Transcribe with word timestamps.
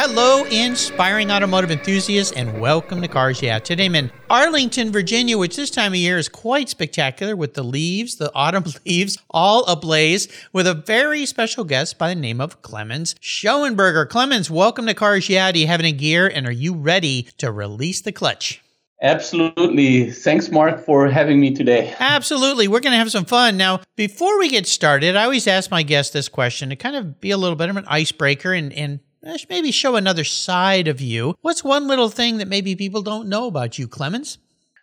Hello, 0.00 0.44
inspiring 0.44 1.32
automotive 1.32 1.72
enthusiasts, 1.72 2.32
and 2.36 2.60
welcome 2.60 3.02
to 3.02 3.08
Cars 3.08 3.42
Yeah. 3.42 3.58
Today 3.58 3.86
I'm 3.86 3.96
in 3.96 4.12
Arlington, 4.30 4.92
Virginia, 4.92 5.36
which 5.36 5.56
this 5.56 5.70
time 5.70 5.90
of 5.90 5.96
year 5.96 6.18
is 6.18 6.28
quite 6.28 6.68
spectacular 6.68 7.34
with 7.34 7.54
the 7.54 7.64
leaves, 7.64 8.14
the 8.14 8.30
autumn 8.36 8.62
leaves, 8.86 9.18
all 9.28 9.64
ablaze, 9.64 10.28
with 10.52 10.68
a 10.68 10.74
very 10.74 11.26
special 11.26 11.64
guest 11.64 11.98
by 11.98 12.14
the 12.14 12.20
name 12.20 12.40
of 12.40 12.62
Clemens 12.62 13.14
Schoenberger. 13.14 14.08
Clemens, 14.08 14.48
welcome 14.48 14.86
to 14.86 14.94
Cars 14.94 15.28
Yeah. 15.28 15.50
Do 15.50 15.58
you 15.58 15.66
have 15.66 15.80
any 15.80 15.90
gear, 15.90 16.28
and 16.28 16.46
are 16.46 16.52
you 16.52 16.74
ready 16.74 17.26
to 17.38 17.50
release 17.50 18.00
the 18.00 18.12
clutch? 18.12 18.62
Absolutely. 19.02 20.12
Thanks, 20.12 20.48
Mark, 20.48 20.78
for 20.84 21.08
having 21.08 21.40
me 21.40 21.52
today. 21.52 21.92
Absolutely. 21.98 22.68
We're 22.68 22.78
going 22.78 22.92
to 22.92 22.98
have 22.98 23.10
some 23.10 23.24
fun. 23.24 23.56
Now, 23.56 23.80
before 23.96 24.38
we 24.38 24.48
get 24.48 24.68
started, 24.68 25.16
I 25.16 25.24
always 25.24 25.48
ask 25.48 25.72
my 25.72 25.82
guests 25.82 26.12
this 26.12 26.28
question 26.28 26.68
to 26.68 26.76
kind 26.76 26.94
of 26.94 27.20
be 27.20 27.32
a 27.32 27.36
little 27.36 27.56
bit 27.56 27.68
of 27.68 27.76
an 27.76 27.84
icebreaker 27.88 28.52
and, 28.52 28.72
and 28.72 29.00
maybe 29.48 29.70
show 29.70 29.96
another 29.96 30.24
side 30.24 30.88
of 30.88 31.00
you. 31.00 31.34
What's 31.42 31.64
one 31.64 31.86
little 31.86 32.08
thing 32.08 32.38
that 32.38 32.48
maybe 32.48 32.76
people 32.76 33.02
don't 33.02 33.28
know 33.28 33.46
about 33.46 33.78
you, 33.78 33.88
Clemens? 33.88 34.38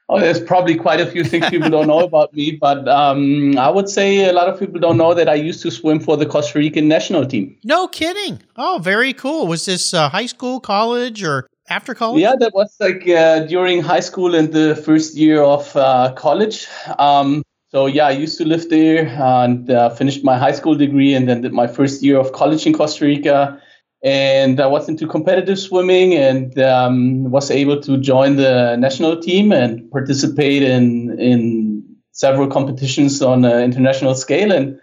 Oh, 0.07 0.19
there's 0.19 0.39
probably 0.39 0.75
quite 0.75 1.01
a 1.01 1.07
few 1.07 1.23
things 1.23 1.49
people 1.49 1.69
don't 1.69 1.87
know 1.87 2.01
about 2.01 2.31
me, 2.33 2.51
but 2.61 2.87
um, 2.87 3.57
I 3.57 3.69
would 3.69 3.89
say 3.89 4.29
a 4.29 4.33
lot 4.33 4.47
of 4.47 4.59
people 4.59 4.79
don't 4.79 4.97
know 4.97 5.15
that 5.15 5.27
I 5.27 5.33
used 5.33 5.63
to 5.63 5.71
swim 5.71 5.99
for 5.99 6.15
the 6.15 6.27
Costa 6.27 6.59
Rican 6.59 6.87
national 6.87 7.25
team. 7.25 7.57
No 7.63 7.87
kidding. 7.87 8.39
Oh, 8.55 8.79
very 8.81 9.13
cool. 9.13 9.47
Was 9.47 9.65
this 9.65 9.95
uh, 9.95 10.09
high 10.09 10.27
school, 10.27 10.59
college, 10.59 11.23
or 11.23 11.47
after 11.69 11.95
college? 11.95 12.21
Yeah, 12.21 12.35
that 12.39 12.53
was 12.53 12.75
like 12.79 13.07
uh, 13.09 13.45
during 13.45 13.81
high 13.81 13.99
school 13.99 14.35
and 14.35 14.53
the 14.53 14.75
first 14.75 15.15
year 15.15 15.41
of 15.41 15.75
uh, 15.75 16.13
college. 16.15 16.67
Um, 16.99 17.41
so 17.69 17.88
yeah, 17.88 18.05
I 18.05 18.11
used 18.11 18.38
to 18.38 18.45
live 18.45 18.69
there 18.69 19.07
and 19.07 19.71
uh, 19.71 19.89
finished 19.89 20.23
my 20.23 20.38
high 20.38 20.51
school 20.51 20.75
degree 20.75 21.15
and 21.15 21.27
then 21.27 21.41
did 21.41 21.51
my 21.51 21.65
first 21.65 22.03
year 22.03 22.19
of 22.19 22.31
college 22.31 22.67
in 22.67 22.73
Costa 22.73 23.05
Rica 23.05 23.59
and 24.05 24.59
I 24.59 24.67
was 24.67 24.87
into 24.87 25.07
competitive 25.07 25.57
swimming 25.57 26.13
and 26.13 26.57
um, 26.59 27.31
was 27.31 27.49
able 27.49 27.81
to 27.81 27.97
join 27.97 28.35
the 28.35 28.75
national 28.77 29.19
team 29.19 29.51
and 29.51 29.89
participate 29.89 30.61
in 30.61 31.19
in 31.19 31.83
several 32.11 32.47
competitions 32.47 33.21
on 33.23 33.43
an 33.43 33.63
international 33.63 34.13
scale. 34.13 34.51
And 34.51 34.79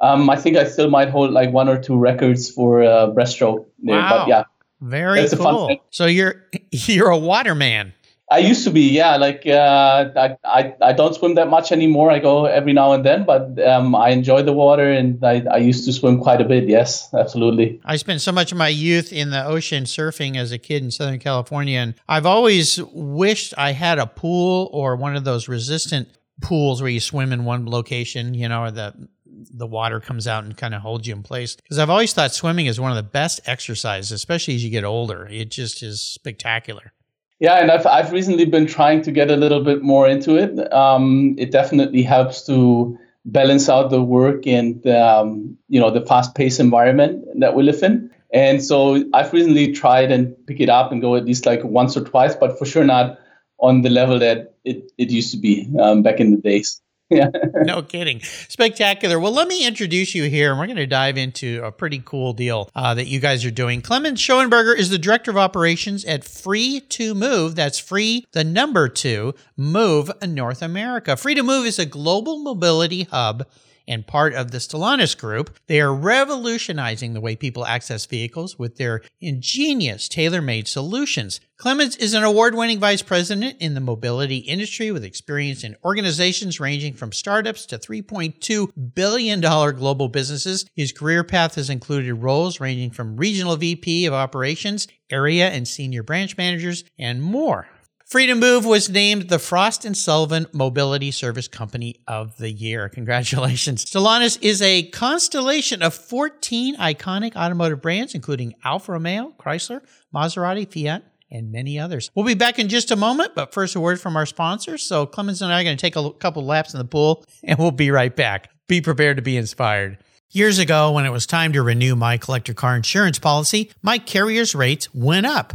um, 0.00 0.28
I 0.28 0.34
think 0.34 0.56
I 0.56 0.64
still 0.64 0.90
might 0.90 1.08
hold 1.10 1.30
like 1.30 1.52
one 1.52 1.68
or 1.68 1.80
two 1.80 1.96
records 1.96 2.50
for 2.50 2.82
uh, 2.82 3.06
breaststroke. 3.10 3.64
There. 3.78 3.94
Wow. 3.94 4.18
But 4.18 4.28
yeah, 4.28 4.42
very 4.80 5.28
cool. 5.28 5.76
So 5.90 6.06
you're 6.06 6.42
you're 6.72 7.10
a 7.10 7.18
waterman. 7.18 7.92
I 8.28 8.38
used 8.38 8.64
to 8.64 8.70
be, 8.70 8.80
yeah. 8.90 9.16
Like 9.16 9.46
uh, 9.46 10.10
I, 10.16 10.36
I, 10.44 10.74
I 10.82 10.92
don't 10.92 11.14
swim 11.14 11.36
that 11.36 11.48
much 11.48 11.70
anymore. 11.70 12.10
I 12.10 12.18
go 12.18 12.46
every 12.46 12.72
now 12.72 12.92
and 12.92 13.04
then, 13.04 13.24
but 13.24 13.56
um, 13.64 13.94
I 13.94 14.08
enjoy 14.08 14.42
the 14.42 14.52
water, 14.52 14.90
and 14.90 15.24
I, 15.24 15.44
I 15.50 15.58
used 15.58 15.84
to 15.84 15.92
swim 15.92 16.20
quite 16.20 16.40
a 16.40 16.44
bit. 16.44 16.68
Yes, 16.68 17.08
absolutely. 17.14 17.80
I 17.84 17.96
spent 17.96 18.20
so 18.20 18.32
much 18.32 18.50
of 18.50 18.58
my 18.58 18.68
youth 18.68 19.12
in 19.12 19.30
the 19.30 19.44
ocean 19.44 19.84
surfing 19.84 20.36
as 20.36 20.50
a 20.50 20.58
kid 20.58 20.82
in 20.82 20.90
Southern 20.90 21.20
California, 21.20 21.78
and 21.78 21.94
I've 22.08 22.26
always 22.26 22.82
wished 22.92 23.54
I 23.56 23.72
had 23.72 24.00
a 24.00 24.06
pool 24.06 24.70
or 24.72 24.96
one 24.96 25.14
of 25.14 25.22
those 25.22 25.46
resistant 25.46 26.08
pools 26.40 26.82
where 26.82 26.90
you 26.90 27.00
swim 27.00 27.32
in 27.32 27.44
one 27.44 27.66
location, 27.66 28.34
you 28.34 28.48
know, 28.48 28.64
or 28.64 28.70
the 28.72 29.08
the 29.50 29.66
water 29.66 30.00
comes 30.00 30.26
out 30.26 30.44
and 30.44 30.56
kind 30.56 30.74
of 30.74 30.82
holds 30.82 31.06
you 31.06 31.14
in 31.14 31.22
place. 31.22 31.56
Because 31.56 31.78
I've 31.78 31.90
always 31.90 32.12
thought 32.12 32.32
swimming 32.32 32.66
is 32.66 32.80
one 32.80 32.90
of 32.90 32.96
the 32.96 33.02
best 33.02 33.40
exercises, 33.46 34.10
especially 34.10 34.54
as 34.54 34.64
you 34.64 34.70
get 34.70 34.82
older. 34.82 35.28
It 35.30 35.50
just 35.50 35.82
is 35.82 36.00
spectacular. 36.00 36.92
Yeah, 37.38 37.54
and 37.56 37.70
I've 37.70 37.86
I've 37.86 38.12
recently 38.12 38.46
been 38.46 38.66
trying 38.66 39.02
to 39.02 39.12
get 39.12 39.30
a 39.30 39.36
little 39.36 39.62
bit 39.62 39.82
more 39.82 40.08
into 40.08 40.36
it. 40.36 40.72
Um, 40.72 41.34
it 41.38 41.50
definitely 41.50 42.02
helps 42.02 42.46
to 42.46 42.98
balance 43.26 43.68
out 43.68 43.90
the 43.90 44.02
work 44.02 44.46
and 44.46 44.86
um, 44.86 45.58
you 45.68 45.78
know 45.80 45.90
the 45.90 46.00
fast-paced 46.00 46.60
environment 46.60 47.26
that 47.40 47.54
we 47.54 47.62
live 47.62 47.82
in. 47.82 48.10
And 48.32 48.62
so 48.64 49.04
I've 49.12 49.32
recently 49.32 49.72
tried 49.72 50.10
and 50.10 50.34
pick 50.46 50.60
it 50.60 50.68
up 50.68 50.92
and 50.92 51.00
go 51.00 51.14
at 51.14 51.24
least 51.24 51.46
like 51.46 51.62
once 51.62 51.96
or 51.96 52.04
twice, 52.04 52.34
but 52.34 52.58
for 52.58 52.64
sure 52.64 52.84
not 52.84 53.18
on 53.58 53.82
the 53.82 53.90
level 53.90 54.18
that 54.18 54.54
it, 54.64 54.90
it 54.98 55.10
used 55.10 55.30
to 55.32 55.38
be 55.38 55.68
um, 55.80 56.02
back 56.02 56.20
in 56.20 56.30
the 56.32 56.38
days. 56.38 56.80
Yeah. 57.10 57.28
no 57.54 57.82
kidding. 57.82 58.20
Spectacular. 58.48 59.20
Well, 59.20 59.30
let 59.30 59.46
me 59.46 59.64
introduce 59.64 60.12
you 60.12 60.24
here, 60.24 60.50
and 60.50 60.58
we're 60.58 60.66
going 60.66 60.76
to 60.76 60.88
dive 60.88 61.16
into 61.16 61.62
a 61.62 61.70
pretty 61.70 62.02
cool 62.04 62.32
deal 62.32 62.68
uh, 62.74 62.94
that 62.94 63.06
you 63.06 63.20
guys 63.20 63.44
are 63.44 63.50
doing. 63.52 63.80
Clemens 63.80 64.20
Schoenberger 64.20 64.76
is 64.76 64.90
the 64.90 64.98
director 64.98 65.30
of 65.30 65.36
operations 65.36 66.04
at 66.04 66.24
Free 66.24 66.80
to 66.80 67.14
Move. 67.14 67.54
That's 67.54 67.78
free, 67.78 68.26
the 68.32 68.42
number 68.42 68.88
two, 68.88 69.34
Move 69.56 70.10
North 70.26 70.62
America. 70.62 71.16
Free 71.16 71.36
to 71.36 71.44
Move 71.44 71.64
is 71.66 71.78
a 71.78 71.86
global 71.86 72.38
mobility 72.40 73.04
hub 73.04 73.46
and 73.88 74.06
part 74.06 74.34
of 74.34 74.50
the 74.50 74.58
Stellantis 74.58 75.16
Group. 75.16 75.56
They 75.66 75.80
are 75.80 75.94
revolutionizing 75.94 77.14
the 77.14 77.20
way 77.20 77.36
people 77.36 77.66
access 77.66 78.06
vehicles 78.06 78.58
with 78.58 78.76
their 78.76 79.02
ingenious, 79.20 80.08
tailor 80.08 80.42
made 80.42 80.68
solutions. 80.68 81.40
Clemens 81.58 81.96
is 81.96 82.12
an 82.12 82.22
award 82.22 82.54
winning 82.54 82.78
vice 82.78 83.00
president 83.00 83.56
in 83.60 83.74
the 83.74 83.80
mobility 83.80 84.38
industry 84.38 84.90
with 84.90 85.04
experience 85.04 85.64
in 85.64 85.76
organizations 85.84 86.60
ranging 86.60 86.92
from 86.92 87.12
startups 87.12 87.64
to 87.66 87.78
$3.2 87.78 88.94
billion 88.94 89.40
global 89.40 90.08
businesses. 90.08 90.66
His 90.74 90.92
career 90.92 91.24
path 91.24 91.54
has 91.54 91.70
included 91.70 92.14
roles 92.14 92.60
ranging 92.60 92.90
from 92.90 93.16
regional 93.16 93.56
VP 93.56 94.04
of 94.04 94.12
operations, 94.12 94.86
area 95.10 95.48
and 95.48 95.66
senior 95.66 96.02
branch 96.02 96.36
managers, 96.36 96.84
and 96.98 97.22
more. 97.22 97.68
Free 98.06 98.28
to 98.28 98.36
Move 98.36 98.64
was 98.64 98.88
named 98.88 99.30
the 99.30 99.38
Frost 99.40 99.84
and 99.84 99.96
Sullivan 99.96 100.46
Mobility 100.52 101.10
Service 101.10 101.48
Company 101.48 101.96
of 102.06 102.36
the 102.36 102.52
Year. 102.52 102.88
Congratulations. 102.94 103.84
Stellantis 103.84 104.38
is 104.40 104.62
a 104.62 104.84
constellation 104.90 105.82
of 105.82 105.92
14 105.92 106.76
iconic 106.76 107.34
automotive 107.34 107.82
brands, 107.82 108.14
including 108.14 108.54
Alfa 108.62 108.92
Romeo, 108.92 109.34
Chrysler, 109.40 109.80
Maserati, 110.14 110.72
Fiat, 110.72 111.02
and 111.32 111.50
many 111.50 111.80
others. 111.80 112.12
We'll 112.14 112.24
be 112.24 112.34
back 112.34 112.60
in 112.60 112.68
just 112.68 112.92
a 112.92 112.96
moment, 112.96 113.34
but 113.34 113.52
first 113.52 113.74
a 113.74 113.80
word 113.80 114.00
from 114.00 114.16
our 114.16 114.24
sponsors. 114.24 114.84
So 114.84 115.04
Clemens 115.04 115.42
and 115.42 115.52
I 115.52 115.60
are 115.60 115.64
going 115.64 115.76
to 115.76 115.80
take 115.80 115.96
a 115.96 116.12
couple 116.12 116.44
laps 116.44 116.74
in 116.74 116.78
the 116.78 116.84
pool, 116.84 117.24
and 117.42 117.58
we'll 117.58 117.72
be 117.72 117.90
right 117.90 118.14
back. 118.14 118.50
Be 118.68 118.80
prepared 118.80 119.16
to 119.16 119.22
be 119.24 119.36
inspired. 119.36 119.98
Years 120.30 120.60
ago, 120.60 120.92
when 120.92 121.06
it 121.06 121.10
was 121.10 121.26
time 121.26 121.52
to 121.54 121.62
renew 121.62 121.96
my 121.96 122.18
collector 122.18 122.54
car 122.54 122.76
insurance 122.76 123.18
policy, 123.18 123.72
my 123.82 123.98
carrier's 123.98 124.54
rates 124.54 124.94
went 124.94 125.26
up 125.26 125.54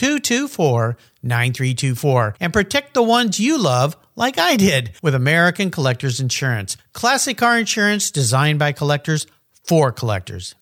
224 0.00 0.96
9324 1.22 2.36
and 2.40 2.54
protect 2.54 2.94
the 2.94 3.02
ones 3.02 3.38
you 3.38 3.58
love 3.58 3.98
like 4.16 4.38
I 4.38 4.56
did 4.56 4.92
with 5.02 5.14
American 5.14 5.70
Collectors 5.70 6.20
Insurance. 6.20 6.78
Classic 6.94 7.36
car 7.36 7.58
insurance 7.58 8.10
designed 8.10 8.58
by 8.58 8.72
collectors 8.72 9.26
for 9.62 9.92
collectors. 9.92 10.54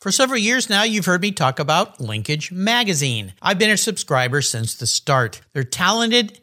For 0.00 0.10
several 0.10 0.38
years 0.38 0.70
now, 0.70 0.82
you've 0.84 1.04
heard 1.04 1.20
me 1.20 1.30
talk 1.30 1.58
about 1.58 2.00
Linkage 2.00 2.52
Magazine. 2.52 3.34
I've 3.42 3.58
been 3.58 3.68
a 3.68 3.76
subscriber 3.76 4.40
since 4.40 4.74
the 4.74 4.86
start. 4.86 5.42
They're 5.52 5.62
talented 5.62 6.40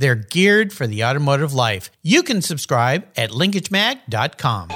They're 0.00 0.14
geared 0.14 0.72
for 0.72 0.86
the 0.86 1.04
automotive 1.04 1.52
life. 1.52 1.90
You 2.02 2.22
can 2.22 2.40
subscribe 2.40 3.06
at 3.18 3.32
linkagemag.com. 3.32 4.70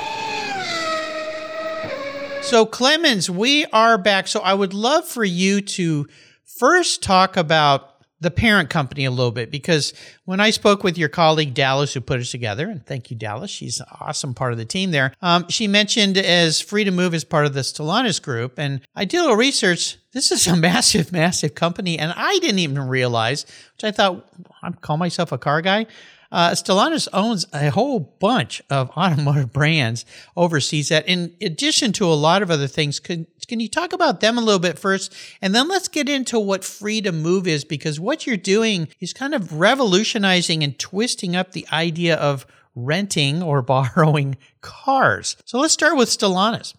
So, 2.43 2.67
Clemens, 2.67 3.31
we 3.31 3.65
are 3.73 3.97
back. 3.97 4.29
So, 4.29 4.41
I 4.41 4.53
would 4.53 4.75
love 4.75 5.09
for 5.09 5.25
you 5.25 5.62
to 5.62 6.06
first 6.44 7.03
talk 7.03 7.38
about 7.38 7.94
the 8.25 8.31
parent 8.31 8.71
company 8.71 9.05
a 9.05 9.11
little 9.11 9.31
bit 9.31 9.50
because 9.50 9.93
when 10.25 10.41
I 10.41 10.50
spoke 10.50 10.82
with 10.82 10.99
your 10.99 11.09
colleague 11.09 11.55
Dallas, 11.55 11.94
who 11.94 12.00
put 12.00 12.19
us 12.19 12.31
together, 12.31 12.69
and 12.69 12.85
thank 12.85 13.11
you, 13.11 13.17
Dallas, 13.17 13.50
she's 13.50 13.79
an 13.79 13.87
awesome 14.00 14.35
part 14.35 14.53
of 14.53 14.59
the 14.59 14.65
team 14.65 14.91
there. 14.91 15.12
Um, 15.23 15.47
she 15.49 15.69
mentioned 15.69 16.19
as 16.19 16.61
Free 16.61 16.82
to 16.85 16.91
Move 16.91 17.15
as 17.15 17.23
part 17.23 17.47
of 17.47 17.55
the 17.55 17.61
Stellantis 17.61 18.21
group, 18.21 18.59
and 18.59 18.81
I 18.97 19.05
did 19.05 19.19
a 19.19 19.23
little 19.23 19.37
research. 19.37 19.99
This 20.12 20.32
is 20.32 20.47
a 20.47 20.56
massive, 20.56 21.12
massive 21.12 21.55
company, 21.55 21.99
and 21.99 22.12
I 22.17 22.38
didn't 22.41 22.59
even 22.59 22.81
realize, 22.88 23.44
which 23.76 23.85
I 23.85 23.93
thought 23.93 24.26
I 24.62 24.71
call 24.73 24.97
myself 24.97 25.31
a 25.31 25.38
car 25.38 25.62
guy. 25.62 25.87
Uh, 26.34 26.50
Stellantis 26.50 27.06
owns 27.12 27.46
a 27.54 27.70
whole 27.70 28.00
bunch 28.00 28.60
of 28.69 28.90
automotive 28.96 29.52
brands 29.52 30.04
overseas 30.36 30.88
that, 30.88 31.06
in 31.06 31.32
addition 31.40 31.92
to 31.92 32.06
a 32.06 32.12
lot 32.12 32.42
of 32.42 32.50
other 32.50 32.66
things, 32.66 32.98
can, 32.98 33.28
can 33.46 33.60
you 33.60 33.69
talk 33.69 33.92
about 33.92 34.19
them 34.19 34.36
a 34.36 34.40
little 34.40 34.58
bit 34.58 34.76
first? 34.76 35.14
And 35.40 35.54
then 35.54 35.69
let's 35.69 35.86
get 35.86 36.08
into 36.08 36.40
what 36.40 36.64
free 36.64 37.00
to 37.02 37.12
move 37.12 37.46
is, 37.46 37.64
because 37.64 38.00
what 38.00 38.26
you're 38.26 38.36
doing 38.36 38.88
is 38.98 39.12
kind 39.12 39.32
of 39.32 39.60
revolutionizing 39.60 40.64
and 40.64 40.76
twisting 40.76 41.36
up 41.36 41.52
the 41.52 41.69
idea 41.72 42.16
of 42.16 42.46
renting 42.75 43.40
or 43.40 43.62
borrowing 43.75 44.37
cars. 44.60 45.37
So 45.44 45.60
let's 45.60 45.72
start 45.72 45.96
with 45.96 46.08
Stellantis. 46.08 46.75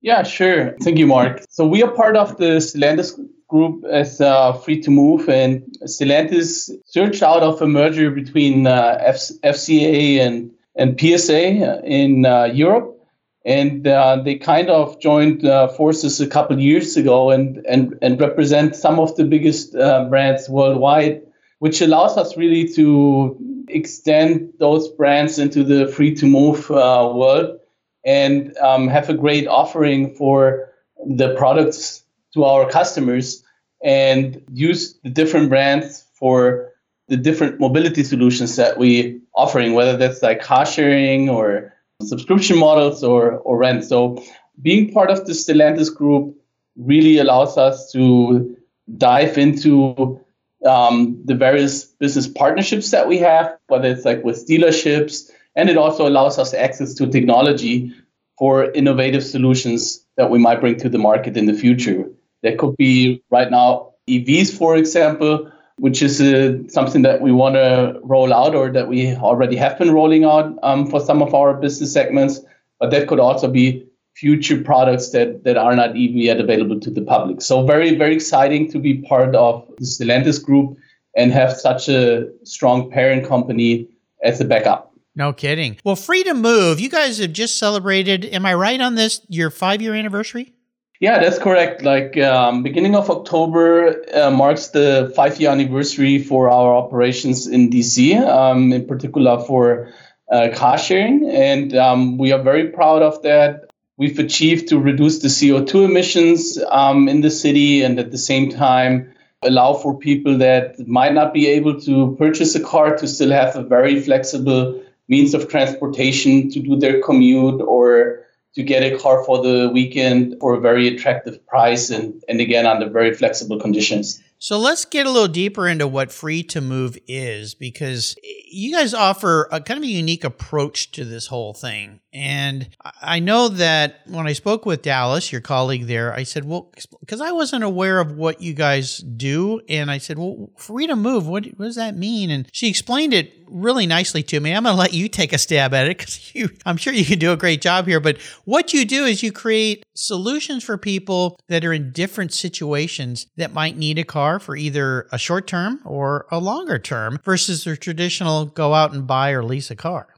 Yeah, 0.00 0.22
sure. 0.22 0.74
Thank 0.82 0.96
you, 0.96 1.06
Mark. 1.06 1.42
So 1.50 1.66
we 1.66 1.82
are 1.82 1.90
part 1.90 2.16
of 2.16 2.38
the 2.38 2.60
Stellantis 2.60 3.20
group 3.48 3.84
as 3.84 4.20
uh, 4.20 4.52
free 4.52 4.80
to 4.82 4.90
move, 4.90 5.28
and 5.28 5.62
Stellantis 5.84 6.70
searched 6.84 7.22
out 7.22 7.42
of 7.42 7.62
a 7.62 7.66
merger 7.66 8.10
between 8.10 8.66
uh, 8.66 8.98
F- 9.00 9.30
FCA 9.44 10.18
and 10.20 10.50
and 10.74 11.00
PSA 11.00 11.82
in 11.84 12.26
uh, 12.26 12.44
Europe, 12.44 13.00
and 13.44 13.86
uh, 13.86 14.16
they 14.22 14.34
kind 14.34 14.68
of 14.68 15.00
joined 15.00 15.46
uh, 15.46 15.68
forces 15.68 16.20
a 16.20 16.26
couple 16.26 16.58
years 16.58 16.96
ago 16.96 17.30
and 17.30 17.64
and 17.66 17.96
and 18.02 18.20
represent 18.20 18.74
some 18.74 18.98
of 18.98 19.14
the 19.16 19.24
biggest 19.24 19.72
brands 19.72 20.48
worldwide, 20.48 21.22
which 21.60 21.80
allows 21.80 22.16
us 22.16 22.36
really 22.36 22.68
to 22.74 23.36
extend 23.68 24.52
those 24.58 24.88
brands 24.88 25.38
into 25.38 25.64
the 25.64 25.88
free 25.88 26.14
to 26.14 26.26
move 26.26 26.68
world 26.70 27.58
and 28.04 28.56
um, 28.58 28.86
have 28.86 29.10
a 29.10 29.14
great 29.14 29.48
offering 29.48 30.14
for 30.14 30.72
the 31.04 31.34
products 31.34 32.04
to 32.36 32.44
our 32.44 32.70
customers 32.70 33.42
and 33.82 34.42
use 34.52 34.94
the 35.02 35.10
different 35.10 35.48
brands 35.48 36.04
for 36.14 36.72
the 37.08 37.16
different 37.16 37.58
mobility 37.60 38.04
solutions 38.04 38.56
that 38.56 38.78
we 38.78 39.20
offering, 39.34 39.74
whether 39.74 39.96
that's 39.96 40.22
like 40.22 40.40
car 40.40 40.66
sharing 40.66 41.28
or 41.28 41.72
subscription 42.02 42.58
models 42.58 43.02
or, 43.02 43.38
or 43.38 43.56
rent. 43.58 43.84
So 43.84 44.22
being 44.62 44.92
part 44.92 45.10
of 45.10 45.26
the 45.26 45.32
Stellantis 45.32 45.94
group 45.94 46.36
really 46.76 47.18
allows 47.18 47.56
us 47.56 47.90
to 47.92 48.56
dive 48.96 49.38
into 49.38 50.20
um, 50.66 51.20
the 51.24 51.34
various 51.34 51.84
business 51.84 52.26
partnerships 52.26 52.90
that 52.90 53.08
we 53.08 53.18
have, 53.18 53.56
whether 53.68 53.88
it's 53.88 54.04
like 54.04 54.24
with 54.24 54.46
dealerships, 54.48 55.30
and 55.54 55.70
it 55.70 55.76
also 55.76 56.08
allows 56.08 56.38
us 56.38 56.54
access 56.54 56.92
to 56.94 57.06
technology 57.06 57.92
for 58.38 58.70
innovative 58.72 59.24
solutions 59.24 60.04
that 60.16 60.30
we 60.30 60.38
might 60.38 60.60
bring 60.60 60.76
to 60.76 60.88
the 60.88 60.98
market 60.98 61.36
in 61.36 61.46
the 61.46 61.54
future. 61.54 62.04
That 62.46 62.58
could 62.58 62.76
be 62.76 63.24
right 63.30 63.50
now 63.50 63.94
EVs, 64.06 64.56
for 64.56 64.76
example, 64.76 65.50
which 65.78 66.00
is 66.00 66.20
uh, 66.20 66.56
something 66.68 67.02
that 67.02 67.20
we 67.20 67.32
want 67.32 67.56
to 67.56 67.98
roll 68.04 68.32
out 68.32 68.54
or 68.54 68.70
that 68.70 68.86
we 68.86 69.16
already 69.16 69.56
have 69.56 69.76
been 69.78 69.90
rolling 69.90 70.24
out 70.24 70.56
um, 70.62 70.88
for 70.88 71.00
some 71.00 71.22
of 71.22 71.34
our 71.34 71.54
business 71.54 71.92
segments. 71.92 72.38
But 72.78 72.92
that 72.92 73.08
could 73.08 73.18
also 73.18 73.48
be 73.48 73.84
future 74.14 74.62
products 74.62 75.10
that, 75.10 75.42
that 75.42 75.56
are 75.56 75.74
not 75.74 75.96
even 75.96 76.18
yet 76.18 76.38
available 76.38 76.78
to 76.78 76.88
the 76.88 77.02
public. 77.02 77.42
So 77.42 77.66
very, 77.66 77.96
very 77.96 78.14
exciting 78.14 78.70
to 78.70 78.78
be 78.78 78.98
part 78.98 79.34
of 79.34 79.66
the 79.78 79.84
Stellantis 79.84 80.40
group 80.40 80.78
and 81.16 81.32
have 81.32 81.52
such 81.56 81.88
a 81.88 82.28
strong 82.44 82.92
parent 82.92 83.26
company 83.26 83.88
as 84.22 84.40
a 84.40 84.44
backup. 84.44 84.94
No 85.16 85.32
kidding. 85.32 85.78
Well, 85.82 85.96
Free 85.96 86.22
to 86.22 86.34
Move, 86.34 86.78
you 86.78 86.90
guys 86.90 87.18
have 87.18 87.32
just 87.32 87.56
celebrated, 87.56 88.24
am 88.26 88.46
I 88.46 88.54
right 88.54 88.80
on 88.80 88.94
this, 88.94 89.20
your 89.28 89.50
five 89.50 89.82
year 89.82 89.94
anniversary? 89.94 90.52
Yeah, 91.00 91.18
that's 91.18 91.38
correct. 91.38 91.82
Like 91.82 92.16
um, 92.16 92.62
beginning 92.62 92.94
of 92.94 93.10
October 93.10 94.02
uh, 94.14 94.30
marks 94.30 94.68
the 94.68 95.12
five 95.14 95.38
year 95.38 95.50
anniversary 95.50 96.18
for 96.18 96.48
our 96.48 96.74
operations 96.74 97.46
in 97.46 97.68
DC, 97.70 98.18
um, 98.26 98.72
in 98.72 98.86
particular 98.86 99.38
for 99.40 99.92
uh, 100.32 100.48
car 100.54 100.78
sharing. 100.78 101.28
And 101.28 101.76
um, 101.76 102.16
we 102.16 102.32
are 102.32 102.42
very 102.42 102.68
proud 102.68 103.02
of 103.02 103.22
that. 103.22 103.68
We've 103.98 104.18
achieved 104.18 104.68
to 104.68 104.78
reduce 104.78 105.18
the 105.18 105.28
CO2 105.28 105.84
emissions 105.84 106.58
um, 106.70 107.08
in 107.08 107.20
the 107.20 107.30
city 107.30 107.82
and 107.82 107.98
at 107.98 108.10
the 108.10 108.18
same 108.18 108.50
time 108.50 109.12
allow 109.42 109.74
for 109.74 109.96
people 109.96 110.36
that 110.38 110.78
might 110.88 111.12
not 111.12 111.32
be 111.32 111.46
able 111.46 111.78
to 111.82 112.16
purchase 112.18 112.54
a 112.54 112.60
car 112.60 112.96
to 112.96 113.06
still 113.06 113.30
have 113.30 113.54
a 113.54 113.62
very 113.62 114.00
flexible 114.00 114.82
means 115.08 115.34
of 115.34 115.48
transportation 115.48 116.50
to 116.50 116.60
do 116.60 116.76
their 116.76 117.00
commute 117.02 117.60
or 117.60 118.25
to 118.56 118.62
get 118.62 118.82
a 118.82 118.98
car 118.98 119.22
for 119.22 119.42
the 119.42 119.70
weekend 119.72 120.34
for 120.40 120.54
a 120.54 120.60
very 120.60 120.88
attractive 120.88 121.46
price 121.46 121.90
and, 121.90 122.24
and 122.26 122.40
again 122.40 122.66
under 122.66 122.88
very 122.88 123.14
flexible 123.14 123.60
conditions. 123.60 124.22
So 124.38 124.58
let's 124.58 124.84
get 124.84 125.06
a 125.06 125.10
little 125.10 125.28
deeper 125.28 125.66
into 125.66 125.88
what 125.88 126.12
free 126.12 126.42
to 126.44 126.60
move 126.60 126.98
is 127.06 127.54
because 127.54 128.16
you 128.22 128.72
guys 128.72 128.94
offer 128.94 129.48
a 129.50 129.60
kind 129.60 129.78
of 129.78 129.84
a 129.84 129.88
unique 129.88 130.24
approach 130.24 130.92
to 130.92 131.04
this 131.04 131.26
whole 131.26 131.54
thing. 131.54 132.00
And 132.12 132.68
I 133.02 133.18
know 133.18 133.48
that 133.48 134.00
when 134.06 134.26
I 134.26 134.32
spoke 134.32 134.64
with 134.64 134.82
Dallas, 134.82 135.30
your 135.30 135.40
colleague 135.40 135.86
there, 135.86 136.14
I 136.14 136.22
said, 136.22 136.44
well, 136.44 136.72
because 137.00 137.20
I 137.20 137.32
wasn't 137.32 137.64
aware 137.64 138.00
of 138.00 138.12
what 138.12 138.40
you 138.40 138.54
guys 138.54 138.98
do. 138.98 139.60
And 139.68 139.90
I 139.90 139.98
said, 139.98 140.18
well, 140.18 140.50
free 140.56 140.86
to 140.86 140.96
move, 140.96 141.26
what, 141.26 141.44
what 141.56 141.66
does 141.66 141.76
that 141.76 141.96
mean? 141.96 142.30
And 142.30 142.48
she 142.52 142.68
explained 142.68 143.12
it 143.12 143.34
really 143.48 143.86
nicely 143.86 144.22
to 144.24 144.40
me. 144.40 144.52
I'm 144.52 144.64
going 144.64 144.74
to 144.74 144.78
let 144.78 144.94
you 144.94 145.08
take 145.08 145.32
a 145.32 145.38
stab 145.38 145.74
at 145.74 145.86
it 145.86 145.98
because 145.98 146.32
I'm 146.66 146.78
sure 146.78 146.92
you 146.92 147.04
can 147.04 147.18
do 147.18 147.32
a 147.32 147.36
great 147.36 147.60
job 147.60 147.86
here. 147.86 148.00
But 148.00 148.18
what 148.44 148.72
you 148.72 148.84
do 148.84 149.04
is 149.04 149.22
you 149.22 149.30
create 149.30 149.84
solutions 149.94 150.64
for 150.64 150.78
people 150.78 151.38
that 151.48 151.64
are 151.64 151.72
in 151.72 151.92
different 151.92 152.32
situations 152.32 153.26
that 153.36 153.52
might 153.52 153.76
need 153.76 153.98
a 153.98 154.04
car 154.04 154.25
for 154.38 154.56
either 154.56 155.06
a 155.12 155.18
short 155.18 155.46
term 155.46 155.80
or 155.84 156.26
a 156.30 156.38
longer 156.38 156.78
term 156.78 157.18
versus 157.24 157.64
the 157.64 157.76
traditional 157.76 158.46
go 158.46 158.74
out 158.74 158.92
and 158.92 159.06
buy 159.06 159.30
or 159.30 159.42
lease 159.42 159.70
a 159.70 159.76
car. 159.76 160.08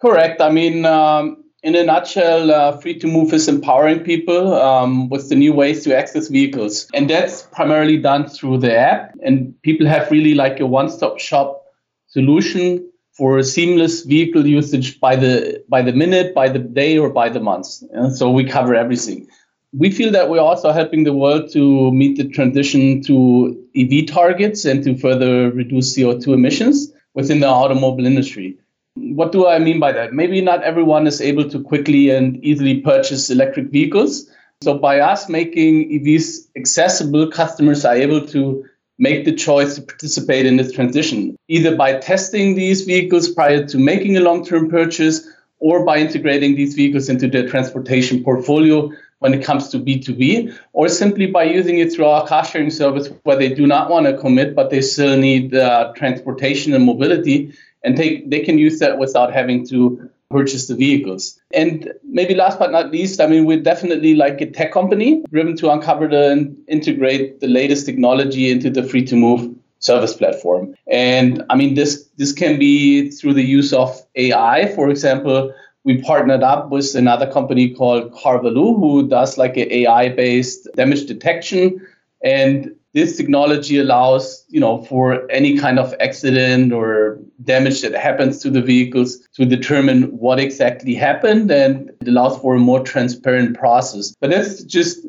Correct. 0.00 0.40
I 0.40 0.50
mean, 0.50 0.86
um, 0.86 1.44
in 1.62 1.74
a 1.74 1.84
nutshell, 1.84 2.50
uh, 2.50 2.76
Free 2.78 2.98
to 2.98 3.06
Move 3.06 3.32
is 3.34 3.46
empowering 3.46 4.00
people 4.00 4.54
um, 4.54 5.08
with 5.10 5.28
the 5.28 5.36
new 5.36 5.52
ways 5.52 5.84
to 5.84 5.94
access 5.94 6.28
vehicles. 6.28 6.88
And 6.94 7.08
that's 7.10 7.42
primarily 7.52 7.98
done 7.98 8.28
through 8.28 8.58
the 8.58 8.74
app. 8.74 9.12
And 9.22 9.54
people 9.62 9.86
have 9.86 10.10
really 10.10 10.34
like 10.34 10.58
a 10.60 10.66
one 10.66 10.88
stop 10.88 11.18
shop 11.18 11.62
solution 12.08 12.90
for 13.12 13.42
seamless 13.42 14.02
vehicle 14.04 14.46
usage 14.46 14.98
by 15.00 15.16
the 15.16 15.62
by 15.68 15.82
the 15.82 15.92
minute, 15.92 16.34
by 16.34 16.48
the 16.48 16.58
day, 16.58 16.96
or 16.96 17.10
by 17.10 17.28
the 17.28 17.40
month. 17.40 17.82
Yeah? 17.92 18.08
So 18.08 18.30
we 18.30 18.44
cover 18.44 18.74
everything. 18.74 19.28
We 19.72 19.90
feel 19.90 20.10
that 20.12 20.28
we're 20.28 20.40
also 20.40 20.72
helping 20.72 21.04
the 21.04 21.12
world 21.12 21.52
to 21.52 21.92
meet 21.92 22.16
the 22.16 22.28
transition 22.28 23.02
to 23.02 23.56
EV 23.76 24.06
targets 24.06 24.64
and 24.64 24.82
to 24.82 24.96
further 24.96 25.50
reduce 25.52 25.96
CO2 25.96 26.34
emissions 26.34 26.92
within 27.14 27.38
the 27.38 27.46
automobile 27.46 28.06
industry. 28.06 28.58
What 28.94 29.30
do 29.30 29.46
I 29.46 29.60
mean 29.60 29.78
by 29.78 29.92
that? 29.92 30.12
Maybe 30.12 30.40
not 30.40 30.64
everyone 30.64 31.06
is 31.06 31.20
able 31.20 31.48
to 31.50 31.62
quickly 31.62 32.10
and 32.10 32.42
easily 32.44 32.80
purchase 32.80 33.30
electric 33.30 33.70
vehicles. 33.70 34.28
So 34.62 34.76
by 34.76 34.98
us 34.98 35.28
making 35.28 35.90
EVs 35.90 36.48
accessible, 36.56 37.30
customers 37.30 37.84
are 37.84 37.94
able 37.94 38.26
to 38.26 38.64
make 38.98 39.24
the 39.24 39.32
choice 39.32 39.76
to 39.76 39.82
participate 39.82 40.46
in 40.46 40.56
this 40.56 40.72
transition, 40.72 41.36
either 41.48 41.76
by 41.76 41.98
testing 41.98 42.56
these 42.56 42.82
vehicles 42.82 43.28
prior 43.28 43.64
to 43.66 43.78
making 43.78 44.16
a 44.16 44.20
long 44.20 44.44
term 44.44 44.68
purchase 44.68 45.26
or 45.60 45.84
by 45.84 45.98
integrating 45.98 46.56
these 46.56 46.74
vehicles 46.74 47.08
into 47.08 47.28
their 47.28 47.48
transportation 47.48 48.22
portfolio 48.24 48.90
when 49.20 49.32
it 49.32 49.44
comes 49.44 49.68
to 49.68 49.78
B2B, 49.78 50.54
or 50.72 50.88
simply 50.88 51.26
by 51.26 51.44
using 51.44 51.78
it 51.78 51.92
through 51.92 52.06
our 52.06 52.26
car 52.26 52.44
sharing 52.44 52.70
service 52.70 53.08
where 53.22 53.36
they 53.36 53.54
do 53.54 53.66
not 53.66 53.88
want 53.88 54.06
to 54.06 54.16
commit, 54.16 54.54
but 54.54 54.70
they 54.70 54.80
still 54.80 55.16
need 55.16 55.54
uh, 55.54 55.92
transportation 55.94 56.74
and 56.74 56.84
mobility, 56.84 57.54
and 57.84 57.96
they, 57.96 58.22
they 58.26 58.40
can 58.40 58.58
use 58.58 58.78
that 58.80 58.98
without 58.98 59.32
having 59.32 59.66
to 59.68 60.10
purchase 60.30 60.68
the 60.68 60.74
vehicles. 60.74 61.38
And 61.52 61.92
maybe 62.04 62.34
last 62.34 62.58
but 62.58 62.70
not 62.70 62.90
least, 62.90 63.20
I 63.20 63.26
mean, 63.26 63.44
we're 63.44 63.62
definitely 63.62 64.14
like 64.14 64.40
a 64.40 64.46
tech 64.46 64.72
company 64.72 65.22
driven 65.30 65.56
to 65.56 65.70
uncover 65.70 66.06
the, 66.08 66.30
and 66.30 66.56
integrate 66.68 67.40
the 67.40 67.48
latest 67.48 67.84
technology 67.84 68.50
into 68.50 68.70
the 68.70 68.82
free 68.82 69.04
to 69.06 69.16
move 69.16 69.54
service 69.80 70.14
platform. 70.14 70.74
And 70.86 71.42
I 71.50 71.56
mean, 71.56 71.74
this 71.74 72.08
this 72.16 72.32
can 72.32 72.58
be 72.58 73.10
through 73.10 73.34
the 73.34 73.42
use 73.42 73.72
of 73.72 74.00
AI. 74.14 74.72
For 74.74 74.88
example, 74.88 75.52
we 75.84 76.02
partnered 76.02 76.42
up 76.42 76.70
with 76.70 76.94
another 76.94 77.30
company 77.30 77.74
called 77.74 78.12
Carvaloo, 78.12 78.78
who 78.78 79.08
does 79.08 79.38
like 79.38 79.56
an 79.56 79.70
AI-based 79.70 80.68
damage 80.76 81.06
detection. 81.06 81.86
And 82.22 82.74
this 82.92 83.16
technology 83.16 83.78
allows, 83.78 84.44
you 84.48 84.60
know, 84.60 84.82
for 84.84 85.30
any 85.30 85.58
kind 85.58 85.78
of 85.78 85.94
accident 86.00 86.72
or 86.72 87.18
damage 87.44 87.80
that 87.82 87.94
happens 87.94 88.40
to 88.40 88.50
the 88.50 88.60
vehicles 88.60 89.18
to 89.34 89.46
determine 89.46 90.02
what 90.18 90.38
exactly 90.38 90.94
happened 90.94 91.50
and 91.50 91.90
it 92.00 92.08
allows 92.08 92.38
for 92.38 92.56
a 92.56 92.58
more 92.58 92.80
transparent 92.80 93.56
process. 93.56 94.14
But 94.20 94.30
that's 94.30 94.62
just 94.64 95.06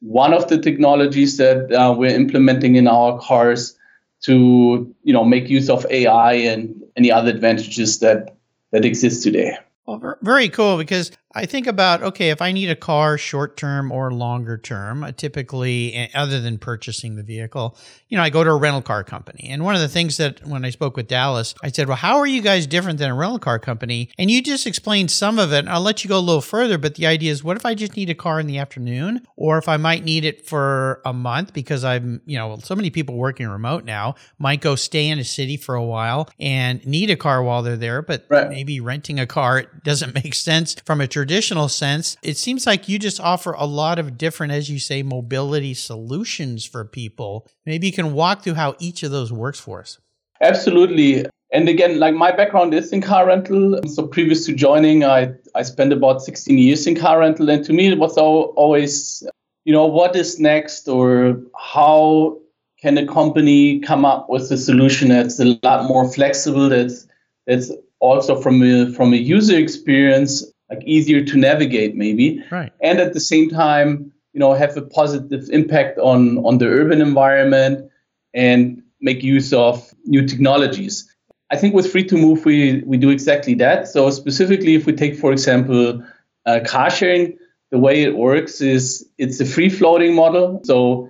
one 0.00 0.34
of 0.34 0.48
the 0.48 0.58
technologies 0.58 1.36
that 1.36 1.72
uh, 1.72 1.94
we're 1.96 2.14
implementing 2.14 2.74
in 2.76 2.88
our 2.88 3.18
cars 3.20 3.76
to 4.22 4.94
you 5.02 5.12
know 5.12 5.24
make 5.24 5.48
use 5.48 5.70
of 5.70 5.86
AI 5.90 6.32
and 6.34 6.82
any 6.96 7.10
other 7.10 7.30
advantages 7.30 8.00
that 8.00 8.36
that 8.72 8.84
exist 8.84 9.22
today. 9.22 9.56
Well, 10.00 10.16
very 10.22 10.48
cool 10.48 10.78
because 10.78 11.10
I 11.32 11.46
think 11.46 11.68
about 11.68 12.02
okay, 12.02 12.30
if 12.30 12.42
I 12.42 12.50
need 12.50 12.70
a 12.70 12.76
car 12.76 13.16
short 13.16 13.56
term 13.56 13.92
or 13.92 14.12
longer 14.12 14.58
term, 14.58 15.06
typically, 15.16 15.94
eh, 15.94 16.08
other 16.12 16.40
than 16.40 16.58
purchasing 16.58 17.14
the 17.14 17.22
vehicle, 17.22 17.78
you 18.08 18.16
know, 18.16 18.24
I 18.24 18.30
go 18.30 18.42
to 18.42 18.50
a 18.50 18.56
rental 18.56 18.82
car 18.82 19.04
company. 19.04 19.48
And 19.48 19.64
one 19.64 19.76
of 19.76 19.80
the 19.80 19.88
things 19.88 20.16
that 20.16 20.44
when 20.44 20.64
I 20.64 20.70
spoke 20.70 20.96
with 20.96 21.06
Dallas, 21.06 21.54
I 21.62 21.70
said, 21.70 21.86
Well, 21.86 21.96
how 21.96 22.18
are 22.18 22.26
you 22.26 22.42
guys 22.42 22.66
different 22.66 22.98
than 22.98 23.10
a 23.10 23.14
rental 23.14 23.38
car 23.38 23.60
company? 23.60 24.10
And 24.18 24.28
you 24.28 24.42
just 24.42 24.66
explained 24.66 25.12
some 25.12 25.38
of 25.38 25.52
it. 25.52 25.68
I'll 25.68 25.80
let 25.80 26.02
you 26.02 26.08
go 26.08 26.18
a 26.18 26.20
little 26.20 26.40
further, 26.40 26.78
but 26.78 26.96
the 26.96 27.06
idea 27.06 27.30
is 27.30 27.44
what 27.44 27.56
if 27.56 27.64
I 27.64 27.74
just 27.74 27.96
need 27.96 28.10
a 28.10 28.14
car 28.14 28.40
in 28.40 28.48
the 28.48 28.58
afternoon? 28.58 29.24
Or 29.36 29.56
if 29.58 29.68
I 29.68 29.76
might 29.76 30.04
need 30.04 30.24
it 30.24 30.48
for 30.48 31.00
a 31.04 31.12
month 31.12 31.52
because 31.52 31.84
I'm, 31.84 32.22
you 32.26 32.38
know, 32.38 32.58
so 32.58 32.74
many 32.74 32.90
people 32.90 33.16
working 33.16 33.46
remote 33.46 33.84
now 33.84 34.16
might 34.38 34.60
go 34.60 34.74
stay 34.74 35.08
in 35.08 35.20
a 35.20 35.24
city 35.24 35.56
for 35.56 35.76
a 35.76 35.84
while 35.84 36.28
and 36.40 36.84
need 36.84 37.10
a 37.10 37.16
car 37.16 37.40
while 37.40 37.62
they're 37.62 37.76
there, 37.76 38.02
but 38.02 38.26
right. 38.28 38.48
maybe 38.48 38.80
renting 38.80 39.20
a 39.20 39.26
car 39.28 39.62
doesn't 39.84 40.09
make 40.14 40.34
sense 40.34 40.74
from 40.84 41.00
a 41.00 41.06
traditional 41.06 41.68
sense, 41.68 42.16
it 42.22 42.36
seems 42.36 42.66
like 42.66 42.88
you 42.88 42.98
just 42.98 43.20
offer 43.20 43.52
a 43.52 43.66
lot 43.66 43.98
of 43.98 44.18
different, 44.18 44.52
as 44.52 44.70
you 44.70 44.78
say, 44.78 45.02
mobility 45.02 45.74
solutions 45.74 46.64
for 46.64 46.84
people. 46.84 47.46
Maybe 47.66 47.86
you 47.86 47.92
can 47.92 48.12
walk 48.12 48.42
through 48.42 48.54
how 48.54 48.76
each 48.78 49.02
of 49.02 49.10
those 49.10 49.32
works 49.32 49.60
for 49.60 49.80
us. 49.80 49.98
Absolutely. 50.40 51.26
And 51.52 51.68
again, 51.68 51.98
like 51.98 52.14
my 52.14 52.30
background 52.32 52.72
is 52.74 52.92
in 52.92 53.00
car 53.02 53.26
rental. 53.26 53.80
So 53.86 54.06
previous 54.06 54.46
to 54.46 54.54
joining, 54.54 55.04
I, 55.04 55.32
I 55.54 55.62
spent 55.62 55.92
about 55.92 56.22
16 56.22 56.56
years 56.56 56.86
in 56.86 56.94
car 56.94 57.18
rental. 57.18 57.50
And 57.50 57.64
to 57.64 57.72
me, 57.72 57.88
it 57.88 57.98
was 57.98 58.16
always, 58.16 59.26
you 59.64 59.72
know, 59.72 59.86
what 59.86 60.14
is 60.14 60.38
next 60.38 60.88
or 60.88 61.40
how 61.58 62.38
can 62.80 62.96
a 62.96 63.06
company 63.06 63.80
come 63.80 64.04
up 64.04 64.30
with 64.30 64.50
a 64.50 64.56
solution 64.56 65.08
that's 65.08 65.38
a 65.40 65.58
lot 65.62 65.86
more 65.86 66.10
flexible, 66.10 66.68
that's, 66.68 67.06
that's 67.46 67.70
also 68.00 68.40
from 68.40 68.62
a, 68.62 68.92
from 68.92 69.12
a 69.12 69.16
user 69.16 69.56
experience 69.56 70.44
like 70.70 70.82
easier 70.84 71.24
to 71.24 71.36
navigate 71.36 71.96
maybe. 71.96 72.42
Right. 72.50 72.72
And 72.80 72.98
at 73.00 73.12
the 73.12 73.20
same 73.20 73.48
time 73.48 74.12
you 74.32 74.40
know 74.40 74.54
have 74.54 74.76
a 74.76 74.82
positive 74.82 75.48
impact 75.50 75.98
on 75.98 76.38
on 76.44 76.58
the 76.58 76.66
urban 76.66 77.00
environment 77.00 77.90
and 78.34 78.82
make 79.00 79.22
use 79.22 79.52
of 79.52 79.92
new 80.04 80.26
technologies. 80.26 81.06
I 81.50 81.56
think 81.56 81.74
with 81.74 81.90
free 81.90 82.04
to 82.04 82.16
move 82.16 82.44
we 82.44 82.82
we 82.86 82.96
do 82.96 83.10
exactly 83.10 83.54
that. 83.54 83.88
So 83.88 84.10
specifically 84.10 84.74
if 84.74 84.86
we 84.86 84.92
take 84.92 85.16
for 85.16 85.32
example 85.32 86.02
uh, 86.46 86.60
car 86.64 86.90
sharing 86.90 87.36
the 87.70 87.78
way 87.78 88.02
it 88.02 88.16
works 88.16 88.60
is 88.60 89.08
it's 89.18 89.40
a 89.40 89.46
free 89.46 89.68
floating 89.68 90.14
model. 90.14 90.60
So 90.64 91.08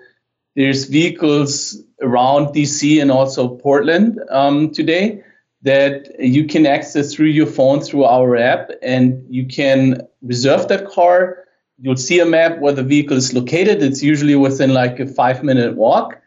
there's 0.57 0.85
vehicles 0.85 1.81
around 2.03 2.47
dc 2.49 3.01
and 3.01 3.11
also 3.11 3.57
portland 3.57 4.21
um, 4.31 4.71
today 4.71 5.23
that 5.63 6.19
you 6.19 6.47
can 6.47 6.67
access 6.67 7.15
through 7.15 7.27
your 7.27 7.47
phone 7.47 7.81
through 7.81 8.05
our 8.05 8.37
app 8.37 8.71
and 8.83 9.25
you 9.29 9.47
can 9.47 10.01
reserve 10.23 10.69
that 10.69 10.89
car. 10.89 11.45
You'll 11.81 11.97
see 11.97 12.21
a 12.21 12.27
map 12.27 12.59
where 12.59 12.73
the 12.73 12.83
vehicle 12.83 13.17
is 13.17 13.35
located. 13.35 13.83
It's 13.83 14.03
usually 14.03 14.37
within 14.37 14.73
like 14.73 14.99
a 15.01 15.07
five 15.07 15.43
minute 15.43 15.77
walk. 15.77 16.21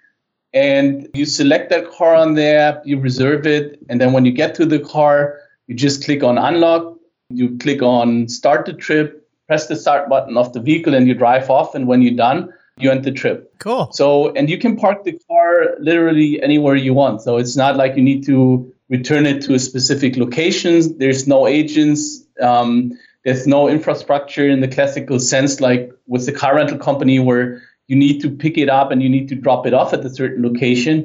And 0.53 1.09
you 1.15 1.25
select 1.25 1.71
that 1.71 1.89
car 1.91 2.13
on 2.13 2.35
the 2.35 2.45
app 2.45 2.85
you 2.85 2.99
reserve 2.99 3.47
it 3.47 3.79
and 3.89 3.99
then 3.99 4.13
when 4.13 4.23
you 4.23 4.31
get 4.31 4.53
to 4.55 4.67
the 4.67 4.79
car 4.79 5.39
you 5.65 5.75
just 5.75 6.03
click 6.03 6.23
on 6.23 6.37
unlock. 6.37 6.95
You 7.29 7.57
click 7.57 7.81
on 7.81 8.27
start 8.27 8.65
the 8.67 8.73
trip 8.73 9.27
press 9.47 9.67
the 9.67 9.75
start 9.75 10.09
button 10.09 10.37
of 10.37 10.53
the 10.53 10.59
vehicle 10.59 10.93
and 10.93 11.07
you 11.07 11.15
drive 11.15 11.49
off. 11.49 11.73
And 11.73 11.87
when 11.87 12.03
you're 12.03 12.15
done 12.15 12.53
you 12.77 12.91
end 12.91 13.03
the 13.03 13.11
trip. 13.11 13.51
Cool. 13.59 13.91
So 13.91 14.31
and 14.33 14.49
you 14.49 14.59
can 14.59 14.75
park 14.75 15.03
the 15.03 15.19
car 15.27 15.75
literally 15.79 16.41
anywhere 16.41 16.75
you 16.75 16.93
want. 16.93 17.21
So 17.23 17.37
it's 17.37 17.55
not 17.55 17.75
like 17.75 17.95
you 17.95 18.03
need 18.03 18.23
to 18.25 18.72
return 18.93 19.25
it 19.25 19.41
to 19.41 19.55
a 19.55 19.59
specific 19.59 20.15
location. 20.17 20.95
There's 20.99 21.27
no 21.27 21.47
agents. 21.47 22.23
Um, 22.39 22.91
there's 23.25 23.47
no 23.47 23.67
infrastructure 23.67 24.47
in 24.47 24.59
the 24.61 24.67
classical 24.67 25.19
sense, 25.19 25.59
like 25.59 25.91
with 26.05 26.27
the 26.27 26.31
car 26.31 26.55
rental 26.55 26.77
company, 26.77 27.17
where 27.17 27.63
you 27.87 27.95
need 27.95 28.21
to 28.21 28.29
pick 28.29 28.55
it 28.55 28.69
up 28.69 28.91
and 28.91 29.01
you 29.01 29.09
need 29.09 29.27
to 29.29 29.35
drop 29.35 29.65
it 29.65 29.73
off 29.73 29.93
at 29.93 30.05
a 30.05 30.11
certain 30.11 30.43
location. 30.43 30.95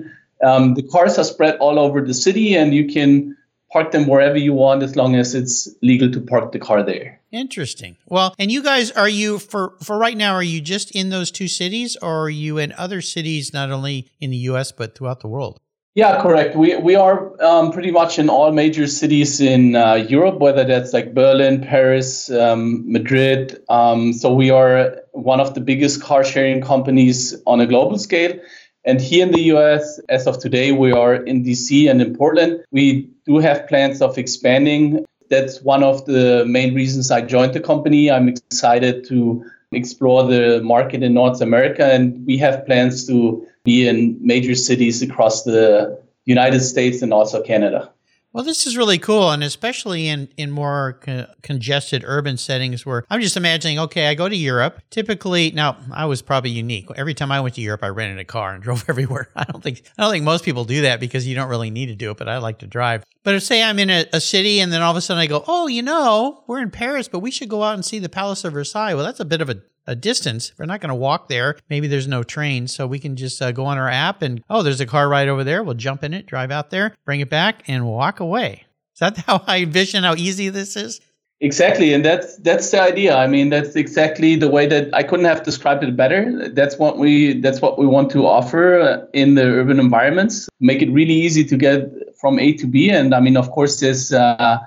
Um, 0.45 0.75
the 0.75 0.83
cars 0.83 1.19
are 1.19 1.25
spread 1.25 1.57
all 1.61 1.79
over 1.79 2.03
the 2.03 2.13
city, 2.13 2.55
and 2.55 2.75
you 2.75 2.87
can 2.87 3.37
park 3.73 3.91
them 3.93 4.07
wherever 4.07 4.37
you 4.37 4.53
want 4.53 4.83
as 4.83 4.95
long 4.95 5.15
as 5.17 5.35
it's 5.35 5.69
legal 5.83 6.11
to 6.13 6.21
park 6.21 6.53
the 6.53 6.59
car 6.59 6.83
there. 6.83 7.21
Interesting. 7.33 7.97
Well, 8.07 8.35
and 8.39 8.53
you 8.53 8.63
guys, 8.63 8.91
are 8.91 9.09
you 9.09 9.39
for 9.39 9.77
for 9.83 9.97
right 9.97 10.17
now? 10.17 10.35
Are 10.35 10.43
you 10.55 10.61
just 10.61 10.91
in 10.91 11.09
those 11.09 11.31
two 11.31 11.49
cities, 11.49 11.97
or 12.03 12.25
are 12.25 12.31
you 12.45 12.59
in 12.59 12.73
other 12.73 13.01
cities, 13.01 13.55
not 13.55 13.71
only 13.71 14.11
in 14.21 14.31
the 14.31 14.43
U.S. 14.53 14.73
but 14.73 14.95
throughout 14.95 15.21
the 15.21 15.29
world? 15.29 15.61
Yeah, 15.99 16.23
correct. 16.23 16.55
We 16.55 16.77
we 16.77 16.95
are 16.95 17.19
um, 17.43 17.73
pretty 17.73 17.91
much 17.91 18.21
in 18.21 18.29
all 18.31 18.53
major 18.53 18.87
cities 18.87 19.41
in 19.41 19.75
uh, 19.75 19.95
Europe, 19.95 20.39
whether 20.39 20.63
that's 20.63 20.93
like 20.93 21.13
Berlin, 21.13 21.61
Paris, 21.61 22.31
um, 22.31 22.85
Madrid. 22.87 23.61
Um, 23.69 24.13
so 24.13 24.33
we 24.33 24.49
are 24.49 24.95
one 25.11 25.41
of 25.41 25.55
the 25.55 25.61
biggest 25.61 26.01
car 26.01 26.23
sharing 26.23 26.61
companies 26.61 27.35
on 27.49 27.59
a 27.59 27.67
global 27.67 27.99
scale. 27.99 28.39
And 28.85 29.01
here 29.01 29.27
in 29.27 29.33
the 29.33 29.43
US, 29.55 29.99
as 30.09 30.29
of 30.29 30.39
today, 30.39 30.71
we 30.71 30.93
are 30.93 31.17
in 31.17 31.43
DC 31.43 31.91
and 31.91 32.01
in 32.01 32.15
Portland. 32.17 32.63
We 32.71 33.11
do 33.27 33.39
have 33.39 33.67
plans 33.67 34.01
of 34.01 34.17
expanding. 34.19 35.05
That's 35.31 35.63
one 35.63 35.83
of 35.83 36.07
the 36.07 36.45
main 36.47 36.77
reasons 36.77 37.11
I 37.11 37.23
joined 37.23 37.55
the 37.55 37.61
company. 37.61 38.09
I'm 38.09 38.29
excited 38.29 39.05
to 39.09 39.45
explore 39.73 40.23
the 40.23 40.61
market 40.63 41.03
in 41.03 41.15
North 41.15 41.41
America, 41.41 41.85
and 41.93 42.25
we 42.25 42.39
have 42.39 42.65
plans 42.67 43.05
to 43.09 43.45
be 43.69 43.87
in 43.87 44.19
major 44.21 44.55
cities 44.55 45.03
across 45.03 45.45
the 45.45 46.01
United 46.25 46.61
States 46.61 47.03
and 47.03 47.13
also 47.13 47.43
Canada. 47.43 47.93
Well, 48.33 48.45
this 48.45 48.67
is 48.67 48.77
really 48.77 48.99
cool, 48.99 49.31
and 49.31 49.43
especially 49.43 50.07
in 50.07 50.29
in 50.37 50.51
more 50.51 50.99
co- 51.01 51.27
congested 51.43 52.05
urban 52.07 52.37
settings 52.37 52.85
where 52.85 53.05
I'm 53.09 53.23
just 53.23 53.39
imagining. 53.39 53.79
Okay, 53.79 54.07
I 54.07 54.15
go 54.15 54.29
to 54.29 54.37
Europe. 54.37 54.83
Typically, 54.91 55.51
now 55.53 55.79
I 55.93 56.05
was 56.05 56.21
probably 56.21 56.51
unique. 56.51 56.89
Every 56.95 57.15
time 57.15 57.33
I 57.33 57.41
went 57.41 57.55
to 57.55 57.63
Europe, 57.63 57.83
I 57.83 57.89
rented 57.89 58.19
a 58.19 58.27
car 58.27 58.53
and 58.53 58.63
drove 58.67 58.85
everywhere. 58.87 59.31
I 59.35 59.45
don't 59.45 59.63
think 59.63 59.83
I 59.97 60.03
don't 60.03 60.13
think 60.13 60.25
most 60.25 60.45
people 60.45 60.65
do 60.65 60.83
that 60.83 61.01
because 61.01 61.27
you 61.27 61.35
don't 61.35 61.49
really 61.49 61.71
need 61.71 61.87
to 61.87 61.95
do 61.95 62.11
it. 62.11 62.19
But 62.19 62.29
I 62.29 62.37
like 62.39 62.59
to 62.59 62.67
drive. 62.67 63.03
But 63.25 63.35
if 63.35 63.43
say 63.43 63.63
I'm 63.63 63.79
in 63.79 63.89
a, 63.89 64.05
a 64.13 64.21
city 64.21 64.61
and 64.61 64.71
then 64.73 64.83
all 64.83 64.91
of 64.91 64.97
a 64.97 65.01
sudden 65.01 65.21
I 65.23 65.27
go, 65.27 65.43
oh, 65.49 65.67
you 65.67 65.83
know, 65.83 66.45
we're 66.47 66.61
in 66.61 66.71
Paris, 66.71 67.09
but 67.09 67.21
we 67.21 67.31
should 67.31 67.49
go 67.49 67.63
out 67.63 67.75
and 67.75 67.85
see 67.85 67.99
the 67.99 68.11
Palace 68.11 68.45
of 68.45 68.53
Versailles. 68.53 68.95
Well, 68.95 69.05
that's 69.05 69.21
a 69.21 69.25
bit 69.25 69.41
of 69.41 69.49
a 69.49 69.63
a 69.89 69.97
distance. 69.97 70.53
We're 70.59 70.67
not 70.67 70.81
going 70.81 70.91
to 70.91 70.95
walk 70.95 71.29
there. 71.29 71.57
Maybe 71.69 71.89
there's 71.89 72.07
no 72.07 72.23
train, 72.23 72.69
so 72.69 72.87
we 72.87 73.01
can 73.01 73.17
just 73.17 73.41
uh, 73.43 73.51
go 73.51 73.65
on 73.65 73.79
our 73.79 73.89
app 73.89 74.23
and 74.23 74.45
oh, 74.49 74.63
there's 74.63 74.81
a 74.81 74.87
car 74.87 75.09
right 75.09 75.27
over 75.27 75.43
there. 75.43 75.65
We'll 75.65 75.75
jump 75.75 76.05
in 76.05 76.15
it, 76.15 76.27
drive 76.27 76.51
out 76.51 76.71
there, 76.71 76.95
bring 77.05 77.21
it 77.21 77.31
back, 77.31 77.65
and 77.67 77.87
walk 77.87 78.21
away. 78.21 78.67
Is 78.95 79.01
that 79.01 79.17
how 79.27 79.43
I 79.47 79.63
envision 79.63 80.05
how 80.05 80.15
easy 80.15 80.51
this 80.51 80.77
is? 80.77 81.01
Exactly, 81.41 81.95
and 81.95 82.05
that's 82.05 82.37
that's 82.39 82.69
the 82.71 82.83
idea. 82.83 83.17
I 83.17 83.29
mean, 83.29 83.49
that's 83.49 83.77
exactly 83.77 84.35
the 84.35 84.49
way 84.49 84.67
that 84.67 84.93
I 84.93 85.05
couldn't 85.05 85.27
have 85.27 85.45
described 85.45 85.85
it 85.85 85.97
better. 85.97 86.49
That's 86.49 86.79
what 86.79 86.99
we 86.99 87.41
that's 87.41 87.63
what 87.63 87.79
we 87.79 87.87
want 87.87 88.11
to 88.11 88.27
offer 88.27 89.09
in 89.15 89.37
the 89.37 89.45
urban 89.45 89.79
environments. 89.79 90.49
Make 90.59 90.83
it 90.83 90.91
really 90.91 91.15
easy 91.15 91.45
to 91.45 91.57
get 91.57 91.91
from 92.21 92.41
A 92.41 92.55
to 92.55 92.67
B, 92.67 92.91
and 92.91 93.15
I 93.15 93.21
mean, 93.21 93.37
of 93.37 93.53
course, 93.53 93.79
there's 93.79 94.13
uh, 94.13 94.59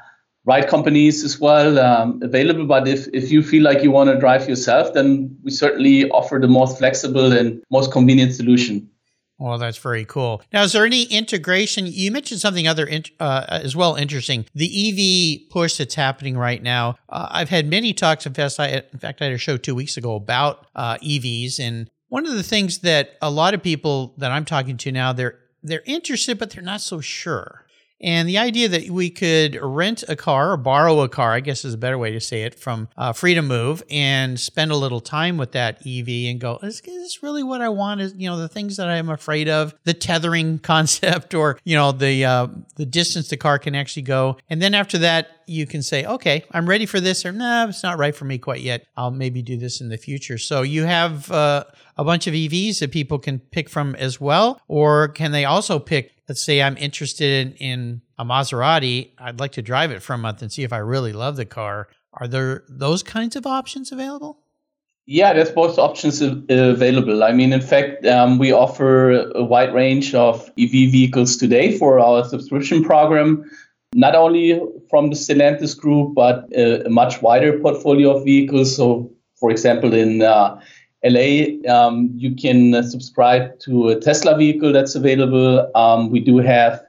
ride 0.46 0.68
companies 0.68 1.24
as 1.24 1.40
well 1.40 1.80
um, 1.80 2.20
available. 2.24 2.66
But 2.66 2.88
if, 2.88 3.08
if 3.14 3.32
you 3.32 3.44
feel 3.44 3.64
like 3.64 3.84
you 3.84 3.92
want 3.92 4.10
to 4.10 4.20
drive 4.20 4.48
yourself, 4.50 4.94
then 4.94 5.38
we 5.44 5.52
certainly 5.52 6.10
offer 6.10 6.40
the 6.40 6.48
most 6.48 6.78
flexible 6.78 7.32
and 7.32 7.62
most 7.70 7.92
convenient 7.92 8.34
solution. 8.34 8.90
Well, 9.42 9.58
that's 9.58 9.78
very 9.78 10.06
cool. 10.06 10.44
Now, 10.54 10.62
is 10.62 10.74
there 10.74 10.86
any 10.86 11.04
integration? 11.04 11.88
You 11.88 12.12
mentioned 12.12 12.42
something 12.42 12.68
other 12.68 12.88
uh, 13.20 13.46
as 13.50 13.76
well 13.76 13.96
interesting. 13.96 14.46
The 14.54 14.70
EV 15.48 15.50
push 15.50 15.78
that's 15.78 15.96
happening 15.96 16.38
right 16.38 16.62
now. 16.62 16.96
Uh, 17.10 17.28
I've 17.32 17.50
had 17.50 17.68
many 17.68 17.92
talks. 17.92 18.28
In 18.28 18.36
fact, 18.36 18.60
I, 18.60 18.84
in 18.94 19.00
fact, 19.00 19.20
I 19.20 19.26
had 19.26 19.34
a 19.34 19.40
show 19.40 19.58
two 19.58 19.74
weeks 19.74 19.98
ago 19.98 20.14
about 20.14 20.68
uh, 20.76 20.98
EVs, 21.00 21.60
and 21.60 21.90
one 22.10 22.28
of 22.28 22.36
the 22.36 22.44
things 22.44 22.80
that 22.80 23.18
a 23.20 23.32
lot 23.32 23.56
of 23.56 23.64
people 23.64 24.14
that 24.20 24.32
I'm 24.32 24.46
talking 24.46 24.78
to 24.78 24.92
now 24.92 25.12
they're 25.12 25.40
they're 25.64 25.84
interested, 25.88 26.38
but 26.38 26.52
they're 26.52 26.62
not 26.62 26.82
so 26.82 27.02
sure. 27.02 27.66
And 28.02 28.28
the 28.28 28.38
idea 28.40 28.68
that 28.68 28.90
we 28.90 29.10
could 29.10 29.58
rent 29.62 30.04
a 30.10 30.16
car 30.16 30.52
or 30.52 30.58
borrow 30.58 31.02
a 31.02 31.10
car, 31.10 31.34
I 31.34 31.40
guess 31.40 31.64
is 31.64 31.76
a 31.76 31.78
better 31.78 31.98
way 31.98 32.12
to 32.12 32.20
say 32.20 32.44
it, 32.44 32.56
from 32.56 32.90
uh, 32.98 33.14
Free 33.14 33.36
to 33.36 33.42
Move 33.42 33.84
and 33.90 34.40
spend 34.40 34.72
a 34.72 34.76
little 34.76 35.02
time 35.02 35.38
with 35.38 35.52
that 35.52 35.86
EV 35.86 36.30
and 36.30 36.40
go, 36.40 36.60
is, 36.64 36.82
is 36.82 36.84
this 36.84 37.24
really 37.24 37.44
what 37.44 37.62
I 37.62 37.70
want? 37.70 38.02
Is 38.02 38.14
you 38.18 38.30
know 38.30 38.38
the 38.38 38.50
things 38.50 38.78
that 38.78 38.90
I'm 38.90 39.10
afraid 39.10 39.48
of, 39.48 39.76
the 39.84 39.94
tethering 39.94 40.60
concept, 40.72 41.34
or 41.34 41.60
you 41.64 41.76
know 41.76 41.92
the 41.92 42.26
uh, 42.26 42.48
the 42.76 42.86
distance 42.86 43.30
the 43.30 43.38
car 43.38 43.60
can 43.60 43.76
actually 43.76 44.04
go, 44.04 44.38
and 44.50 44.62
then 44.62 44.74
after 44.74 44.98
that 45.00 45.42
you 45.48 45.68
can 45.68 45.84
say, 45.84 46.06
okay, 46.06 46.46
I'm 46.52 46.68
ready 46.68 46.86
for 46.86 47.00
this, 47.00 47.26
or 47.26 47.32
no, 47.32 47.40
nah, 47.40 47.68
it's 47.68 47.84
not 47.84 47.98
right 47.98 48.16
for 48.16 48.26
me 48.26 48.38
quite 48.38 48.62
yet. 48.62 48.86
I'll 48.96 49.12
maybe 49.12 49.42
do 49.42 49.58
this 49.58 49.82
in 49.82 49.90
the 49.90 49.98
future. 49.98 50.38
So 50.38 50.62
you 50.62 50.86
have 50.86 51.30
uh, 51.30 51.66
a 51.98 52.06
bunch 52.06 52.26
of 52.28 52.34
EVs 52.34 52.80
that 52.80 52.92
people 52.92 53.20
can 53.20 53.40
pick 53.40 53.70
from 53.70 53.96
as 53.96 54.22
well, 54.22 54.62
or 54.68 55.10
can 55.10 55.32
they 55.32 55.46
also 55.46 55.78
pick 55.78 56.14
let's 56.32 56.42
say 56.42 56.62
I'm 56.62 56.78
interested 56.78 57.58
in 57.60 58.02
a 58.18 58.24
Maserati, 58.24 59.12
I'd 59.18 59.42
like 59.42 59.52
to 59.60 59.62
drive 59.62 59.92
it 59.92 60.02
for 60.02 60.14
a 60.14 60.18
month 60.18 60.42
and 60.42 60.50
see 60.50 60.64
if 60.64 60.72
I 60.72 60.78
really 60.78 61.12
love 61.12 61.36
the 61.36 61.44
car. 61.44 61.90
Are 62.14 62.26
there 62.26 62.64
those 62.70 63.04
kinds 63.04 63.36
of 63.36 63.46
options 63.46 63.92
available? 63.92 64.40
Yeah, 65.06 65.34
there's 65.34 65.52
both 65.52 65.78
options 65.78 66.22
available. 66.22 67.22
I 67.26 67.34
mean, 67.34 67.52
in 67.52 67.60
fact, 67.60 68.06
um, 68.06 68.38
we 68.38 68.54
offer 68.54 69.12
a 69.36 69.44
wide 69.44 69.74
range 69.74 70.16
of 70.16 70.50
EV 70.58 70.72
vehicles 70.96 71.36
today 71.36 71.78
for 71.78 72.00
our 72.00 72.24
subscription 72.24 72.82
program, 72.82 73.44
not 73.94 74.16
only 74.16 74.58
from 74.90 75.10
the 75.10 75.18
Stellantis 75.18 75.78
group, 75.78 76.16
but 76.16 76.48
a, 76.56 76.86
a 76.86 76.90
much 76.90 77.22
wider 77.22 77.60
portfolio 77.60 78.16
of 78.16 78.24
vehicles. 78.24 78.74
So, 78.74 79.12
for 79.36 79.52
example, 79.52 79.94
in 79.94 80.22
uh, 80.22 80.62
LA, 81.04 81.58
um, 81.72 82.12
you 82.16 82.36
can 82.36 82.76
uh, 82.76 82.84
subscribe 82.84 83.60
to 83.60 83.90
a 83.90 84.00
Tesla 84.00 84.38
vehicle 84.38 84.72
that's 84.72 84.96
available. 84.96 85.70
Um, 85.76 86.12
we 86.12 86.20
do 86.20 86.38
have 86.38 86.84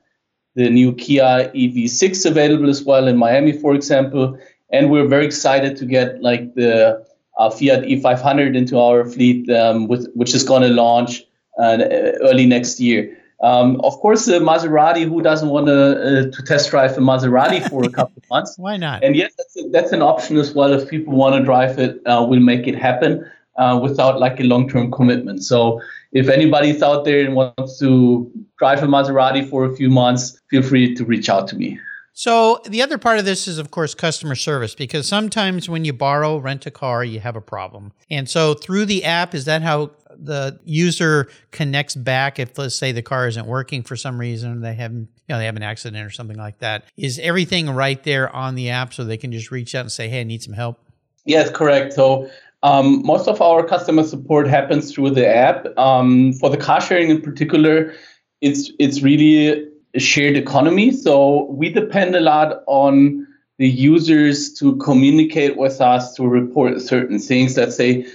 the 0.54 0.68
new 0.68 0.92
Kia 0.92 1.50
EV6 1.54 2.26
available 2.26 2.68
as 2.68 2.84
well 2.84 3.08
in 3.08 3.16
Miami, 3.16 3.52
for 3.52 3.74
example. 3.74 4.38
And 4.70 4.90
we're 4.90 5.08
very 5.08 5.24
excited 5.24 5.76
to 5.78 5.86
get 5.86 6.22
like 6.22 6.54
the 6.54 7.04
uh, 7.38 7.50
Fiat 7.50 7.84
E500 7.84 8.54
into 8.54 8.78
our 8.78 9.06
fleet, 9.06 9.48
um, 9.50 9.88
with, 9.88 10.12
which 10.14 10.34
is 10.34 10.44
going 10.44 10.62
to 10.62 10.68
launch 10.68 11.22
uh, 11.58 11.78
early 12.22 12.46
next 12.46 12.80
year. 12.80 13.16
Um, 13.42 13.80
of 13.80 13.94
course, 13.94 14.26
the 14.26 14.38
Maserati. 14.38 15.04
Who 15.04 15.20
doesn't 15.20 15.48
want 15.48 15.66
to, 15.66 16.28
uh, 16.28 16.30
to 16.30 16.42
test 16.44 16.70
drive 16.70 16.92
a 16.92 17.00
Maserati 17.00 17.68
for 17.68 17.82
a 17.82 17.88
couple 17.88 18.14
of 18.22 18.30
months? 18.30 18.54
Why 18.58 18.76
not? 18.76 19.02
And 19.02 19.16
yes, 19.16 19.32
that's, 19.36 19.56
a, 19.56 19.68
that's 19.70 19.92
an 19.92 20.00
option 20.00 20.36
as 20.36 20.54
well. 20.54 20.72
If 20.72 20.88
people 20.88 21.14
want 21.14 21.34
to 21.34 21.42
drive 21.42 21.78
it, 21.78 22.00
uh, 22.06 22.24
we'll 22.28 22.40
make 22.40 22.68
it 22.68 22.76
happen 22.76 23.28
uh, 23.56 23.78
without 23.82 24.18
like 24.20 24.40
a 24.40 24.44
long-term 24.44 24.90
commitment. 24.90 25.44
So 25.44 25.80
if 26.12 26.28
anybody's 26.28 26.82
out 26.82 27.04
there 27.04 27.24
and 27.24 27.34
wants 27.34 27.78
to 27.80 28.30
drive 28.58 28.82
a 28.82 28.86
Maserati 28.86 29.48
for 29.48 29.64
a 29.64 29.74
few 29.74 29.88
months, 29.88 30.40
feel 30.50 30.62
free 30.62 30.94
to 30.94 31.04
reach 31.04 31.28
out 31.28 31.48
to 31.48 31.56
me. 31.56 31.78
So 32.14 32.60
the 32.66 32.82
other 32.82 32.98
part 32.98 33.18
of 33.18 33.24
this 33.24 33.48
is, 33.48 33.56
of 33.56 33.70
course, 33.70 33.94
customer 33.94 34.34
service 34.34 34.74
because 34.74 35.08
sometimes 35.08 35.68
when 35.68 35.84
you 35.86 35.94
borrow, 35.94 36.36
rent 36.36 36.66
a 36.66 36.70
car, 36.70 37.02
you 37.02 37.20
have 37.20 37.36
a 37.36 37.40
problem. 37.40 37.92
And 38.10 38.28
so 38.28 38.52
through 38.52 38.84
the 38.84 39.04
app, 39.04 39.34
is 39.34 39.46
that 39.46 39.62
how 39.62 39.92
the 40.14 40.60
user 40.64 41.30
connects 41.52 41.94
back 41.94 42.38
if 42.38 42.58
let's 42.58 42.74
say 42.74 42.92
the 42.92 43.02
car 43.02 43.26
isn't 43.28 43.46
working 43.46 43.82
for 43.82 43.96
some 43.96 44.18
reason, 44.18 44.60
they 44.60 44.74
have 44.74 44.92
you 44.92 45.08
know 45.28 45.38
they 45.38 45.46
have 45.46 45.56
an 45.56 45.62
accident 45.62 46.06
or 46.06 46.10
something 46.10 46.36
like 46.36 46.58
that? 46.58 46.84
Is 46.98 47.18
everything 47.18 47.70
right 47.70 48.02
there 48.02 48.34
on 48.34 48.54
the 48.54 48.68
app 48.68 48.92
so 48.92 49.04
they 49.04 49.16
can 49.16 49.32
just 49.32 49.50
reach 49.50 49.74
out 49.74 49.80
and 49.80 49.92
say, 49.92 50.08
"Hey, 50.08 50.20
I 50.20 50.24
need 50.24 50.42
some 50.42 50.54
help"? 50.54 50.78
Yes, 51.24 51.50
correct. 51.50 51.94
So 51.94 52.28
um, 52.62 53.04
most 53.04 53.28
of 53.28 53.40
our 53.42 53.66
customer 53.66 54.04
support 54.04 54.46
happens 54.46 54.92
through 54.92 55.10
the 55.10 55.26
app. 55.26 55.66
Um, 55.76 56.32
for 56.34 56.48
the 56.48 56.56
car 56.56 56.80
sharing 56.80 57.10
in 57.10 57.20
particular, 57.20 57.92
it's 58.40 58.70
it's 58.78 59.02
really 59.02 59.68
a 59.94 60.00
shared 60.00 60.36
economy. 60.36 60.92
So 60.92 61.44
we 61.50 61.70
depend 61.70 62.14
a 62.14 62.20
lot 62.20 62.62
on 62.66 63.26
the 63.58 63.68
users 63.68 64.52
to 64.54 64.76
communicate 64.76 65.56
with 65.56 65.80
us 65.80 66.14
to 66.14 66.26
report 66.26 66.80
certain 66.80 67.18
things. 67.18 67.56
Let's 67.56 67.76
say 67.76 68.06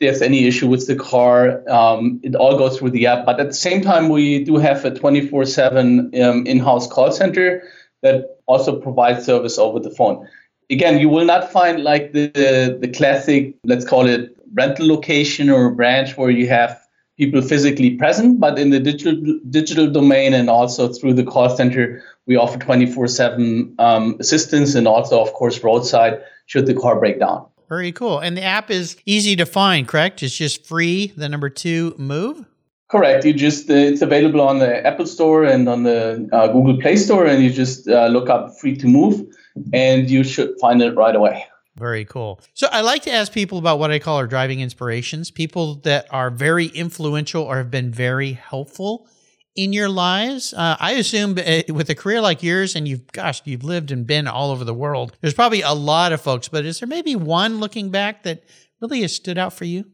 there's 0.00 0.22
any 0.22 0.46
issue 0.46 0.68
with 0.68 0.86
the 0.86 0.94
car, 0.94 1.68
um, 1.68 2.20
it 2.22 2.36
all 2.36 2.56
goes 2.56 2.78
through 2.78 2.90
the 2.90 3.06
app. 3.06 3.26
But 3.26 3.40
at 3.40 3.48
the 3.48 3.54
same 3.54 3.82
time, 3.82 4.08
we 4.08 4.44
do 4.44 4.56
have 4.56 4.84
a 4.84 4.92
24/7 4.92 6.22
um, 6.22 6.46
in-house 6.46 6.86
call 6.86 7.10
center 7.10 7.62
that 8.02 8.38
also 8.46 8.80
provides 8.80 9.26
service 9.26 9.58
over 9.58 9.80
the 9.80 9.90
phone 9.90 10.26
again, 10.70 10.98
you 10.98 11.08
will 11.08 11.24
not 11.24 11.50
find 11.50 11.82
like 11.82 12.12
the 12.12 12.78
the 12.80 12.88
classic, 12.88 13.54
let's 13.64 13.84
call 13.84 14.06
it 14.06 14.36
rental 14.54 14.86
location 14.86 15.50
or 15.50 15.70
branch 15.70 16.16
where 16.16 16.30
you 16.30 16.48
have 16.48 16.80
people 17.16 17.42
physically 17.42 17.96
present, 17.96 18.38
but 18.38 18.58
in 18.58 18.70
the 18.70 18.80
digital 18.80 19.16
digital 19.50 19.90
domain 19.90 20.32
and 20.32 20.48
also 20.48 20.92
through 20.92 21.14
the 21.14 21.24
call 21.24 21.54
center, 21.54 22.02
we 22.26 22.36
offer 22.36 22.58
24/7 22.58 23.74
um, 23.78 24.16
assistance 24.20 24.74
and 24.74 24.86
also, 24.86 25.20
of 25.20 25.32
course, 25.32 25.62
roadside 25.62 26.20
should 26.46 26.66
the 26.66 26.74
car 26.74 26.98
break 26.98 27.18
down. 27.18 27.44
Very 27.68 27.92
cool. 27.92 28.18
And 28.18 28.36
the 28.36 28.42
app 28.42 28.70
is 28.70 28.96
easy 29.04 29.36
to 29.36 29.44
find, 29.44 29.86
correct? 29.86 30.22
It's 30.22 30.34
just 30.34 30.64
free. 30.64 31.12
The 31.16 31.28
number 31.28 31.50
two 31.50 31.94
move. 31.98 32.46
Correct. 32.88 33.26
You 33.26 33.34
just 33.34 33.68
uh, 33.68 33.74
it's 33.74 34.00
available 34.00 34.40
on 34.40 34.60
the 34.60 34.86
Apple 34.86 35.04
Store 35.04 35.44
and 35.44 35.68
on 35.68 35.82
the 35.82 36.26
uh, 36.32 36.46
Google 36.48 36.80
Play 36.80 36.96
Store, 36.96 37.26
and 37.26 37.42
you 37.44 37.50
just 37.50 37.86
uh, 37.86 38.06
look 38.06 38.30
up 38.30 38.58
"Free 38.58 38.74
to 38.78 38.86
Move," 38.86 39.26
and 39.72 40.10
you 40.10 40.24
should 40.24 40.58
find 40.60 40.82
it 40.82 40.94
right 40.94 41.14
away. 41.14 41.46
Very 41.76 42.04
cool. 42.04 42.40
So 42.54 42.68
I 42.72 42.80
like 42.80 43.02
to 43.02 43.12
ask 43.12 43.32
people 43.32 43.58
about 43.58 43.78
what 43.78 43.90
I 43.92 44.00
call 44.00 44.16
our 44.16 44.26
driving 44.26 44.60
inspirations, 44.60 45.30
people 45.30 45.76
that 45.82 46.06
are 46.10 46.28
very 46.28 46.66
influential 46.66 47.44
or 47.44 47.56
have 47.56 47.70
been 47.70 47.92
very 47.92 48.32
helpful 48.32 49.08
in 49.54 49.72
your 49.72 49.88
lives. 49.88 50.52
Uh, 50.54 50.76
I 50.78 50.92
assume 50.92 51.36
uh, 51.38 51.62
with 51.68 51.88
a 51.90 51.94
career 51.94 52.20
like 52.20 52.42
yours, 52.42 52.76
and 52.76 52.86
you've, 52.86 53.06
gosh, 53.12 53.42
you've 53.44 53.64
lived 53.64 53.90
and 53.90 54.06
been 54.06 54.26
all 54.26 54.50
over 54.50 54.64
the 54.64 54.74
world. 54.74 55.16
There's 55.20 55.34
probably 55.34 55.62
a 55.62 55.72
lot 55.72 56.12
of 56.12 56.20
folks, 56.20 56.48
but 56.48 56.64
is 56.64 56.80
there 56.80 56.88
maybe 56.88 57.16
one 57.16 57.58
looking 57.58 57.90
back 57.90 58.22
that 58.24 58.44
really 58.80 59.02
has 59.02 59.12
stood 59.12 59.38
out 59.38 59.52
for 59.52 59.64
you? 59.64 59.84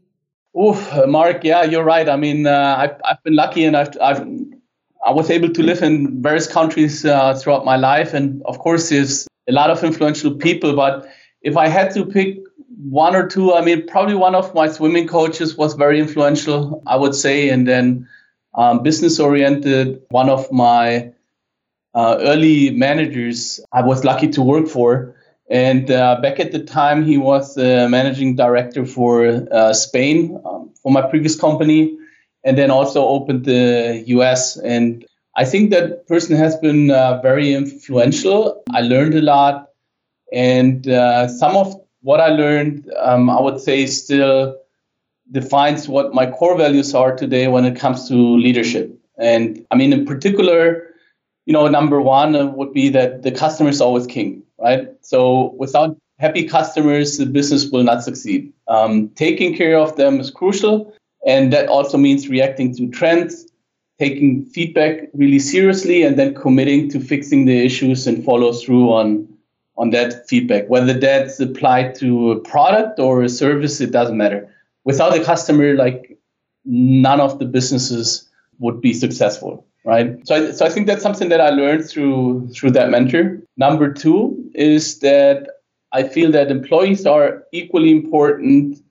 Oof, 0.58 0.90
Mark, 1.06 1.44
yeah, 1.44 1.64
you're 1.64 1.82
right. 1.84 2.08
I 2.08 2.16
mean, 2.16 2.46
uh, 2.46 2.76
I've, 2.78 3.00
I've 3.04 3.22
been 3.24 3.34
lucky 3.34 3.64
and 3.64 3.76
I've, 3.76 3.96
I've, 4.00 4.26
I 5.04 5.10
was 5.10 5.28
able 5.30 5.50
to 5.50 5.62
live 5.62 5.82
in 5.82 6.22
various 6.22 6.46
countries 6.46 7.04
uh, 7.04 7.34
throughout 7.34 7.64
my 7.64 7.76
life. 7.76 8.14
And 8.14 8.42
of 8.44 8.58
course, 8.58 8.90
there's 8.90 9.26
a 9.48 9.52
lot 9.52 9.70
of 9.70 9.82
influential 9.82 10.34
people. 10.34 10.74
But 10.74 11.08
if 11.42 11.56
I 11.56 11.68
had 11.68 11.92
to 11.94 12.04
pick 12.04 12.38
one 12.88 13.14
or 13.14 13.26
two, 13.26 13.54
I 13.54 13.64
mean, 13.64 13.86
probably 13.86 14.14
one 14.14 14.34
of 14.34 14.54
my 14.54 14.68
swimming 14.68 15.08
coaches 15.08 15.56
was 15.56 15.74
very 15.74 15.98
influential, 15.98 16.82
I 16.86 16.96
would 16.96 17.14
say. 17.14 17.48
And 17.48 17.68
then 17.68 18.08
um, 18.54 18.82
business 18.82 19.20
oriented, 19.20 20.00
one 20.10 20.28
of 20.28 20.50
my 20.50 21.12
uh, 21.94 22.16
early 22.20 22.70
managers 22.70 23.60
I 23.72 23.82
was 23.82 24.04
lucky 24.04 24.28
to 24.28 24.42
work 24.42 24.66
for 24.66 25.14
and 25.50 25.90
uh, 25.90 26.20
back 26.22 26.40
at 26.40 26.52
the 26.52 26.62
time, 26.62 27.04
he 27.04 27.18
was 27.18 27.54
the 27.54 27.86
managing 27.88 28.34
director 28.36 28.86
for 28.86 29.46
uh, 29.52 29.74
Spain 29.74 30.40
um, 30.44 30.70
for 30.82 30.90
my 30.90 31.02
previous 31.02 31.38
company, 31.38 31.96
and 32.44 32.56
then 32.56 32.70
also 32.70 33.06
opened 33.06 33.44
the 33.44 34.02
US. 34.06 34.56
And 34.56 35.04
I 35.36 35.44
think 35.44 35.70
that 35.70 36.06
person 36.06 36.36
has 36.36 36.56
been 36.56 36.90
uh, 36.90 37.20
very 37.20 37.52
influential. 37.52 38.62
I 38.72 38.82
learned 38.82 39.14
a 39.14 39.22
lot, 39.22 39.68
and 40.32 40.88
uh, 40.88 41.28
some 41.28 41.56
of 41.56 41.74
what 42.02 42.20
I 42.20 42.28
learned, 42.28 42.90
um, 42.98 43.30
I 43.30 43.40
would 43.40 43.60
say, 43.60 43.86
still 43.86 44.56
defines 45.32 45.88
what 45.88 46.14
my 46.14 46.30
core 46.30 46.56
values 46.56 46.94
are 46.94 47.16
today 47.16 47.48
when 47.48 47.64
it 47.64 47.76
comes 47.76 48.08
to 48.08 48.14
leadership. 48.14 48.96
And 49.18 49.66
I 49.70 49.76
mean, 49.76 49.92
in 49.92 50.04
particular, 50.04 50.94
you 51.46 51.52
know, 51.52 51.66
number 51.68 52.00
one 52.00 52.54
would 52.56 52.72
be 52.72 52.88
that 52.90 53.22
the 53.22 53.30
customer 53.30 53.70
is 53.70 53.80
always 53.80 54.06
king 54.06 54.44
right? 54.58 54.88
So 55.02 55.54
without 55.58 55.96
happy 56.18 56.44
customers, 56.44 57.18
the 57.18 57.26
business 57.26 57.70
will 57.70 57.82
not 57.82 58.02
succeed. 58.02 58.52
Um, 58.68 59.10
taking 59.10 59.56
care 59.56 59.78
of 59.78 59.96
them 59.96 60.20
is 60.20 60.30
crucial. 60.30 60.92
And 61.26 61.52
that 61.52 61.68
also 61.68 61.96
means 61.96 62.28
reacting 62.28 62.74
to 62.76 62.88
trends, 62.88 63.46
taking 63.98 64.44
feedback 64.46 65.08
really 65.14 65.38
seriously, 65.38 66.02
and 66.02 66.18
then 66.18 66.34
committing 66.34 66.88
to 66.90 67.00
fixing 67.00 67.44
the 67.44 67.64
issues 67.64 68.06
and 68.06 68.24
follow 68.24 68.52
through 68.52 68.92
on, 68.92 69.28
on 69.76 69.90
that 69.90 70.28
feedback. 70.28 70.68
Whether 70.68 70.94
that's 70.94 71.38
applied 71.40 71.94
to 71.96 72.32
a 72.32 72.40
product 72.40 72.98
or 72.98 73.22
a 73.22 73.28
service, 73.28 73.80
it 73.80 73.92
doesn't 73.92 74.16
matter. 74.16 74.48
Without 74.84 75.16
a 75.16 75.24
customer, 75.24 75.74
like 75.74 76.18
none 76.64 77.20
of 77.20 77.38
the 77.38 77.44
businesses 77.44 78.28
would 78.58 78.80
be 78.80 78.92
successful 78.92 79.66
right? 79.84 80.26
So 80.26 80.34
I, 80.34 80.50
so 80.50 80.66
I 80.66 80.70
think 80.70 80.86
that's 80.86 81.02
something 81.02 81.28
that 81.28 81.40
I 81.40 81.50
learned 81.50 81.88
through 81.88 82.48
through 82.48 82.72
that 82.72 82.90
mentor. 82.90 83.40
Number 83.56 83.92
two 83.92 84.50
is 84.54 84.98
that 85.00 85.48
I 85.92 86.02
feel 86.02 86.32
that 86.32 86.50
employees 86.50 87.06
are 87.06 87.44
equally 87.52 87.90
important, 87.90 88.82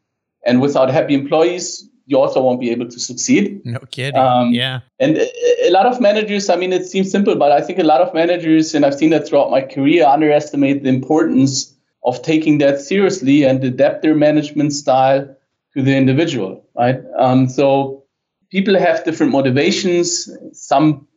and 0.46 0.62
without 0.62 0.90
happy 0.90 1.16
employees, 1.16 1.90
you 2.06 2.20
also 2.20 2.42
won't 2.42 2.60
be 2.60 2.70
able 2.70 2.88
to 2.90 3.00
succeed. 3.00 3.62
No 3.66 3.80
kidding. 3.80 4.20
Um, 4.20 4.52
yeah. 4.52 4.82
And 5.00 5.18
a, 5.18 5.70
lot 5.70 5.86
of 5.86 6.02
managers, 6.02 6.50
I 6.50 6.56
mean, 6.56 6.74
it 6.74 6.86
seems 6.86 7.10
simple, 7.10 7.36
but 7.36 7.52
I 7.52 7.62
think 7.62 7.80
a 7.80 7.84
lot 7.84 8.02
of 8.02 8.14
managers, 8.14 8.76
and 8.76 8.86
I've 8.86 8.96
seen 8.96 9.10
that 9.12 9.28
throughout 9.28 9.50
my 9.52 9.62
career, 9.62 10.06
underestimate 10.06 10.84
the 10.84 10.90
importance 10.90 11.74
of 12.04 12.22
taking 12.22 12.58
that 12.58 12.82
seriously 12.82 13.44
and 13.44 13.64
adapt 13.64 14.02
their 14.02 14.16
management 14.16 14.74
style 14.74 15.34
to 15.74 15.82
the 15.82 15.96
individual, 15.96 16.64
right? 16.76 17.00
Um, 17.18 17.48
so 17.48 18.04
people 18.52 18.78
have 18.78 19.04
different 19.06 19.32
motivations. 19.32 20.30
Some 20.52 21.08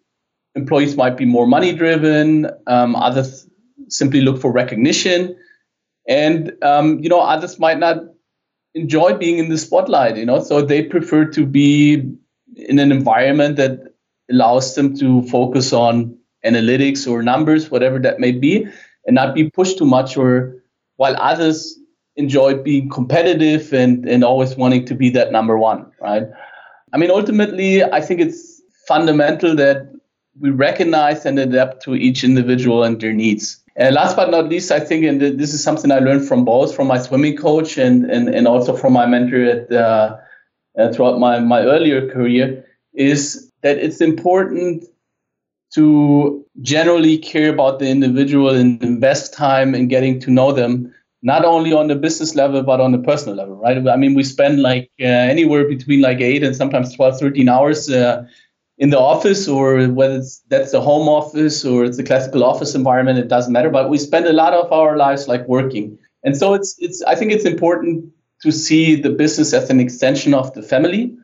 employees 0.55 0.97
might 0.97 1.17
be 1.17 1.25
more 1.25 1.47
money 1.47 1.73
driven. 1.73 2.49
Um, 2.67 2.95
others 2.95 3.49
simply 3.89 4.21
look 4.21 4.41
for 4.41 4.53
recognition, 4.53 5.37
and 6.09 6.53
um, 6.63 6.99
you 7.01 7.09
know 7.09 7.21
others 7.21 7.59
might 7.59 7.79
not 7.79 7.99
enjoy 8.77 9.15
being 9.15 9.39
in 9.39 9.49
the 9.49 9.59
spotlight. 9.59 10.17
You 10.17 10.27
know, 10.27 10.43
so 10.43 10.63
they 10.63 10.83
prefer 10.83 11.25
to 11.25 11.45
be 11.45 11.95
in 12.55 12.79
an 12.79 12.93
environment 12.93 13.57
that 13.57 13.81
allows 14.31 14.75
them 14.75 14.97
to 14.99 15.23
focus 15.23 15.73
on 15.73 16.17
analytics 16.45 17.11
or 17.11 17.23
numbers, 17.23 17.71
whatever 17.71 17.99
that 17.99 18.21
may 18.21 18.33
be, 18.33 18.69
and 19.07 19.15
not 19.15 19.35
be 19.35 19.51
pushed 19.51 19.79
too 19.79 19.87
much 19.87 20.17
or 20.17 20.63
while 20.97 21.17
others 21.19 21.79
enjoy 22.17 22.55
being 22.55 22.89
competitive 22.89 23.73
and, 23.73 24.09
and 24.09 24.25
always 24.25 24.57
wanting 24.57 24.85
to 24.87 24.95
be 24.95 25.11
that 25.11 25.33
number 25.33 25.59
one, 25.59 25.91
right? 26.01 26.25
I 26.93 26.97
mean, 26.97 27.11
ultimately, 27.11 27.85
I 27.85 28.01
think 28.01 28.21
it's 28.21 28.63
fundamental 28.89 29.55
that 29.57 29.93
we 30.41 30.51
recognize 30.51 31.27
and 31.27 31.39
adapt 31.39 31.83
to 31.83 31.95
each 31.95 32.25
individual 32.25 32.85
and 32.85 33.01
their 33.01 33.13
needs. 33.13 33.63
And 33.79 33.95
last 33.95 34.17
but 34.17 34.31
not 34.31 34.49
least, 34.49 34.73
I 34.73 34.81
think, 34.81 35.05
and 35.05 35.21
this 35.21 35.53
is 35.53 35.63
something 35.63 35.93
I 35.93 35.99
learned 35.99 36.27
from 36.27 36.45
both 36.45 36.75
from 36.75 36.87
my 36.87 36.99
swimming 36.99 37.37
coach 37.37 37.77
and, 37.77 38.11
and, 38.11 38.29
and 38.29 38.49
also 38.49 38.75
from 38.75 38.95
my 38.95 39.05
mentor 39.05 39.45
at, 39.45 39.71
uh, 39.71 40.17
uh, 40.79 40.93
throughout 40.93 41.19
my, 41.19 41.41
my 41.41 41.61
earlier 41.61 42.11
career, 42.11 42.65
is 42.95 43.53
that 43.63 43.77
it's 43.77 44.01
important 44.01 44.85
to 45.75 46.45
generally 46.63 47.19
care 47.19 47.53
about 47.53 47.79
the 47.79 47.89
individual 47.89 48.51
and 48.51 48.83
invest 48.83 49.35
time 49.35 49.75
in 49.75 49.89
getting 49.89 50.19
to 50.21 50.31
know 50.31 50.53
them 50.53 50.93
not 51.23 51.45
only 51.45 51.73
on 51.73 51.89
the 51.89 51.97
business 51.97 52.35
level 52.35 52.63
but 52.63 52.81
on 52.81 52.93
the 52.93 52.99
personal 52.99 53.35
level 53.35 53.57
right? 53.57 53.87
I 53.89 53.97
mean 53.97 54.15
we 54.15 54.23
spend 54.23 54.63
like 54.63 54.91
uh, 55.01 55.05
anywhere 55.05 55.69
between 55.69 56.01
like 56.01 56.21
8 56.21 56.45
and 56.45 56.57
sometimes 56.57 56.95
12 56.95 57.19
13 57.19 57.49
hours 57.49 57.91
uh, 57.91 58.25
in 58.79 58.91
the 58.91 58.99
office 58.99 59.49
or 59.49 59.87
whether 59.89 60.17
it's 60.17 60.43
that's 60.49 60.73
the 60.73 60.81
home 60.81 61.09
office 61.09 61.65
or 61.65 61.85
it's 61.85 61.97
the 61.97 62.03
classical 62.03 62.45
office 62.45 62.75
environment 62.75 63.19
it 63.19 63.29
doesn't 63.29 63.53
matter. 63.53 63.71
But 63.71 63.89
we 63.89 63.99
spend 63.99 64.27
a 64.27 64.33
lot 64.33 64.53
of 64.53 64.71
our 64.71 64.97
lives 64.97 65.29
like 65.29 65.47
working. 65.49 65.99
And 66.25 66.37
so 66.37 66.55
it's 66.55 66.77
it's 66.79 67.03
i 67.03 67.15
think 67.15 67.33
it's 67.33 67.45
important 67.45 68.05
to 68.43 68.53
see 68.53 69.01
the 69.01 69.11
business 69.11 69.53
as 69.55 69.71
an 69.71 69.81
extension 69.81 70.35
of 70.35 70.53
the 70.53 70.63
family 70.63 71.17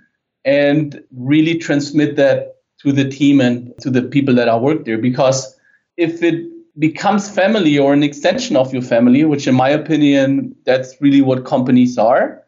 and 0.45 1.03
really 1.15 1.59
transmit 1.59 2.17
that 2.17 2.57
to 2.81 2.91
the 2.91 3.09
team 3.09 3.41
and 3.41 3.73
to 3.81 3.91
the 3.91 4.03
people 4.03 4.35
that 4.35 4.49
are 4.49 4.59
work 4.59 4.85
there. 4.85 4.99
Because 4.99 5.55
if 5.97 6.23
it 6.23 6.47
becomes 6.79 7.29
family 7.29 7.79
or 7.79 7.93
an 7.93 8.03
extension 8.03 8.57
of 8.57 8.73
your 8.73 8.81
family 8.81 9.25
which 9.25 9.47
in 9.47 9.55
my 9.55 9.69
opinion 9.69 10.57
that's 10.65 10.99
really 11.03 11.21
what 11.21 11.45
companies 11.45 11.99
are 11.99 12.43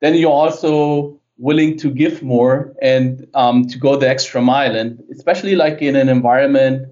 then 0.00 0.16
you're 0.16 0.32
also 0.32 1.16
willing 1.38 1.76
to 1.78 1.90
give 1.90 2.22
more 2.22 2.74
and 2.82 3.26
um, 3.34 3.66
to 3.66 3.78
go 3.78 3.96
the 3.96 4.08
extra 4.08 4.40
mile. 4.40 4.76
And 4.76 5.02
especially 5.12 5.56
like 5.56 5.82
in 5.82 5.96
an 5.96 6.08
environment 6.08 6.88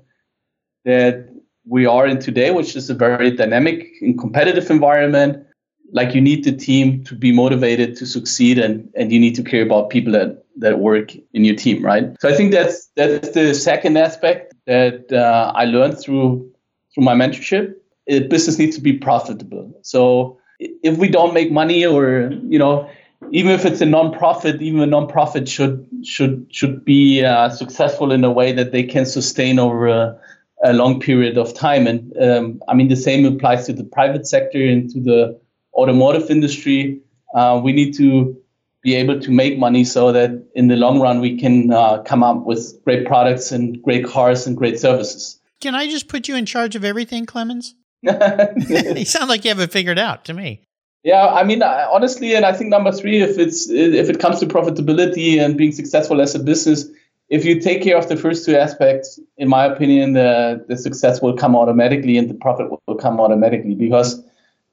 that 0.84 1.28
we 1.66 1.86
are 1.86 2.06
in 2.06 2.18
today 2.18 2.50
which 2.50 2.74
is 2.74 2.88
a 2.88 2.94
very 2.94 3.30
dynamic 3.30 3.86
and 4.00 4.18
competitive 4.18 4.70
environment 4.70 5.46
like 5.92 6.14
you 6.14 6.20
need 6.20 6.42
the 6.42 6.52
team 6.52 7.04
to 7.04 7.14
be 7.14 7.32
motivated 7.32 7.94
to 7.96 8.06
succeed 8.06 8.58
and 8.58 8.88
and 8.96 9.12
you 9.12 9.20
need 9.20 9.34
to 9.34 9.42
care 9.42 9.62
about 9.62 9.90
people 9.90 10.10
that 10.10 10.42
that 10.56 10.78
work 10.78 11.14
in 11.34 11.44
your 11.44 11.54
team 11.54 11.84
right? 11.84 12.04
So 12.18 12.30
i 12.30 12.34
think 12.34 12.50
that's 12.50 12.88
that's 12.96 13.30
the 13.32 13.54
second 13.54 13.98
aspect 13.98 14.54
that 14.66 15.12
uh, 15.12 15.52
i 15.54 15.66
learned 15.66 16.00
through 16.00 16.50
through 16.94 17.04
my 17.04 17.14
mentorship. 17.14 17.74
It, 18.06 18.28
business 18.28 18.58
needs 18.58 18.76
to 18.76 18.82
be 18.82 18.94
profitable. 18.94 19.72
So 19.82 20.38
if 20.58 20.98
we 20.98 21.08
don't 21.08 21.32
make 21.32 21.50
money 21.50 21.86
or 21.86 22.30
you 22.48 22.58
know 22.58 22.90
even 23.32 23.52
if 23.52 23.64
it's 23.64 23.80
a 23.80 23.86
non-profit 23.86 24.60
even 24.62 24.80
a 24.80 24.86
non-profit 24.86 25.48
should 25.48 25.86
should 26.02 26.46
should 26.50 26.84
be 26.84 27.24
uh, 27.24 27.48
successful 27.48 28.12
in 28.12 28.24
a 28.24 28.30
way 28.30 28.52
that 28.52 28.72
they 28.72 28.82
can 28.82 29.06
sustain 29.06 29.58
over 29.58 29.88
a, 29.88 30.18
a 30.64 30.72
long 30.72 31.00
period 31.00 31.38
of 31.38 31.54
time 31.54 31.86
and 31.86 32.12
um, 32.20 32.60
i 32.68 32.74
mean 32.74 32.88
the 32.88 32.96
same 32.96 33.24
applies 33.24 33.66
to 33.66 33.72
the 33.72 33.84
private 33.84 34.26
sector 34.26 34.64
and 34.64 34.90
to 34.90 35.00
the 35.00 35.40
automotive 35.74 36.30
industry. 36.30 37.00
Uh, 37.34 37.60
we 37.62 37.72
need 37.72 37.94
to 37.94 38.36
be 38.82 38.94
able 38.94 39.20
to 39.20 39.30
make 39.30 39.58
money 39.58 39.84
so 39.84 40.12
that 40.12 40.30
in 40.54 40.68
the 40.68 40.76
long 40.76 41.00
run 41.00 41.20
we 41.20 41.38
can 41.38 41.72
uh, 41.72 42.02
come 42.02 42.22
up 42.22 42.44
with 42.46 42.82
great 42.84 43.06
products 43.06 43.52
and 43.52 43.80
great 43.82 44.06
cars 44.06 44.46
and 44.46 44.56
great 44.56 44.80
services. 44.80 45.38
Can 45.60 45.74
I 45.74 45.86
just 45.88 46.08
put 46.08 46.28
you 46.28 46.36
in 46.36 46.46
charge 46.46 46.76
of 46.76 46.84
everything, 46.84 47.26
Clemens? 47.26 47.74
you 48.02 49.04
sound 49.04 49.28
like 49.28 49.44
you 49.44 49.50
have 49.50 49.60
it 49.60 49.70
figured 49.70 49.98
out 49.98 50.24
to 50.24 50.34
me. 50.34 50.62
Yeah, 51.02 51.28
I 51.28 51.44
mean, 51.44 51.62
honestly, 51.62 52.34
and 52.34 52.44
I 52.44 52.52
think 52.52 52.68
number 52.70 52.92
three, 52.92 53.22
if 53.22 53.38
it's 53.38 53.70
if 53.70 54.10
it 54.10 54.20
comes 54.20 54.38
to 54.40 54.46
profitability 54.46 55.40
and 55.40 55.56
being 55.56 55.72
successful 55.72 56.20
as 56.20 56.34
a 56.34 56.38
business, 56.38 56.86
if 57.30 57.44
you 57.44 57.58
take 57.58 57.82
care 57.82 57.96
of 57.96 58.08
the 58.08 58.16
first 58.16 58.44
two 58.44 58.54
aspects, 58.54 59.18
in 59.38 59.48
my 59.48 59.64
opinion, 59.64 60.12
the 60.12 60.62
the 60.68 60.76
success 60.76 61.22
will 61.22 61.34
come 61.34 61.56
automatically 61.56 62.18
and 62.18 62.28
the 62.28 62.34
profit 62.34 62.68
will 62.70 62.96
come 62.96 63.18
automatically 63.18 63.74
because 63.74 64.22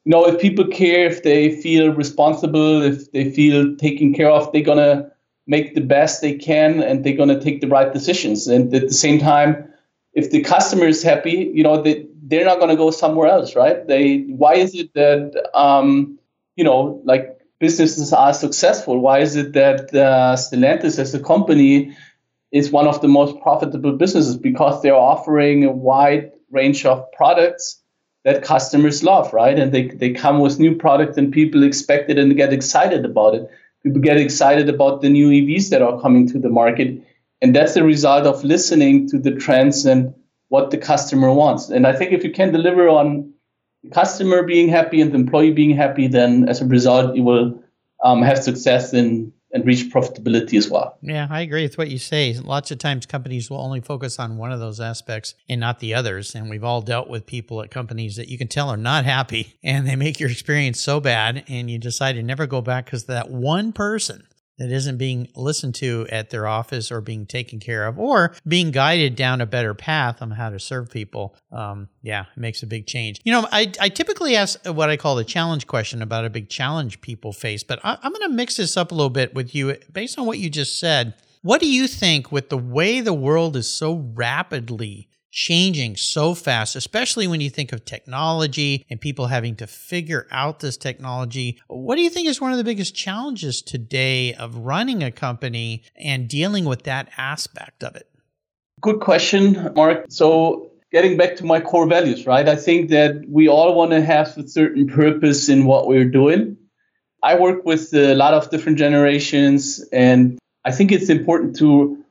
you 0.03 0.11
know, 0.11 0.25
if 0.25 0.39
people 0.39 0.65
care, 0.65 1.05
if 1.05 1.23
they 1.23 1.61
feel 1.61 1.93
responsible, 1.93 2.81
if 2.81 3.11
they 3.11 3.29
feel 3.29 3.75
taken 3.75 4.13
care 4.13 4.29
of, 4.29 4.51
they're 4.51 4.61
gonna 4.61 5.09
make 5.47 5.75
the 5.75 5.81
best 5.81 6.21
they 6.21 6.33
can 6.33 6.81
and 6.81 7.03
they're 7.03 7.15
gonna 7.15 7.39
take 7.39 7.61
the 7.61 7.67
right 7.67 7.93
decisions. 7.93 8.47
And 8.47 8.73
at 8.73 8.87
the 8.87 8.93
same 8.93 9.19
time, 9.19 9.65
if 10.13 10.31
the 10.31 10.41
customer 10.41 10.87
is 10.87 11.03
happy, 11.03 11.51
you 11.53 11.63
know, 11.63 11.81
they 11.81 12.05
they're 12.27 12.45
not 12.45 12.59
gonna 12.59 12.75
go 12.75 12.91
somewhere 12.91 13.27
else, 13.27 13.55
right? 13.55 13.87
They 13.87 14.19
why 14.27 14.55
is 14.55 14.75
it 14.75 14.93
that 14.93 15.49
um, 15.53 16.19
you 16.55 16.63
know, 16.63 17.01
like 17.05 17.39
businesses 17.59 18.11
are 18.11 18.33
successful? 18.33 18.99
Why 18.99 19.19
is 19.19 19.35
it 19.35 19.53
that 19.53 19.93
uh, 19.93 20.35
Stellantis 20.35 20.99
as 20.99 21.13
a 21.13 21.19
company 21.19 21.95
is 22.51 22.71
one 22.71 22.87
of 22.87 23.01
the 23.01 23.07
most 23.07 23.39
profitable 23.41 23.93
businesses? 23.93 24.35
Because 24.35 24.81
they're 24.81 24.95
offering 24.95 25.63
a 25.63 25.71
wide 25.71 26.31
range 26.51 26.85
of 26.85 27.09
products 27.13 27.81
that 28.25 28.43
customers 28.43 29.03
love, 29.03 29.31
right? 29.31 29.57
And 29.57 29.71
they, 29.71 29.87
they 29.87 30.11
come 30.11 30.39
with 30.39 30.59
new 30.59 30.75
products 30.75 31.17
and 31.17 31.31
people 31.31 31.63
expect 31.63 32.09
it 32.09 32.17
and 32.17 32.35
get 32.35 32.51
excited 32.51 33.05
about 33.05 33.35
it. 33.35 33.49
People 33.83 34.01
get 34.01 34.17
excited 34.17 34.67
about 34.67 35.01
the 35.01 35.09
new 35.09 35.29
EVs 35.29 35.69
that 35.69 35.81
are 35.81 36.01
coming 36.01 36.27
to 36.29 36.39
the 36.39 36.49
market. 36.49 37.01
And 37.41 37.55
that's 37.55 37.75
the 37.75 37.83
result 37.83 38.25
of 38.25 38.43
listening 38.43 39.07
to 39.09 39.19
the 39.19 39.31
trends 39.31 39.85
and 39.85 40.13
what 40.49 40.71
the 40.71 40.77
customer 40.77 41.31
wants. 41.31 41.69
And 41.69 41.85
I 41.85 41.93
think 41.93 42.11
if 42.11 42.23
you 42.23 42.31
can 42.31 42.51
deliver 42.51 42.87
on 42.87 43.33
the 43.83 43.89
customer 43.89 44.43
being 44.43 44.69
happy 44.69 45.01
and 45.01 45.11
the 45.11 45.15
employee 45.15 45.51
being 45.51 45.75
happy, 45.75 46.07
then 46.07 46.47
as 46.47 46.61
a 46.61 46.65
result, 46.65 47.15
you 47.15 47.23
will 47.23 47.61
um, 48.03 48.21
have 48.21 48.43
success 48.43 48.93
in 48.93 49.33
and 49.53 49.65
reach 49.65 49.89
profitability 49.91 50.57
as 50.57 50.69
well. 50.69 50.97
Yeah, 51.01 51.27
I 51.29 51.41
agree 51.41 51.63
with 51.63 51.77
what 51.77 51.89
you 51.89 51.97
say. 51.97 52.33
Lots 52.33 52.69
of 52.71 52.79
times 52.79 53.05
companies 53.05 53.49
will 53.49 53.61
only 53.61 53.79
focus 53.79 54.19
on 54.19 54.37
one 54.37 54.51
of 54.51 54.59
those 54.59 54.79
aspects 54.79 55.35
and 55.47 55.61
not 55.61 55.79
the 55.79 55.93
others. 55.93 56.35
And 56.35 56.49
we've 56.49 56.63
all 56.63 56.81
dealt 56.81 57.09
with 57.09 57.25
people 57.25 57.61
at 57.61 57.71
companies 57.71 58.17
that 58.17 58.27
you 58.27 58.37
can 58.37 58.49
tell 58.49 58.69
are 58.69 58.77
not 58.77 59.05
happy 59.05 59.57
and 59.63 59.87
they 59.87 59.95
make 59.95 60.19
your 60.19 60.29
experience 60.29 60.81
so 60.81 60.99
bad 60.99 61.45
and 61.47 61.71
you 61.71 61.79
decide 61.79 62.13
to 62.13 62.23
never 62.23 62.45
go 62.45 62.61
back 62.61 62.85
because 62.85 63.05
that 63.05 63.29
one 63.29 63.71
person 63.71 64.27
that 64.57 64.71
isn't 64.71 64.97
being 64.97 65.27
listened 65.35 65.75
to 65.75 66.07
at 66.09 66.29
their 66.29 66.47
office 66.47 66.91
or 66.91 67.01
being 67.01 67.25
taken 67.25 67.59
care 67.59 67.85
of 67.85 67.99
or 67.99 68.33
being 68.47 68.71
guided 68.71 69.15
down 69.15 69.41
a 69.41 69.45
better 69.45 69.73
path 69.73 70.21
on 70.21 70.31
how 70.31 70.49
to 70.49 70.59
serve 70.59 70.89
people. 70.89 71.35
Um, 71.51 71.89
yeah, 72.01 72.25
it 72.35 72.39
makes 72.39 72.63
a 72.63 72.67
big 72.67 72.87
change. 72.87 73.21
You 73.23 73.31
know, 73.33 73.47
I, 73.51 73.71
I 73.79 73.89
typically 73.89 74.35
ask 74.35 74.65
what 74.65 74.89
I 74.89 74.97
call 74.97 75.15
the 75.15 75.23
challenge 75.23 75.67
question 75.67 76.01
about 76.01 76.25
a 76.25 76.29
big 76.29 76.49
challenge 76.49 77.01
people 77.01 77.33
face, 77.33 77.63
but 77.63 77.79
I, 77.83 77.97
I'm 78.01 78.11
going 78.11 78.29
to 78.29 78.35
mix 78.35 78.57
this 78.57 78.77
up 78.77 78.91
a 78.91 78.95
little 78.95 79.09
bit 79.09 79.33
with 79.33 79.53
you 79.53 79.77
based 79.91 80.17
on 80.17 80.25
what 80.25 80.39
you 80.39 80.49
just 80.49 80.79
said. 80.79 81.13
What 81.43 81.61
do 81.61 81.71
you 81.71 81.87
think 81.87 82.31
with 82.31 82.49
the 82.49 82.57
way 82.57 82.99
the 82.99 83.13
world 83.13 83.55
is 83.55 83.71
so 83.71 83.95
rapidly 84.15 85.07
changing 85.37 85.95
so 85.95 86.33
fast, 86.33 86.75
especially 86.75 87.27
when 87.27 87.39
you 87.39 87.49
think 87.51 87.71
of 87.71 87.85
technology 87.85 88.83
and 88.89 88.99
people 88.99 89.27
having 89.27 89.55
to 89.55 89.67
figure 89.67 90.25
out 90.31 90.61
this 90.61 90.77
technology. 90.77 91.61
What 91.67 91.95
do 91.95 92.01
you 92.01 92.09
think 92.09 92.27
is 92.27 92.41
one 92.41 92.51
of 92.53 92.57
the 92.57 92.63
biggest 92.63 92.95
challenges 92.95 93.61
today 93.61 94.33
of 94.33 94.57
running 94.57 95.03
a 95.03 95.11
company 95.11 95.83
and 95.95 96.27
dealing 96.27 96.65
with 96.65 96.83
that 96.83 97.09
aspect 97.17 97.83
of 97.83 97.95
it? 97.95 98.09
Good 98.81 98.99
question, 98.99 99.73
Mark. 99.75 100.05
So, 100.09 100.71
getting 100.91 101.17
back 101.17 101.35
to 101.35 101.45
my 101.45 101.59
core 101.59 101.85
values, 101.85 102.25
right? 102.25 102.49
I 102.49 102.55
think 102.55 102.89
that 102.89 103.23
we 103.29 103.47
all 103.47 103.75
want 103.75 103.91
to 103.91 104.01
have 104.01 104.35
a 104.39 104.47
certain 104.47 104.87
purpose 104.87 105.49
in 105.49 105.65
what 105.65 105.87
we're 105.87 106.09
doing. 106.09 106.57
I 107.21 107.37
work 107.37 107.63
with 107.63 107.93
a 107.93 108.15
lot 108.15 108.33
of 108.33 108.49
different 108.49 108.79
generations, 108.79 109.85
and 109.91 110.39
I 110.65 110.71
think 110.71 110.91
it's 110.91 111.09
important 111.09 111.57
to 111.57 112.03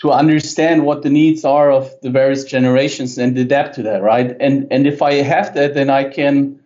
to 0.00 0.10
understand 0.10 0.84
what 0.86 1.02
the 1.02 1.10
needs 1.10 1.44
are 1.44 1.70
of 1.70 1.90
the 2.02 2.10
various 2.10 2.44
generations 2.44 3.18
and 3.18 3.36
adapt 3.36 3.74
to 3.74 3.82
that 3.82 4.02
right 4.02 4.36
and 4.40 4.66
and 4.70 4.86
if 4.86 5.02
i 5.02 5.14
have 5.14 5.54
that 5.54 5.74
then 5.74 5.90
i 5.90 6.04
can 6.04 6.60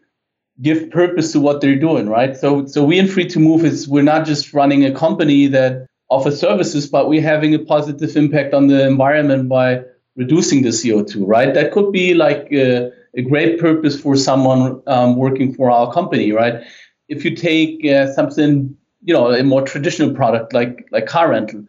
give 0.61 0.90
purpose 0.90 1.33
to 1.33 1.40
what 1.40 1.61
they're 1.61 1.79
doing, 1.79 2.09
right? 2.09 2.37
So 2.37 2.66
so 2.66 2.85
we 2.85 2.99
in 2.99 3.09
Free 3.09 3.27
to 3.29 3.40
Move 3.40 3.64
is 3.64 3.88
we're 3.88 4.03
not 4.03 4.27
just 4.27 4.53
running 4.55 4.85
a 4.85 4.92
company 4.92 5.47
that 5.49 5.87
offers 6.11 6.38
services, 6.38 6.87
but 6.87 7.09
we're 7.09 7.23
having 7.23 7.55
a 7.55 7.59
positive 7.59 8.16
impact 8.16 8.55
on 8.55 8.68
the 8.68 8.87
environment 8.87 9.49
by 9.49 9.83
reducing 10.16 10.62
the 10.62 10.68
CO2, 10.68 11.23
right? 11.27 11.53
That 11.55 11.73
could 11.73 11.90
be 11.90 12.14
like 12.14 12.49
a, 12.53 12.92
a 13.16 13.23
great 13.23 13.59
purpose 13.59 14.01
for 14.01 14.16
someone 14.16 14.81
um, 14.87 15.16
working 15.16 15.53
for 15.55 15.70
our 15.70 15.92
company, 15.92 16.31
right? 16.31 16.62
If 17.09 17.25
you 17.25 17.35
take 17.35 17.85
uh, 17.85 18.12
something, 18.12 18.77
you 19.03 19.12
know, 19.12 19.33
a 19.33 19.42
more 19.42 19.62
traditional 19.62 20.14
product 20.14 20.53
like 20.53 20.87
like 20.92 21.07
car 21.07 21.31
rental. 21.31 21.64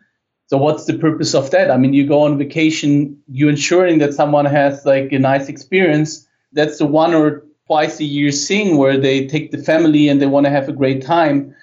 So 0.47 0.57
what's 0.57 0.85
the 0.85 0.97
purpose 0.97 1.33
of 1.33 1.49
that? 1.51 1.71
I 1.71 1.77
mean, 1.77 1.93
you 1.93 2.05
go 2.05 2.21
on 2.21 2.37
vacation, 2.37 3.17
you're 3.27 3.49
ensuring 3.49 3.97
that 3.99 4.13
someone 4.13 4.45
has 4.45 4.85
like 4.85 5.11
a 5.11 5.19
nice 5.19 5.49
experience. 5.49 6.27
That's 6.53 6.77
the 6.77 6.85
one 6.85 7.13
or 7.13 7.43
twice 7.67 7.99
a 7.99 8.03
year 8.03 8.31
thing 8.31 8.77
where 8.77 8.97
they 8.97 9.25
take 9.25 9.51
the 9.51 9.57
family 9.57 10.07
and 10.07 10.21
they 10.21 10.27
want 10.27 10.45
to 10.45 10.51
have 10.51 10.69
a 10.69 10.73
great 10.73 11.01
time, 11.03 11.55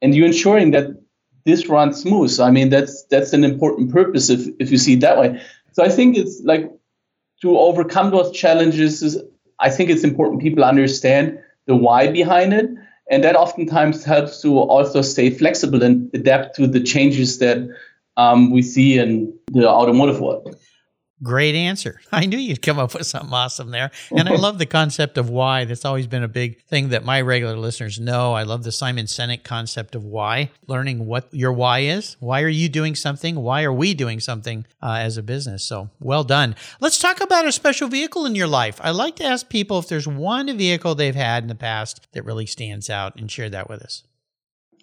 and 0.00 0.14
you're 0.14 0.26
ensuring 0.26 0.70
that 0.70 0.86
this 1.44 1.68
runs 1.68 2.00
smooth. 2.00 2.38
I 2.38 2.50
mean, 2.50 2.68
that's 2.68 3.02
that's 3.04 3.32
an 3.32 3.42
important 3.42 3.92
purpose 3.92 4.30
if 4.30 4.46
if 4.60 4.70
you 4.70 4.78
see 4.78 4.94
it 4.94 5.00
that 5.00 5.18
way. 5.18 5.40
So 5.72 5.84
I 5.84 5.88
think 5.88 6.16
it's 6.16 6.40
like 6.44 6.70
to 7.42 7.58
overcome 7.58 8.10
those 8.10 8.30
challenges. 8.30 9.02
Is, 9.02 9.20
I 9.58 9.70
think 9.70 9.90
it's 9.90 10.04
important 10.04 10.40
people 10.40 10.62
understand 10.62 11.38
the 11.66 11.74
why 11.74 12.06
behind 12.06 12.52
it, 12.54 12.70
and 13.10 13.24
that 13.24 13.34
oftentimes 13.34 14.04
helps 14.04 14.40
to 14.42 14.58
also 14.58 15.02
stay 15.02 15.30
flexible 15.30 15.82
and 15.82 16.08
adapt 16.14 16.54
to 16.56 16.66
the 16.68 16.80
changes 16.80 17.38
that 17.38 17.58
um, 18.18 18.50
we 18.50 18.62
see 18.62 18.98
in 18.98 19.32
the 19.52 19.66
automotive 19.66 20.20
world. 20.20 20.54
Great 21.20 21.56
answer. 21.56 22.00
I 22.12 22.26
knew 22.26 22.38
you'd 22.38 22.62
come 22.62 22.78
up 22.78 22.94
with 22.94 23.06
something 23.06 23.32
awesome 23.32 23.70
there. 23.70 23.90
And 24.16 24.28
I 24.28 24.36
love 24.36 24.58
the 24.58 24.66
concept 24.66 25.18
of 25.18 25.30
why. 25.30 25.64
That's 25.64 25.84
always 25.84 26.06
been 26.06 26.22
a 26.22 26.28
big 26.28 26.62
thing 26.64 26.90
that 26.90 27.04
my 27.04 27.20
regular 27.20 27.56
listeners 27.56 27.98
know. 27.98 28.34
I 28.34 28.44
love 28.44 28.62
the 28.62 28.70
Simon 28.70 29.06
Sinek 29.06 29.42
concept 29.42 29.94
of 29.94 30.04
why, 30.04 30.50
learning 30.66 31.06
what 31.06 31.28
your 31.32 31.52
why 31.52 31.80
is. 31.80 32.16
Why 32.20 32.42
are 32.42 32.48
you 32.48 32.68
doing 32.68 32.94
something? 32.94 33.36
Why 33.36 33.64
are 33.64 33.72
we 33.72 33.94
doing 33.94 34.20
something 34.20 34.64
uh, 34.80 34.98
as 35.00 35.16
a 35.16 35.22
business? 35.22 35.64
So 35.64 35.90
well 35.98 36.24
done. 36.24 36.54
Let's 36.80 36.98
talk 36.98 37.20
about 37.20 37.46
a 37.46 37.52
special 37.52 37.88
vehicle 37.88 38.24
in 38.24 38.36
your 38.36 38.46
life. 38.46 38.80
I 38.82 38.90
like 38.90 39.16
to 39.16 39.24
ask 39.24 39.48
people 39.48 39.78
if 39.80 39.88
there's 39.88 40.06
one 40.06 40.56
vehicle 40.56 40.94
they've 40.94 41.14
had 41.14 41.42
in 41.42 41.48
the 41.48 41.54
past 41.56 42.06
that 42.12 42.24
really 42.24 42.46
stands 42.46 42.88
out 42.88 43.16
and 43.16 43.30
share 43.30 43.50
that 43.50 43.68
with 43.68 43.82
us. 43.82 44.04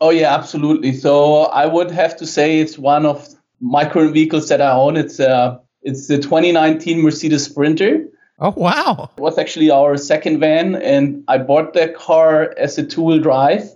Oh, 0.02 0.10
yeah, 0.10 0.34
absolutely. 0.34 0.94
So 0.94 1.44
I 1.46 1.66
would 1.66 1.92
have 1.92 2.18
to 2.18 2.26
say 2.26 2.60
it's 2.60 2.78
one 2.78 3.06
of 3.06 3.28
my 3.62 3.88
current 3.88 4.14
vehicles 4.14 4.50
that 4.50 4.62
I 4.62 4.72
own. 4.72 4.98
It's 4.98 5.20
a 5.20 5.30
uh, 5.30 5.60
it's 5.82 6.08
the 6.08 6.18
2019 6.18 7.02
Mercedes 7.02 7.46
Sprinter. 7.46 8.08
Oh, 8.40 8.54
wow. 8.58 9.12
It 9.16 9.22
was 9.22 9.38
actually 9.38 9.70
our 9.70 9.98
second 9.98 10.40
van, 10.40 10.76
and 10.76 11.24
I 11.28 11.38
bought 11.38 11.74
that 11.74 11.96
car 11.96 12.54
as 12.58 12.78
a 12.78 12.84
two 12.86 13.04
wheel 13.04 13.20
drive 13.20 13.70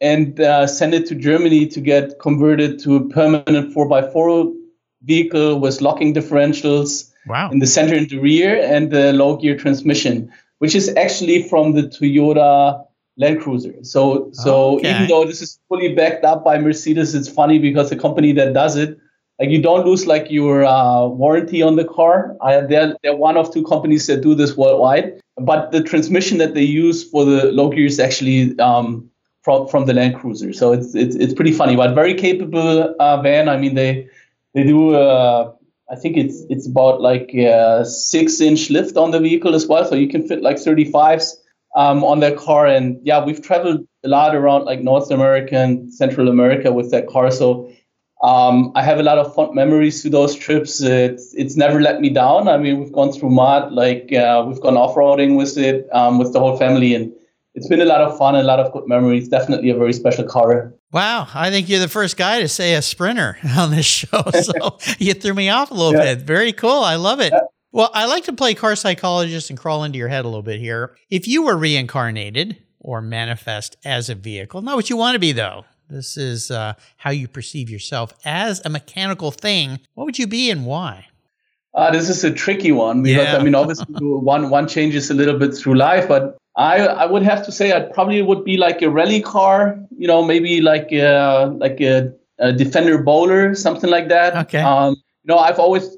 and 0.00 0.40
uh, 0.40 0.66
sent 0.66 0.94
it 0.94 1.06
to 1.06 1.14
Germany 1.14 1.66
to 1.66 1.80
get 1.80 2.18
converted 2.20 2.78
to 2.80 2.96
a 2.96 3.08
permanent 3.08 3.74
4x4 3.74 4.54
vehicle 5.02 5.60
with 5.60 5.80
locking 5.80 6.14
differentials 6.14 7.10
wow. 7.26 7.50
in 7.50 7.58
the 7.58 7.66
center 7.66 7.94
and 7.94 8.08
the 8.08 8.18
rear 8.18 8.58
and 8.62 8.90
the 8.90 9.12
low 9.12 9.36
gear 9.36 9.56
transmission, 9.56 10.32
which 10.58 10.74
is 10.74 10.88
actually 10.96 11.42
from 11.48 11.72
the 11.72 11.82
Toyota 11.82 12.84
Land 13.16 13.40
Cruiser. 13.40 13.74
So, 13.82 14.30
so 14.32 14.78
okay. 14.78 14.90
even 14.90 15.08
though 15.08 15.24
this 15.24 15.42
is 15.42 15.58
fully 15.68 15.94
backed 15.94 16.24
up 16.24 16.44
by 16.44 16.58
Mercedes, 16.58 17.14
it's 17.14 17.28
funny 17.28 17.58
because 17.58 17.90
the 17.90 17.96
company 17.96 18.32
that 18.32 18.54
does 18.54 18.76
it 18.76 18.98
like 19.40 19.48
you 19.48 19.60
don't 19.60 19.86
lose 19.86 20.06
like 20.06 20.30
your 20.30 20.64
uh, 20.64 21.06
warranty 21.06 21.62
on 21.62 21.76
the 21.76 21.84
car. 21.84 22.36
I, 22.42 22.60
they're, 22.60 22.94
they're 23.02 23.16
one 23.16 23.38
of 23.38 23.52
two 23.52 23.64
companies 23.64 24.06
that 24.06 24.20
do 24.20 24.34
this 24.34 24.54
worldwide. 24.54 25.18
But 25.38 25.72
the 25.72 25.82
transmission 25.82 26.36
that 26.38 26.52
they 26.52 26.62
use 26.62 27.08
for 27.08 27.24
the 27.24 27.50
low 27.50 27.70
gear 27.70 27.86
is 27.86 27.98
actually 27.98 28.58
um, 28.58 29.10
from 29.42 29.66
from 29.66 29.86
the 29.86 29.94
Land 29.94 30.16
Cruiser. 30.16 30.52
So 30.52 30.72
it's 30.72 30.94
it's, 30.94 31.16
it's 31.16 31.32
pretty 31.32 31.52
funny, 31.52 31.74
but 31.74 31.94
very 31.94 32.12
capable 32.12 32.94
uh, 33.00 33.22
van. 33.22 33.48
I 33.48 33.56
mean 33.56 33.74
they 33.74 34.06
they 34.52 34.64
do. 34.64 34.94
Uh, 34.94 35.50
I 35.90 35.96
think 35.96 36.18
it's 36.18 36.42
it's 36.50 36.66
about 36.66 37.00
like 37.00 37.32
a 37.34 37.86
six 37.86 38.42
inch 38.42 38.68
lift 38.68 38.98
on 38.98 39.12
the 39.12 39.20
vehicle 39.20 39.54
as 39.54 39.66
well, 39.66 39.86
so 39.86 39.94
you 39.94 40.08
can 40.08 40.28
fit 40.28 40.42
like 40.42 40.56
35s 40.56 41.39
um, 41.76 42.04
on 42.04 42.20
that 42.20 42.36
car. 42.36 42.66
And 42.66 42.98
yeah, 43.02 43.24
we've 43.24 43.42
traveled 43.42 43.86
a 44.04 44.08
lot 44.08 44.34
around 44.34 44.64
like 44.64 44.80
North 44.80 45.10
America 45.10 45.56
and 45.56 45.92
Central 45.92 46.28
America 46.28 46.72
with 46.72 46.90
that 46.90 47.08
car. 47.08 47.30
So 47.30 47.70
um, 48.22 48.72
I 48.74 48.82
have 48.82 48.98
a 48.98 49.02
lot 49.02 49.18
of 49.18 49.34
fond 49.34 49.54
memories 49.54 50.02
to 50.02 50.10
those 50.10 50.34
trips. 50.34 50.82
It's 50.82 51.32
it's 51.34 51.56
never 51.56 51.80
let 51.80 52.00
me 52.00 52.10
down. 52.10 52.48
I 52.48 52.58
mean, 52.58 52.78
we've 52.78 52.92
gone 52.92 53.12
through 53.12 53.30
mud, 53.30 53.72
like 53.72 54.12
uh, 54.12 54.44
we've 54.46 54.60
gone 54.60 54.76
off 54.76 54.94
roading 54.94 55.36
with 55.36 55.56
it 55.56 55.88
um, 55.92 56.18
with 56.18 56.32
the 56.32 56.40
whole 56.40 56.58
family, 56.58 56.94
and 56.94 57.12
it's 57.54 57.66
been 57.66 57.80
a 57.80 57.86
lot 57.86 58.02
of 58.02 58.16
fun, 58.18 58.34
and 58.34 58.44
a 58.44 58.46
lot 58.46 58.60
of 58.60 58.72
good 58.72 58.86
memories. 58.86 59.28
Definitely 59.28 59.70
a 59.70 59.76
very 59.76 59.94
special 59.94 60.24
car. 60.24 60.74
Wow, 60.92 61.28
I 61.32 61.50
think 61.50 61.68
you're 61.68 61.80
the 61.80 61.88
first 61.88 62.16
guy 62.16 62.40
to 62.40 62.48
say 62.48 62.74
a 62.74 62.82
sprinter 62.82 63.38
on 63.56 63.70
this 63.70 63.86
show, 63.86 64.22
so 64.42 64.78
you 64.98 65.14
threw 65.14 65.32
me 65.32 65.48
off 65.48 65.70
a 65.70 65.74
little 65.74 65.94
yeah. 65.94 66.14
bit. 66.14 66.26
Very 66.26 66.52
cool. 66.52 66.82
I 66.82 66.96
love 66.96 67.20
it. 67.20 67.32
Yeah. 67.32 67.40
Well, 67.72 67.90
I 67.94 68.06
like 68.06 68.24
to 68.24 68.32
play 68.32 68.54
car 68.54 68.74
psychologist 68.74 69.50
and 69.50 69.58
crawl 69.58 69.84
into 69.84 69.98
your 69.98 70.08
head 70.08 70.24
a 70.24 70.28
little 70.28 70.42
bit 70.42 70.58
here. 70.58 70.96
If 71.08 71.28
you 71.28 71.42
were 71.42 71.56
reincarnated 71.56 72.56
or 72.80 73.00
manifest 73.00 73.76
as 73.84 74.08
a 74.08 74.14
vehicle, 74.14 74.62
not 74.62 74.74
what 74.76 74.90
you 74.90 74.96
want 74.96 75.14
to 75.14 75.20
be 75.20 75.32
though. 75.32 75.64
This 75.88 76.16
is 76.16 76.50
uh, 76.50 76.74
how 76.96 77.10
you 77.10 77.28
perceive 77.28 77.68
yourself 77.68 78.12
as 78.24 78.60
a 78.64 78.68
mechanical 78.68 79.30
thing. 79.30 79.80
What 79.94 80.04
would 80.04 80.18
you 80.18 80.26
be 80.26 80.50
and 80.50 80.64
why? 80.64 81.06
Uh, 81.74 81.90
this 81.90 82.08
is 82.08 82.24
a 82.24 82.32
tricky 82.32 82.72
one 82.72 83.02
because 83.02 83.26
yeah. 83.26 83.36
I 83.36 83.42
mean, 83.42 83.54
obviously, 83.54 83.86
one 84.00 84.50
one 84.50 84.66
changes 84.66 85.10
a 85.10 85.14
little 85.14 85.38
bit 85.38 85.54
through 85.54 85.74
life, 85.74 86.08
but 86.08 86.36
I 86.56 86.78
I 86.86 87.06
would 87.06 87.22
have 87.22 87.44
to 87.46 87.52
say 87.52 87.72
I 87.72 87.80
probably 87.80 88.22
would 88.22 88.44
be 88.44 88.56
like 88.56 88.82
a 88.82 88.90
rally 88.90 89.20
car, 89.20 89.78
you 89.96 90.08
know, 90.08 90.24
maybe 90.24 90.60
like 90.60 90.90
a 90.92 91.54
like 91.58 91.80
a, 91.80 92.12
a 92.38 92.52
Defender 92.52 93.02
Bowler, 93.02 93.54
something 93.54 93.90
like 93.90 94.08
that. 94.08 94.36
Okay. 94.46 94.60
Um, 94.60 94.94
you 95.22 95.34
know, 95.34 95.38
I've 95.38 95.58
always 95.58 95.96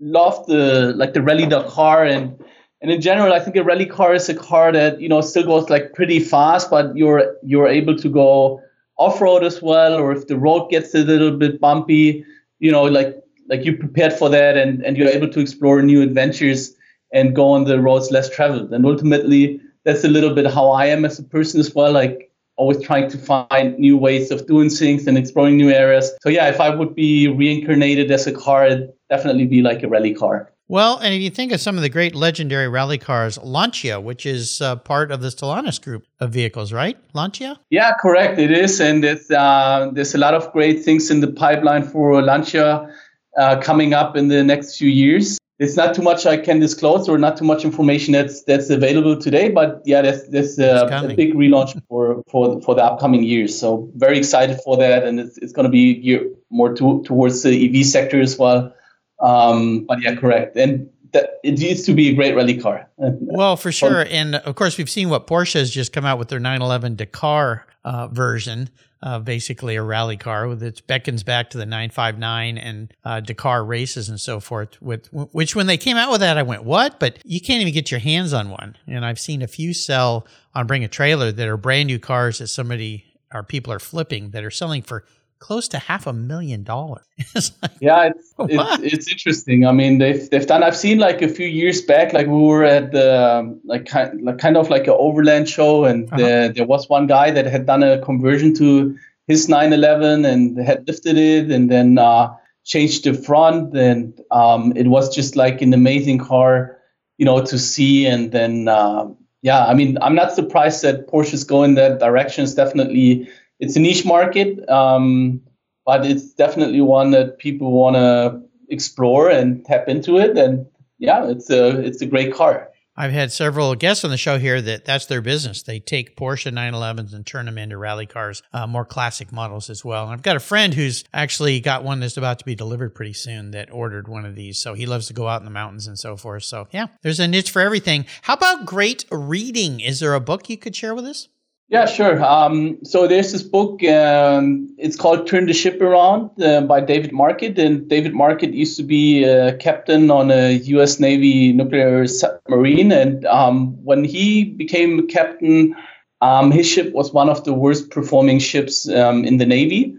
loved 0.00 0.48
the 0.48 0.92
like 0.96 1.12
the 1.12 1.22
rally 1.22 1.46
Dakar 1.46 2.04
and 2.04 2.42
and 2.82 2.90
in 2.90 3.00
general, 3.00 3.32
I 3.34 3.40
think 3.40 3.56
a 3.56 3.62
rally 3.62 3.84
car 3.84 4.14
is 4.14 4.28
a 4.28 4.34
car 4.34 4.72
that 4.72 5.00
you 5.00 5.08
know 5.08 5.20
still 5.20 5.44
goes 5.44 5.68
like 5.68 5.92
pretty 5.92 6.18
fast, 6.18 6.70
but 6.70 6.96
you're 6.96 7.36
you're 7.42 7.68
able 7.68 7.96
to 7.96 8.08
go 8.08 8.62
off 8.96 9.20
road 9.20 9.44
as 9.44 9.60
well, 9.62 9.94
or 9.94 10.12
if 10.12 10.26
the 10.26 10.38
road 10.38 10.70
gets 10.70 10.94
a 10.94 10.98
little 10.98 11.36
bit 11.36 11.60
bumpy, 11.60 12.24
you 12.58 12.72
know, 12.72 12.84
like 12.84 13.22
like 13.48 13.64
you 13.64 13.76
prepared 13.76 14.12
for 14.12 14.28
that 14.30 14.56
and, 14.56 14.84
and 14.84 14.96
you're 14.96 15.08
able 15.08 15.28
to 15.28 15.40
explore 15.40 15.82
new 15.82 16.00
adventures 16.02 16.74
and 17.12 17.34
go 17.34 17.50
on 17.50 17.64
the 17.64 17.80
roads 17.80 18.10
less 18.10 18.30
traveled. 18.30 18.72
And 18.72 18.86
ultimately, 18.86 19.60
that's 19.84 20.04
a 20.04 20.08
little 20.08 20.34
bit 20.34 20.46
how 20.46 20.70
I 20.70 20.86
am 20.86 21.04
as 21.04 21.18
a 21.18 21.24
person 21.24 21.60
as 21.60 21.74
well. 21.74 21.92
Like 21.92 22.30
always 22.56 22.80
trying 22.82 23.10
to 23.10 23.18
find 23.18 23.78
new 23.78 23.96
ways 23.96 24.30
of 24.30 24.46
doing 24.46 24.70
things 24.70 25.06
and 25.06 25.18
exploring 25.18 25.56
new 25.56 25.70
areas. 25.70 26.12
So 26.22 26.28
yeah, 26.28 26.48
if 26.48 26.60
I 26.60 26.74
would 26.74 26.94
be 26.94 27.26
reincarnated 27.26 28.10
as 28.10 28.26
a 28.26 28.32
car, 28.32 28.68
definitely 29.10 29.46
be 29.46 29.60
like 29.60 29.82
a 29.82 29.88
rally 29.88 30.14
car. 30.14 30.50
Well, 30.68 30.98
and 30.98 31.12
if 31.12 31.20
you 31.20 31.30
think 31.30 31.50
of 31.50 31.60
some 31.60 31.74
of 31.74 31.82
the 31.82 31.88
great 31.88 32.14
legendary 32.14 32.68
rally 32.68 32.96
cars, 32.96 33.36
Lancia, 33.42 34.00
which 34.00 34.24
is 34.24 34.60
uh, 34.60 34.76
part 34.76 35.10
of 35.10 35.20
the 35.20 35.26
Stellantis 35.26 35.82
group 35.82 36.06
of 36.20 36.30
vehicles, 36.30 36.72
right? 36.72 36.96
Lancia? 37.12 37.58
Yeah, 37.70 37.92
correct. 38.00 38.38
It 38.38 38.52
is. 38.52 38.80
And 38.80 39.04
it's, 39.04 39.28
uh, 39.32 39.90
there's 39.92 40.14
a 40.14 40.18
lot 40.18 40.34
of 40.34 40.52
great 40.52 40.84
things 40.84 41.10
in 41.10 41.18
the 41.18 41.26
pipeline 41.26 41.82
for 41.82 42.22
Lancia 42.22 42.88
uh, 43.36 43.60
coming 43.60 43.94
up 43.94 44.16
in 44.16 44.28
the 44.28 44.44
next 44.44 44.78
few 44.78 44.88
years. 44.88 45.38
It's 45.58 45.76
not 45.76 45.92
too 45.92 46.02
much 46.02 46.24
I 46.24 46.36
can 46.36 46.60
disclose 46.60 47.08
or 47.08 47.18
not 47.18 47.36
too 47.36 47.44
much 47.44 47.64
information 47.64 48.12
that's 48.12 48.44
that's 48.44 48.70
available 48.70 49.16
today, 49.20 49.50
but 49.50 49.82
yeah, 49.84 50.00
there's, 50.00 50.26
there's 50.28 50.58
a, 50.58 50.86
a 50.86 51.14
big 51.14 51.34
relaunch 51.34 51.78
for, 51.88 52.22
for, 52.28 52.62
for 52.62 52.76
the 52.76 52.82
upcoming 52.82 53.24
years. 53.24 53.58
So 53.58 53.90
very 53.96 54.16
excited 54.18 54.58
for 54.64 54.76
that. 54.78 55.02
And 55.02 55.18
it's, 55.18 55.36
it's 55.38 55.52
going 55.52 55.64
to 55.64 55.70
be 55.70 55.94
geared 56.00 56.28
more 56.48 56.72
to, 56.74 57.02
towards 57.02 57.42
the 57.42 57.52
EV 57.80 57.84
sector 57.84 58.20
as 58.20 58.38
well. 58.38 58.72
Um, 59.20 59.84
but 59.86 60.00
yeah, 60.02 60.14
correct. 60.14 60.56
And 60.56 60.88
that, 61.12 61.40
it 61.42 61.60
used 61.60 61.86
to 61.86 61.94
be 61.94 62.08
a 62.08 62.14
great 62.14 62.34
rally 62.34 62.56
car. 62.56 62.88
well, 62.98 63.56
for 63.56 63.72
sure. 63.72 64.06
And 64.08 64.36
of 64.36 64.54
course, 64.54 64.78
we've 64.78 64.90
seen 64.90 65.08
what 65.08 65.26
Porsche 65.26 65.54
has 65.54 65.70
just 65.70 65.92
come 65.92 66.04
out 66.04 66.18
with 66.18 66.28
their 66.28 66.40
911 66.40 66.96
Dakar 66.96 67.66
uh, 67.84 68.08
version. 68.08 68.70
Uh, 69.02 69.18
basically 69.18 69.76
a 69.76 69.82
rally 69.82 70.18
car 70.18 70.46
with 70.46 70.62
it 70.62 70.86
beckons 70.86 71.22
back 71.22 71.48
to 71.48 71.56
the 71.56 71.64
959 71.64 72.58
and 72.58 72.92
uh, 73.02 73.18
Dakar 73.18 73.64
races 73.64 74.10
and 74.10 74.20
so 74.20 74.40
forth. 74.40 74.80
With 74.82 75.08
which, 75.10 75.56
when 75.56 75.66
they 75.66 75.78
came 75.78 75.96
out 75.96 76.10
with 76.10 76.20
that, 76.20 76.36
I 76.36 76.42
went, 76.42 76.64
"What?" 76.64 77.00
But 77.00 77.18
you 77.24 77.40
can't 77.40 77.62
even 77.62 77.72
get 77.72 77.90
your 77.90 78.00
hands 78.00 78.34
on 78.34 78.50
one. 78.50 78.76
And 78.86 79.06
I've 79.06 79.18
seen 79.18 79.40
a 79.40 79.46
few 79.46 79.72
sell 79.72 80.26
on 80.54 80.66
Bring 80.66 80.84
a 80.84 80.88
Trailer 80.88 81.32
that 81.32 81.48
are 81.48 81.56
brand 81.56 81.86
new 81.86 81.98
cars 81.98 82.40
that 82.40 82.48
somebody 82.48 83.06
or 83.32 83.42
people 83.42 83.72
are 83.72 83.78
flipping 83.78 84.30
that 84.30 84.44
are 84.44 84.50
selling 84.50 84.82
for 84.82 85.04
close 85.40 85.66
to 85.68 85.78
half 85.78 86.06
a 86.06 86.12
million 86.12 86.62
dollars. 86.62 87.02
like, 87.34 87.72
yeah, 87.80 88.10
it's, 88.10 88.34
it's, 88.38 88.94
it's 88.94 89.10
interesting. 89.10 89.66
I 89.66 89.72
mean, 89.72 89.98
they've 89.98 90.30
they've 90.30 90.46
done. 90.46 90.62
I've 90.62 90.76
seen 90.76 90.98
like 90.98 91.20
a 91.22 91.28
few 91.28 91.46
years 91.46 91.82
back, 91.82 92.12
like 92.12 92.28
we 92.28 92.40
were 92.40 92.62
at 92.62 92.92
the 92.92 93.20
um, 93.20 93.60
like 93.64 93.86
kind 93.86 94.22
like 94.22 94.38
kind 94.38 94.56
of 94.56 94.70
like 94.70 94.86
an 94.86 94.94
overland 94.96 95.48
show, 95.48 95.84
and 95.84 96.06
uh-huh. 96.12 96.16
there, 96.18 96.48
there 96.50 96.66
was 96.66 96.88
one 96.88 97.06
guy 97.06 97.30
that 97.32 97.46
had 97.46 97.66
done 97.66 97.82
a 97.82 98.00
conversion 98.02 98.54
to 98.54 98.96
his 99.26 99.48
911 99.48 100.24
and 100.24 100.58
had 100.58 100.86
lifted 100.86 101.16
it, 101.16 101.50
and 101.50 101.70
then 101.70 101.98
uh, 101.98 102.32
changed 102.64 103.04
the 103.04 103.14
front, 103.14 103.74
and 103.74 104.20
um, 104.30 104.72
it 104.76 104.86
was 104.86 105.14
just 105.14 105.34
like 105.34 105.62
an 105.62 105.72
amazing 105.74 106.18
car, 106.18 106.78
you 107.18 107.24
know, 107.24 107.44
to 107.44 107.58
see, 107.58 108.06
and 108.06 108.30
then. 108.30 108.68
Uh, 108.68 109.08
yeah, 109.42 109.64
I 109.64 109.72
mean, 109.72 109.96
I'm 110.02 110.14
not 110.14 110.32
surprised 110.32 110.82
that 110.82 111.06
Porsche's 111.08 111.44
go 111.44 111.62
in 111.62 111.74
that 111.76 111.98
direction. 111.98 112.44
It's 112.44 112.52
definitely 112.52 113.26
it's 113.60 113.76
a 113.76 113.80
niche 113.80 114.04
market, 114.04 114.68
um, 114.68 115.40
but 115.86 116.04
it's 116.04 116.32
definitely 116.32 116.80
one 116.80 117.10
that 117.12 117.38
people 117.38 117.72
want 117.72 117.96
to 117.96 118.42
explore 118.68 119.30
and 119.30 119.64
tap 119.64 119.88
into 119.88 120.18
it. 120.18 120.36
And 120.36 120.66
yeah, 120.98 121.28
it's 121.28 121.50
a 121.50 121.78
it's 121.80 122.02
a 122.02 122.06
great 122.06 122.34
car. 122.34 122.68
I've 122.96 123.12
had 123.12 123.32
several 123.32 123.74
guests 123.76 124.04
on 124.04 124.10
the 124.10 124.18
show 124.18 124.38
here 124.38 124.60
that 124.60 124.84
that's 124.84 125.06
their 125.06 125.22
business. 125.22 125.62
They 125.62 125.80
take 125.80 126.16
Porsche 126.16 126.52
911s 126.52 127.14
and 127.14 127.24
turn 127.24 127.46
them 127.46 127.56
into 127.56 127.78
rally 127.78 128.04
cars, 128.04 128.42
uh, 128.52 128.66
more 128.66 128.84
classic 128.84 129.32
models 129.32 129.70
as 129.70 129.82
well. 129.82 130.04
And 130.04 130.12
I've 130.12 130.22
got 130.22 130.36
a 130.36 130.40
friend 130.40 130.74
who's 130.74 131.04
actually 131.14 131.60
got 131.60 131.82
one 131.82 132.00
that's 132.00 132.18
about 132.18 132.40
to 132.40 132.44
be 132.44 132.54
delivered 132.54 132.94
pretty 132.94 133.14
soon 133.14 133.52
that 133.52 133.72
ordered 133.72 134.06
one 134.06 134.26
of 134.26 134.34
these. 134.34 134.58
So 134.58 134.74
he 134.74 134.84
loves 134.84 135.06
to 135.06 135.14
go 135.14 135.28
out 135.28 135.40
in 135.40 135.46
the 135.46 135.50
mountains 135.50 135.86
and 135.86 135.98
so 135.98 136.14
forth. 136.16 136.42
So 136.42 136.68
yeah, 136.72 136.88
there's 137.02 137.20
a 137.20 137.28
niche 137.28 137.50
for 137.50 137.62
everything. 137.62 138.04
How 138.22 138.34
about 138.34 138.66
great 138.66 139.06
reading? 139.10 139.80
Is 139.80 140.00
there 140.00 140.14
a 140.14 140.20
book 140.20 140.50
you 140.50 140.58
could 140.58 140.76
share 140.76 140.94
with 140.94 141.06
us? 141.06 141.28
Yeah, 141.70 141.86
sure. 141.86 142.20
Um, 142.24 142.84
so 142.84 143.06
there's 143.06 143.30
this 143.30 143.44
book. 143.44 143.80
Um, 143.84 144.74
it's 144.76 144.96
called 144.96 145.28
"Turn 145.28 145.46
the 145.46 145.52
Ship 145.52 145.80
Around" 145.80 146.42
uh, 146.42 146.62
by 146.62 146.80
David 146.80 147.12
Marquet, 147.12 147.54
and 147.58 147.88
David 147.88 148.12
Marquet 148.12 148.50
used 148.50 148.76
to 148.78 148.82
be 148.82 149.22
a 149.22 149.56
captain 149.56 150.10
on 150.10 150.32
a 150.32 150.54
U.S. 150.74 150.98
Navy 150.98 151.52
nuclear 151.52 152.08
submarine. 152.08 152.90
And 152.90 153.24
um, 153.26 153.76
when 153.84 154.02
he 154.02 154.46
became 154.46 155.06
captain, 155.06 155.76
um, 156.20 156.50
his 156.50 156.66
ship 156.66 156.92
was 156.92 157.12
one 157.12 157.28
of 157.28 157.44
the 157.44 157.54
worst 157.54 157.90
performing 157.90 158.40
ships 158.40 158.88
um, 158.88 159.24
in 159.24 159.36
the 159.36 159.46
Navy, 159.46 159.94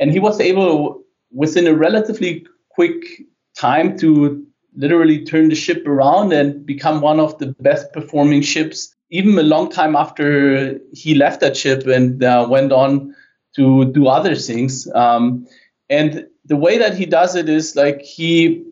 and 0.00 0.12
he 0.12 0.20
was 0.20 0.40
able, 0.40 1.02
within 1.32 1.66
a 1.66 1.74
relatively 1.74 2.46
quick 2.70 3.04
time, 3.54 3.98
to 3.98 4.42
literally 4.74 5.22
turn 5.26 5.50
the 5.50 5.54
ship 5.54 5.86
around 5.86 6.32
and 6.32 6.64
become 6.64 7.02
one 7.02 7.20
of 7.20 7.36
the 7.36 7.54
best 7.60 7.92
performing 7.92 8.40
ships 8.40 8.96
even 9.10 9.38
a 9.38 9.42
long 9.42 9.70
time 9.70 9.96
after 9.96 10.78
he 10.92 11.14
left 11.14 11.40
that 11.40 11.56
ship 11.56 11.86
and 11.86 12.22
uh, 12.22 12.46
went 12.48 12.72
on 12.72 13.14
to 13.56 13.86
do 13.86 14.06
other 14.06 14.34
things. 14.34 14.88
Um, 14.94 15.46
and 15.88 16.26
the 16.44 16.56
way 16.56 16.78
that 16.78 16.96
he 16.96 17.06
does 17.06 17.34
it 17.34 17.48
is 17.48 17.74
like 17.74 18.00
he 18.00 18.64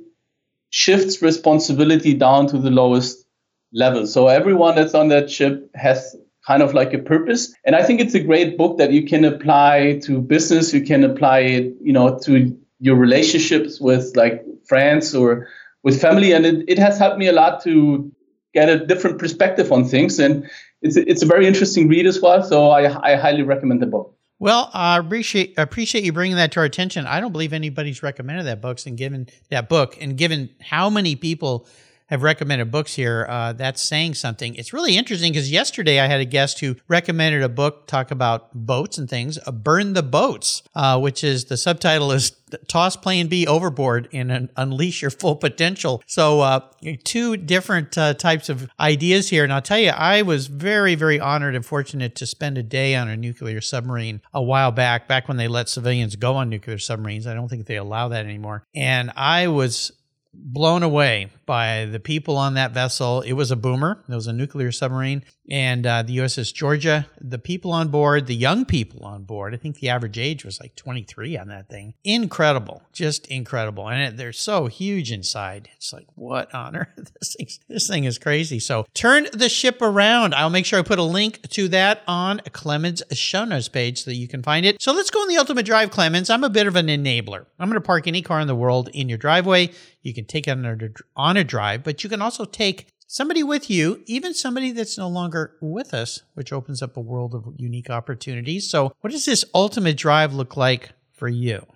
shifts 0.70 1.20
responsibility 1.22 2.14
down 2.14 2.46
to 2.48 2.59
the 2.59 2.70
lowest 2.70 3.27
level. 3.72 4.07
So 4.07 4.29
everyone 4.29 4.77
that's 4.77 4.94
on 4.94 5.09
that 5.09 5.31
ship 5.31 5.68
has 5.74 6.16
kind 6.46 6.62
of 6.62 6.72
like 6.72 6.94
a 6.94 6.98
purpose. 6.98 7.53
And 7.64 7.77
I 7.77 7.83
think 7.83 8.01
it's 8.01 8.14
a 8.14 8.20
great 8.20 8.57
book 8.57 8.79
that 8.79 8.92
you 8.92 9.05
can 9.05 9.24
apply 9.24 10.01
to 10.05 10.20
business. 10.20 10.72
You 10.72 10.83
can 10.83 11.05
apply 11.05 11.40
it, 11.40 11.74
you 11.83 11.92
know, 11.92 12.18
to 12.20 12.57
your 12.81 12.96
relationships 12.96 13.81
with 13.81 14.16
like 14.16 14.44
friends 14.66 15.14
or 15.14 15.48
with 15.83 16.01
family. 16.01 16.33
And 16.33 16.46
it, 16.46 16.64
it 16.68 16.79
has 16.79 16.98
helped 16.98 17.18
me 17.18 17.27
a 17.27 17.33
lot 17.33 17.62
to 17.64 18.11
get 18.55 18.69
a 18.69 18.85
different 18.85 19.19
perspective 19.19 19.73
on 19.73 19.85
things. 19.85 20.19
And 20.19 20.49
it's 20.83 20.97
it's 20.97 21.23
a 21.23 21.27
very 21.27 21.47
interesting 21.47 21.89
read 21.89 22.07
as 22.07 22.21
well. 22.21 22.43
So 22.43 22.71
I, 22.71 23.13
I 23.13 23.17
highly 23.17 23.43
recommend 23.43 23.83
the 23.83 23.87
book. 23.87 24.15
Well, 24.41 24.71
I 24.73 24.99
appreciate 24.99 25.55
appreciate 25.59 26.05
you 26.05 26.13
bringing 26.13 26.37
that 26.37 26.53
to 26.53 26.61
our 26.61 26.67
attention. 26.67 27.07
I 27.07 27.21
don't 27.21 27.33
believe 27.33 27.53
anybody's 27.53 28.03
recommended 28.03 28.47
that 28.47 28.61
books 28.61 28.87
and 28.87 28.97
given 28.97 29.29
that 29.51 29.69
book 29.69 29.97
and 30.01 30.17
given 30.17 30.51
how 30.61 30.89
many 30.89 31.17
people 31.17 31.67
have 32.09 32.23
recommended 32.23 32.71
books 32.71 32.94
here, 32.94 33.27
uh, 33.29 33.53
that's 33.53 33.83
saying 33.83 34.14
something. 34.14 34.55
It's 34.55 34.73
really 34.73 34.97
interesting 34.97 35.33
because 35.33 35.51
yesterday 35.51 36.01
I 36.01 36.07
had 36.07 36.21
a 36.21 36.25
guest 36.25 36.61
who 36.61 36.77
recommended 36.88 37.42
a 37.42 37.49
book 37.49 37.87
talk 37.87 38.11
about 38.11 38.55
boats 38.55 38.99
and 38.99 39.09
things, 39.09 39.38
uh, 39.47 39.53
"Burn 39.53 39.92
the 39.92 40.03
Boats," 40.03 40.62
uh, 40.75 40.99
which 40.99 41.23
is 41.23 41.47
the 41.47 41.57
subtitle 41.57 42.12
is 42.12 42.33
"Toss 42.66 42.97
Plan 42.97 43.27
B 43.27 43.47
Overboard 43.47 44.09
and 44.12 44.49
Unleash 44.57 45.03
Your 45.03 45.11
Full 45.11 45.37
Potential." 45.37 46.03
So, 46.07 46.40
uh, 46.40 46.61
two 47.05 47.37
different 47.37 47.99
uh, 47.99 48.14
types 48.14 48.49
of 48.49 48.71
ideas 48.81 49.29
here, 49.29 49.44
and 49.44 49.53
I'll 49.53 49.61
tell 49.61 49.79
you, 49.79 49.90
I 49.90 50.23
was 50.23 50.47
very, 50.47 50.94
very 50.94 51.21
honored 51.21 51.55
and 51.55 51.64
fortunate 51.64 52.14
to 52.16 52.27
spend 52.27 52.57
a 52.57 52.62
day 52.62 52.94
on 52.94 53.09
a 53.09 53.16
nuclear 53.16 53.61
submarine 53.61 54.23
a 54.33 54.42
while 54.42 54.73
back, 54.73 55.09
back 55.09 55.29
when 55.29 55.37
they 55.37 55.49
let 55.49 55.68
civilians 55.68 56.16
go 56.16 56.37
on 56.37 56.49
nuclear 56.49 56.79
submarines. 56.79 57.27
I 57.27 57.35
don't 57.35 57.49
think 57.49 57.66
they 57.66 57.77
allow 57.77 58.09
that 58.09 58.25
anymore, 58.25 58.64
and 58.75 59.12
I 59.14 59.49
was 59.49 59.92
blown 60.38 60.83
away 60.83 61.31
by 61.46 61.87
the 61.87 61.98
people 61.98 62.37
on 62.37 62.55
that 62.55 62.72
vessel. 62.72 63.22
It 63.22 63.33
was 63.33 63.51
a 63.51 63.57
boomer, 63.57 64.05
it 64.09 64.14
was 64.14 64.27
a 64.27 64.33
nuclear 64.33 64.70
submarine, 64.70 65.24
and 65.51 65.87
uh, 65.87 66.03
the 66.03 66.18
USS 66.18 66.53
Georgia. 66.53 67.07
The 67.20 67.38
people 67.38 67.72
on 67.72 67.88
board, 67.88 68.27
the 68.27 68.35
young 68.35 68.64
people 68.64 69.05
on 69.05 69.24
board, 69.24 69.55
I 69.55 69.57
think 69.57 69.79
the 69.79 69.88
average 69.88 70.18
age 70.18 70.44
was 70.44 70.61
like 70.61 70.77
23 70.77 71.38
on 71.38 71.48
that 71.48 71.68
thing. 71.68 71.94
Incredible, 72.05 72.83
just 72.92 73.27
incredible. 73.29 73.88
And 73.88 74.03
it, 74.03 74.16
they're 74.16 74.33
so 74.33 74.66
huge 74.66 75.11
inside. 75.11 75.70
It's 75.77 75.92
like, 75.92 76.07
what 76.14 76.55
on 76.55 76.77
earth? 76.77 77.12
This, 77.18 77.35
thing, 77.35 77.48
this 77.68 77.88
thing 77.88 78.05
is 78.05 78.18
crazy. 78.18 78.59
So 78.59 78.87
turn 78.94 79.27
the 79.33 79.48
ship 79.48 79.81
around. 79.83 80.35
I'll 80.35 80.51
make 80.51 80.66
sure 80.66 80.79
I 80.79 80.83
put 80.83 80.98
a 80.98 81.03
link 81.03 81.48
to 81.51 81.68
that 81.68 82.03
on 82.07 82.40
Clemens' 82.53 83.03
show 83.12 83.44
notes 83.44 83.68
page 83.68 84.05
so 84.05 84.11
that 84.11 84.16
you 84.16 84.29
can 84.29 84.42
find 84.42 84.66
it. 84.66 84.81
So 84.81 84.92
let's 84.92 85.11
go 85.11 85.22
in 85.22 85.29
the 85.29 85.38
ultimate 85.38 85.66
drive, 85.66 85.90
Clemens. 85.90 86.31
I'm 86.31 86.44
a 86.44 86.51
bit 86.51 86.66
of 86.66 86.77
an 86.77 86.87
enabler. 86.87 87.46
I'm 87.59 87.68
going 87.68 87.81
to 87.81 87.87
park 87.87 88.07
any 88.07 88.22
car 88.22 88.40
in 88.40 88.46
the 88.46 88.55
world 88.55 88.88
in 88.92 89.09
your 89.09 89.18
driveway. 89.18 89.70
You 90.09 90.14
can 90.14 90.25
take 90.25 90.49
it 90.49 90.53
on 90.53 90.64
a, 90.64 90.88
on 91.14 91.37
a 91.37 91.44
drive, 91.44 91.85
but 91.85 92.03
you 92.03 92.09
can 92.09 92.23
also 92.23 92.47
take 92.47 92.88
somebody 93.07 93.42
with 93.42 93.68
you, 93.68 94.03
even 94.07 94.33
somebody 94.33 94.73
that's 94.73 94.97
no 94.97 95.09
longer 95.09 95.55
with 95.61 95.92
us, 95.92 96.23
which 96.35 96.53
opens 96.53 96.83
up 96.83 96.97
a 96.97 97.01
world 97.01 97.35
of 97.35 97.44
unique 97.57 97.90
opportunities. 97.90 98.71
So, 98.71 98.92
what 99.03 99.12
does 99.12 99.27
this 99.27 99.44
ultimate 99.55 99.97
drive 99.99 100.33
look 100.33 100.57
like 100.57 100.92
for 101.12 101.29
you? 101.29 101.66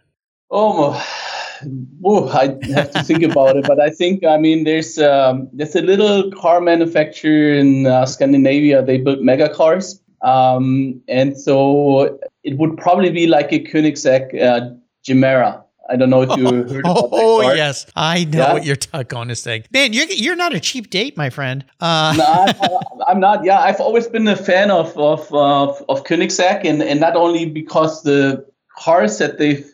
Oh, 0.50 2.26
I 2.34 2.58
have 2.72 2.90
to 2.92 3.02
think 3.02 3.22
about 3.22 3.56
it, 3.56 3.66
but 3.66 3.80
I 3.80 3.90
think 3.90 4.24
I 4.24 4.36
mean 4.36 4.64
there's 4.64 4.98
um, 4.98 5.48
there's 5.52 5.76
a 5.76 5.82
little 5.82 6.30
car 6.32 6.60
manufacturer 6.60 7.54
in 7.54 7.86
uh, 7.86 8.06
Scandinavia. 8.06 8.82
They 8.82 8.98
build 8.98 9.22
mega 9.22 9.52
cars, 9.54 10.00
um, 10.22 11.00
and 11.08 11.38
so 11.38 12.18
it 12.42 12.58
would 12.58 12.76
probably 12.76 13.10
be 13.10 13.26
like 13.26 13.52
a 13.52 13.60
Koenigsegg 13.60 14.42
uh, 14.42 14.70
Gemera. 15.06 15.61
I 15.90 15.96
don't 15.96 16.10
know 16.10 16.22
if 16.22 16.36
you 16.36 16.44
heard 16.68 16.70
about 16.70 16.84
Oh, 16.84 17.08
oh 17.12 17.52
yes, 17.52 17.86
I 17.96 18.24
know 18.24 18.38
yeah. 18.38 18.52
what 18.52 18.64
you're 18.64 19.04
going 19.04 19.28
to 19.28 19.36
say. 19.36 19.64
Man, 19.72 19.92
you're 19.92 20.06
you're 20.06 20.36
not 20.36 20.54
a 20.54 20.60
cheap 20.60 20.90
date, 20.90 21.16
my 21.16 21.30
friend. 21.30 21.64
Uh. 21.80 22.14
no, 22.18 23.04
I, 23.06 23.10
am 23.10 23.20
not. 23.20 23.44
Yeah, 23.44 23.60
I've 23.60 23.80
always 23.80 24.06
been 24.06 24.28
a 24.28 24.36
fan 24.36 24.70
of 24.70 24.96
of 24.96 25.32
of, 25.32 25.84
of 25.88 26.04
Koenigsegg, 26.04 26.64
and 26.64 26.82
and 26.82 27.00
not 27.00 27.16
only 27.16 27.46
because 27.46 28.02
the 28.02 28.46
cars 28.78 29.18
that 29.18 29.38
they've 29.38 29.66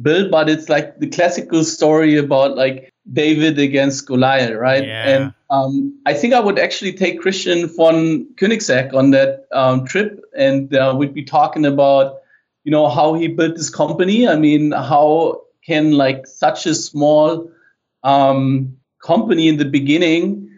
built, 0.00 0.30
but 0.30 0.48
it's 0.48 0.68
like 0.68 0.98
the 0.98 1.08
classical 1.08 1.64
story 1.64 2.16
about 2.16 2.56
like 2.56 2.92
David 3.12 3.58
against 3.58 4.06
Goliath, 4.06 4.54
right? 4.54 4.84
Yeah. 4.84 5.08
And 5.08 5.34
um, 5.50 5.98
I 6.06 6.14
think 6.14 6.34
I 6.34 6.40
would 6.40 6.58
actually 6.58 6.92
take 6.92 7.20
Christian 7.20 7.68
von 7.68 8.26
Koenigsegg 8.34 8.94
on 8.94 9.10
that 9.12 9.46
um, 9.52 9.84
trip, 9.84 10.20
and 10.36 10.74
uh, 10.74 10.94
we'd 10.96 11.14
be 11.14 11.24
talking 11.24 11.64
about 11.64 12.18
you 12.64 12.72
know 12.72 12.88
how 12.88 13.14
he 13.14 13.28
built 13.28 13.56
this 13.56 13.70
company. 13.70 14.28
I 14.28 14.36
mean, 14.36 14.72
how 14.72 15.42
can 15.66 15.92
like 15.92 16.26
such 16.26 16.66
a 16.66 16.74
small 16.74 17.50
um, 18.02 18.76
company 19.02 19.48
in 19.48 19.56
the 19.56 19.64
beginning, 19.64 20.48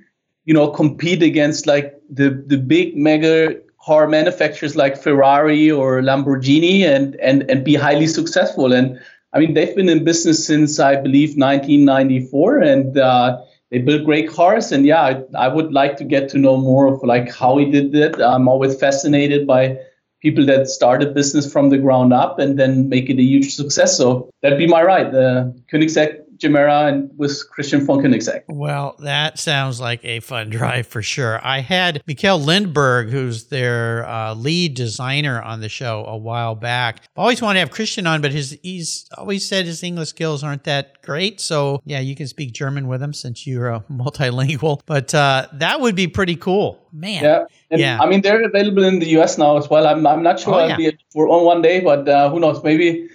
you 0.44 0.55
know, 0.55 0.68
compete 0.68 1.23
against 1.23 1.66
like 1.66 1.94
the 2.11 2.31
the 2.47 2.59
big 2.59 2.97
mega 2.97 3.57
car 3.81 4.07
manufacturers 4.07 4.77
like 4.77 5.01
Ferrari 5.01 5.71
or 5.71 6.03
Lamborghini 6.03 6.83
and 6.83 7.16
and 7.16 7.49
and 7.51 7.64
be 7.64 7.75
highly 7.75 8.07
successful. 8.07 8.73
And 8.73 9.01
I 9.33 9.40
mean, 9.40 9.55
they've 9.55 9.75
been 9.75 9.88
in 9.88 10.05
business 10.05 10.47
since 10.47 10.79
I 10.79 10.97
believe 10.97 11.37
1994, 11.37 12.59
and 12.59 12.99
uh, 12.99 13.38
they 13.71 13.79
build 13.79 14.05
great 14.05 14.31
cars. 14.31 14.73
And 14.73 14.87
yeah, 14.87 15.03
I, 15.03 15.23
I 15.37 15.49
would 15.49 15.73
like 15.73 15.97
to 15.99 16.05
get 16.05 16.29
to 16.31 16.38
know 16.38 16.57
more 16.57 16.87
of 16.87 17.03
like 17.03 17.35
how 17.35 17.59
he 17.59 17.71
did 17.71 17.94
it. 17.94 18.21
I'm 18.21 18.49
always 18.49 18.79
fascinated 18.79 19.47
by 19.47 19.79
people 20.21 20.45
that 20.47 20.69
start 20.69 21.03
a 21.03 21.07
business 21.07 21.51
from 21.51 21.71
the 21.71 21.79
ground 21.79 22.13
up 22.13 22.39
and 22.39 22.59
then 22.59 22.89
make 22.89 23.09
it 23.09 23.19
a 23.19 23.23
huge 23.23 23.55
success. 23.55 23.97
So 23.97 24.31
that'd 24.43 24.59
be 24.59 24.67
my 24.67 24.83
right. 24.83 25.11
The 25.11 25.55
Koenigsegg 25.73 26.23
Gemera 26.38 26.88
and 26.88 27.11
with 27.16 27.48
Christian 27.51 27.87
Koenigsegg. 27.87 28.42
Well, 28.48 28.96
that 29.01 29.38
sounds 29.38 29.81
like 29.81 30.05
a 30.05 30.20
fun 30.20 30.51
drive 30.59 30.87
for 30.87 31.03
sure. 31.03 31.44
I 31.44 31.61
had 31.61 32.03
Mikkel 32.09 32.44
Lindberg, 32.44 33.11
who's 33.11 33.44
their 33.44 34.09
uh, 34.09 34.35
lead 34.35 34.74
designer 34.74 35.40
on 35.42 35.61
the 35.61 35.68
show 35.68 36.05
a 36.07 36.16
while 36.16 36.55
back. 36.55 37.03
I 37.16 37.20
always 37.20 37.42
want 37.42 37.57
to 37.57 37.61
have 37.61 37.70
Christian 37.70 38.07
on, 38.07 38.20
but 38.20 38.33
his 38.33 38.59
he's 38.62 39.09
always 39.16 39.46
said 39.46 39.66
his 39.66 39.83
English 39.83 40.09
skills 40.09 40.44
aren't 40.44 40.64
that 40.64 41.03
great. 41.03 41.40
So 41.40 41.81
yeah, 41.85 42.01
you 42.01 42.14
can 42.14 42.27
speak 42.27 42.53
German 42.53 42.88
with 42.88 43.03
him 43.03 43.12
since 43.12 43.46
you're 43.46 43.68
a 43.68 43.81
multilingual. 43.90 44.81
But 44.87 45.14
uh, 45.14 45.48
that 45.55 45.81
would 45.81 45.94
be 45.94 46.07
pretty 46.07 46.37
cool, 46.37 46.87
man. 46.92 47.22
Yeah. 47.22 47.44
And 47.70 47.81
yeah. 47.81 47.98
I 48.01 48.09
mean, 48.09 48.22
they're 48.22 48.42
available 48.42 48.85
in 48.85 48.98
the 48.98 49.09
US 49.20 49.38
now 49.38 49.57
as 49.59 49.68
well. 49.68 49.87
I'm, 49.87 50.07
I'm 50.07 50.22
not 50.22 50.40
sure 50.40 50.55
oh, 50.55 50.59
I'll 50.59 50.68
yeah. 50.68 50.77
be 50.77 50.98
for 51.11 51.29
on 51.29 51.44
one 51.44 51.62
day, 51.62 51.81
but 51.81 52.09
uh, 52.09 52.31
who 52.31 52.40
knows? 52.40 52.62
Maybe 52.62 53.09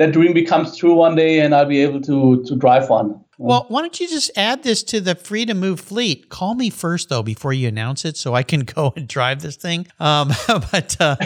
that 0.00 0.12
dream 0.12 0.32
becomes 0.32 0.78
true 0.78 0.94
one 0.94 1.14
day 1.14 1.40
and 1.40 1.54
I'll 1.54 1.66
be 1.66 1.82
able 1.82 2.00
to 2.00 2.42
to 2.44 2.56
drive 2.56 2.88
one. 2.88 3.22
Well, 3.40 3.64
why 3.68 3.80
don't 3.80 3.98
you 3.98 4.08
just 4.08 4.30
add 4.36 4.62
this 4.62 4.82
to 4.84 5.00
the 5.00 5.14
free 5.14 5.46
to 5.46 5.54
move 5.54 5.80
fleet? 5.80 6.28
Call 6.28 6.54
me 6.54 6.68
first 6.68 7.08
though 7.08 7.22
before 7.22 7.52
you 7.52 7.68
announce 7.68 8.04
it, 8.04 8.16
so 8.16 8.34
I 8.34 8.42
can 8.42 8.60
go 8.64 8.92
and 8.96 9.08
drive 9.08 9.40
this 9.40 9.56
thing. 9.56 9.86
Um, 9.98 10.28
but 10.48 10.96
uh, 11.00 11.16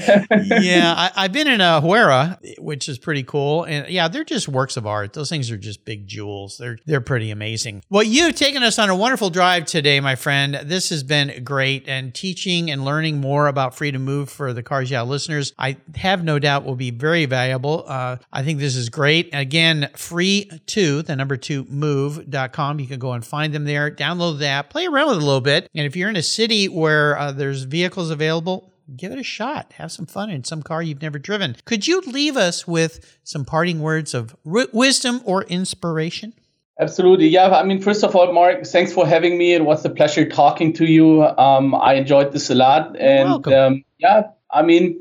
yeah, 0.47 1.11
I, 1.17 1.23
have 1.23 1.33
been 1.33 1.49
in 1.49 1.61
a 1.61 1.81
Gemera, 1.83 2.39
which 2.59 2.89
is 2.89 2.99
pretty 2.99 3.23
cool, 3.25 3.65
and 3.65 3.89
yeah, 3.89 4.09
they're 4.09 4.25
just 4.25 4.49
works 4.49 4.77
of 4.77 4.87
art. 4.87 5.13
Those 5.13 5.29
things 5.29 5.51
are 5.51 5.57
just 5.57 5.85
big 5.85 6.07
jewels. 6.07 6.59
They're 6.59 6.79
they're 6.87 7.01
pretty 7.01 7.31
amazing. 7.31 7.83
Well, 7.91 8.05
you've 8.05 8.37
taken 8.37 8.63
us 8.63 8.79
on 8.79 8.91
a 8.91 8.97
wonderful 8.97 9.31
drive 9.31 9.65
today, 9.65 10.01
my 10.01 10.15
friend. 10.15 10.61
This 10.65 10.91
has 10.91 11.03
been 11.03 11.43
great, 11.43 11.89
and 11.89 12.15
teaching 12.15 12.71
and 12.71 12.85
learning 12.85 13.21
more 13.21 13.49
about 13.49 13.75
free 13.75 13.91
to 13.91 13.99
move 13.99 14.31
for 14.31 14.53
the 14.53 14.63
Cars 14.63 14.91
Yeah 14.91 15.03
listeners, 15.03 15.53
I 15.59 15.77
have 15.97 16.23
no 16.23 16.39
doubt 16.39 16.65
will 16.65 16.77
be 16.77 16.91
very 16.91 17.27
valuable. 17.27 17.85
Uh, 17.87 18.17
I 18.33 18.43
think 18.43 18.61
this 18.61 18.77
is 18.77 18.89
great. 18.89 19.31
Again, 19.33 19.91
free 19.97 20.51
to 20.67 21.03
the 21.03 21.17
number 21.17 21.37
two 21.37 21.65
move.com. 22.05 22.81
You 22.81 22.87
can 22.87 22.99
go 22.99 23.13
and 23.13 23.25
find 23.25 23.53
them 23.53 23.65
there, 23.65 23.91
download 23.91 24.39
that, 24.41 24.71
play 24.71 24.87
around 24.87 25.09
with 25.09 25.17
it 25.17 25.23
a 25.23 25.27
little 25.27 25.41
bit. 25.41 25.69
And 25.75 25.87
if 25.87 25.97
you're 25.97 26.11
in 26.11 26.17
a 26.17 26.23
city 26.23 26.69
where 26.69 27.19
uh, 27.19 27.33
there's 27.33 27.63
vehicles 27.63 28.11
available, 28.11 28.73
give 28.97 29.13
it 29.13 29.19
a 29.19 29.25
shot. 29.25 29.73
Have 29.75 29.93
some 29.93 30.07
fun 30.07 30.31
in 30.31 30.45
some 30.45 30.63
car 30.63 30.83
you've 30.83 31.03
never 31.03 31.19
driven. 31.19 31.57
Could 31.65 31.87
you 31.87 32.01
leave 32.03 32.37
us 32.37 32.67
with 32.67 33.19
some 33.25 33.45
parting 33.45 33.81
words 33.81 34.15
of 34.15 34.37
r- 34.47 34.69
wisdom 34.73 35.21
or 35.25 35.45
inspiration? 35.45 36.35
Absolutely. 36.81 37.29
Yeah. 37.29 37.51
I 37.51 37.63
mean, 37.63 37.81
first 37.81 38.03
of 38.03 38.17
all, 38.17 38.33
Mark, 38.33 38.65
thanks 38.65 38.93
for 38.93 39.07
having 39.07 39.39
me. 39.39 39.55
It 39.55 39.65
was 39.65 39.85
a 39.85 39.91
pleasure 39.91 40.29
talking 40.29 40.73
to 40.75 40.85
you. 40.85 41.23
Um, 41.23 41.75
I 41.75 41.95
enjoyed 41.95 42.33
this 42.33 42.51
a 42.51 42.55
lot. 42.55 42.97
And 42.99 43.47
um, 43.47 43.85
yeah, 43.99 44.25
I 44.51 44.63
mean, 44.63 45.01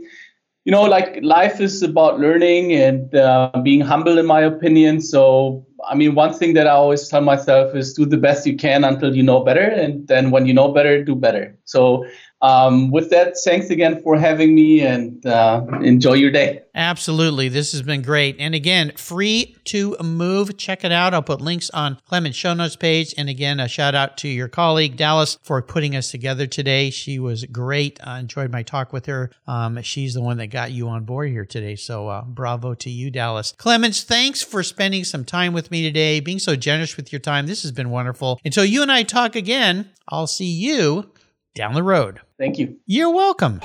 you 0.66 0.72
know, 0.72 0.84
like 0.84 1.20
life 1.22 1.60
is 1.60 1.82
about 1.84 2.20
learning 2.20 2.74
and 2.74 3.14
uh, 3.16 3.50
being 3.64 3.82
humble, 3.82 4.18
in 4.18 4.26
my 4.26 4.42
opinion. 4.42 5.02
So, 5.02 5.66
I 5.88 5.96
mean, 5.96 6.16
one 6.16 6.34
thing 6.34 6.54
that 6.54 6.68
I 6.68 6.72
always 6.72 7.08
tell 7.08 7.22
myself 7.22 7.76
is 7.76 7.94
do 7.94 8.06
the 8.06 8.18
best 8.18 8.46
you 8.46 8.56
can 8.56 8.84
until 8.84 9.16
you 9.16 9.24
know 9.24 9.44
better. 9.44 9.62
And 9.62 10.08
then 10.08 10.32
when 10.32 10.46
you 10.46 10.54
know 10.54 10.72
better, 10.72 11.04
do 11.04 11.16
better. 11.16 11.58
So, 11.66 12.06
um, 12.44 12.92
with 12.92 13.10
that, 13.12 13.36
thanks 13.38 13.70
again 13.70 14.02
for 14.04 14.20
having 14.20 14.54
me 14.54 14.82
and 14.82 15.26
uh, 15.26 15.66
enjoy 15.82 16.14
your 16.14 16.30
day. 16.30 16.62
Absolutely. 16.76 17.48
This 17.48 17.72
has 17.72 17.82
been 17.82 18.02
great. 18.02 18.36
And 18.38 18.54
again, 18.54 18.92
free 18.98 19.56
to 19.66 19.96
move. 20.04 20.58
Check 20.58 20.84
it 20.84 20.92
out. 20.92 21.14
I'll 21.14 21.22
put 21.22 21.40
links 21.40 21.70
on 21.70 22.00
Clemens' 22.06 22.36
show 22.36 22.54
notes 22.54 22.76
page. 22.76 23.14
And 23.18 23.30
again, 23.30 23.62
a 23.62 23.70
shout 23.70 23.96
out 23.96 24.18
to 24.18 24.28
your 24.28 24.50
colleague, 24.50 24.98
Dallas, 24.98 25.38
for 25.42 25.62
putting 25.62 25.96
us 25.96 26.12
together 26.12 26.46
today. 26.46 26.90
She 26.90 27.18
was 27.18 27.46
great. 27.46 27.98
I 28.06 28.20
enjoyed 28.20 28.52
my 28.52 28.62
talk 28.62 28.92
with 28.92 29.06
her. 29.06 29.32
Um, 29.48 29.82
she's 29.82 30.14
the 30.14 30.22
one 30.22 30.36
that 30.38 30.48
got 30.48 30.72
you 30.72 30.90
on 30.90 31.06
board 31.06 31.30
here 31.30 31.46
today. 31.46 31.78
So 31.78 32.10
uh, 32.10 32.24
bravo 32.26 32.74
to 32.74 32.90
you, 32.90 33.10
Dallas. 33.10 33.54
Clemens, 33.58 34.04
thanks 34.04 34.42
for 34.42 34.64
spending 34.64 35.06
some 35.06 35.24
time 35.24 35.54
with 35.54 35.72
me 35.72 35.84
today, 35.84 36.20
being 36.20 36.40
so 36.40 36.58
generous 36.58 36.98
with 36.98 37.14
your 37.14 37.22
time. 37.22 37.48
This 37.48 37.62
has 37.62 37.72
been 37.72 37.90
wonderful. 37.90 38.42
Until 38.44 38.66
you 38.66 38.82
and 38.82 38.92
I 38.92 39.04
talk 39.04 39.38
again, 39.38 39.92
I'll 40.10 40.28
see 40.28 40.52
you 40.52 41.10
down 41.56 41.74
the 41.74 41.84
road. 41.84 42.22
Thank 42.38 42.58
you. 42.60 42.78
You're 42.86 43.14
welcome. 43.14 43.62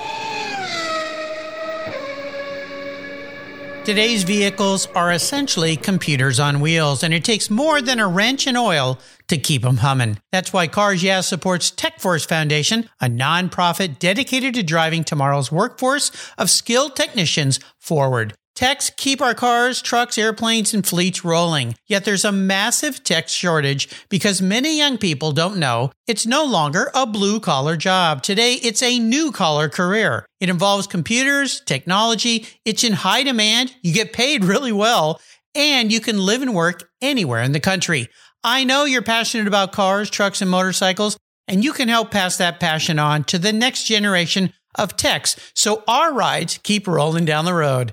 Today's 3.85 4.23
vehicles 4.23 4.87
are 4.95 5.11
essentially 5.11 5.75
computers 5.75 6.39
on 6.39 6.61
wheels, 6.61 7.03
and 7.03 7.15
it 7.15 7.25
takes 7.25 7.49
more 7.49 7.81
than 7.81 7.99
a 7.99 8.07
wrench 8.07 8.47
and 8.47 8.59
oil 8.59 8.99
to 9.29 9.39
keep 9.39 9.63
them 9.63 9.79
humming. 9.79 10.19
That's 10.31 10.53
why 10.53 10.67
Cars 10.67 11.03
Yeah 11.03 11.23
supports 11.23 11.71
TechForce 11.71 12.29
Foundation, 12.29 12.91
a 13.01 13.07
nonprofit 13.07 13.99
dedicated 13.99 14.53
to 14.57 14.63
driving 14.63 15.05
tomorrow's 15.05 15.51
workforce 15.51 16.11
of 16.37 16.51
skilled 16.51 16.97
technicians 16.97 17.61
forward. 17.79 18.35
Techs 18.59 18.91
keep 18.91 19.23
our 19.23 19.35
cars, 19.35 19.81
trucks, 19.81 20.19
airplanes, 20.19 20.75
and 20.75 20.85
fleets 20.85 21.25
rolling. 21.25 21.77
Yet 21.87 22.05
there's 22.05 22.25
a 22.25 22.33
massive 22.33 23.05
tech 23.05 23.29
shortage 23.29 23.89
because 24.09 24.43
many 24.43 24.77
young 24.77 24.99
people 24.99 25.31
don't 25.31 25.59
know 25.59 25.93
it's 26.09 26.27
no 26.27 26.45
longer 26.45 26.91
a 26.93 27.07
blue 27.07 27.39
collar 27.39 27.77
job. 27.77 28.21
Today, 28.21 28.55
it's 28.55 28.83
a 28.83 28.99
new 28.99 29.31
collar 29.31 29.69
career. 29.69 30.27
It 30.41 30.49
involves 30.49 30.89
computers, 30.89 31.61
technology, 31.61 32.49
it's 32.65 32.83
in 32.83 32.95
high 32.95 33.23
demand, 33.23 33.77
you 33.81 33.95
get 33.95 34.13
paid 34.13 34.45
really 34.45 34.73
well, 34.73 35.21
and 35.55 35.93
you 35.93 36.01
can 36.01 36.19
live 36.19 36.43
and 36.43 36.53
work 36.53 36.91
anywhere 37.01 37.45
in 37.45 37.53
the 37.53 37.61
country. 37.61 38.09
I 38.43 38.65
know 38.65 38.87
you're 38.87 39.03
passionate 39.03 39.47
about 39.47 39.71
cars, 39.71 40.11
trucks, 40.11 40.43
and 40.43 40.51
motorcycles, 40.51 41.17
and 41.47 41.63
you 41.63 41.73
can 41.73 41.87
help 41.87 42.11
pass 42.11 42.37
that 42.39 42.59
passion 42.59 42.99
on 42.99 43.23
to 43.27 43.39
the 43.39 43.53
next 43.53 43.85
generation 43.85 44.53
of 44.75 44.97
techs 44.97 45.37
so 45.55 45.85
our 45.87 46.13
rides 46.13 46.59
keep 46.65 46.89
rolling 46.89 47.25
down 47.25 47.45
the 47.45 47.55
road. 47.55 47.93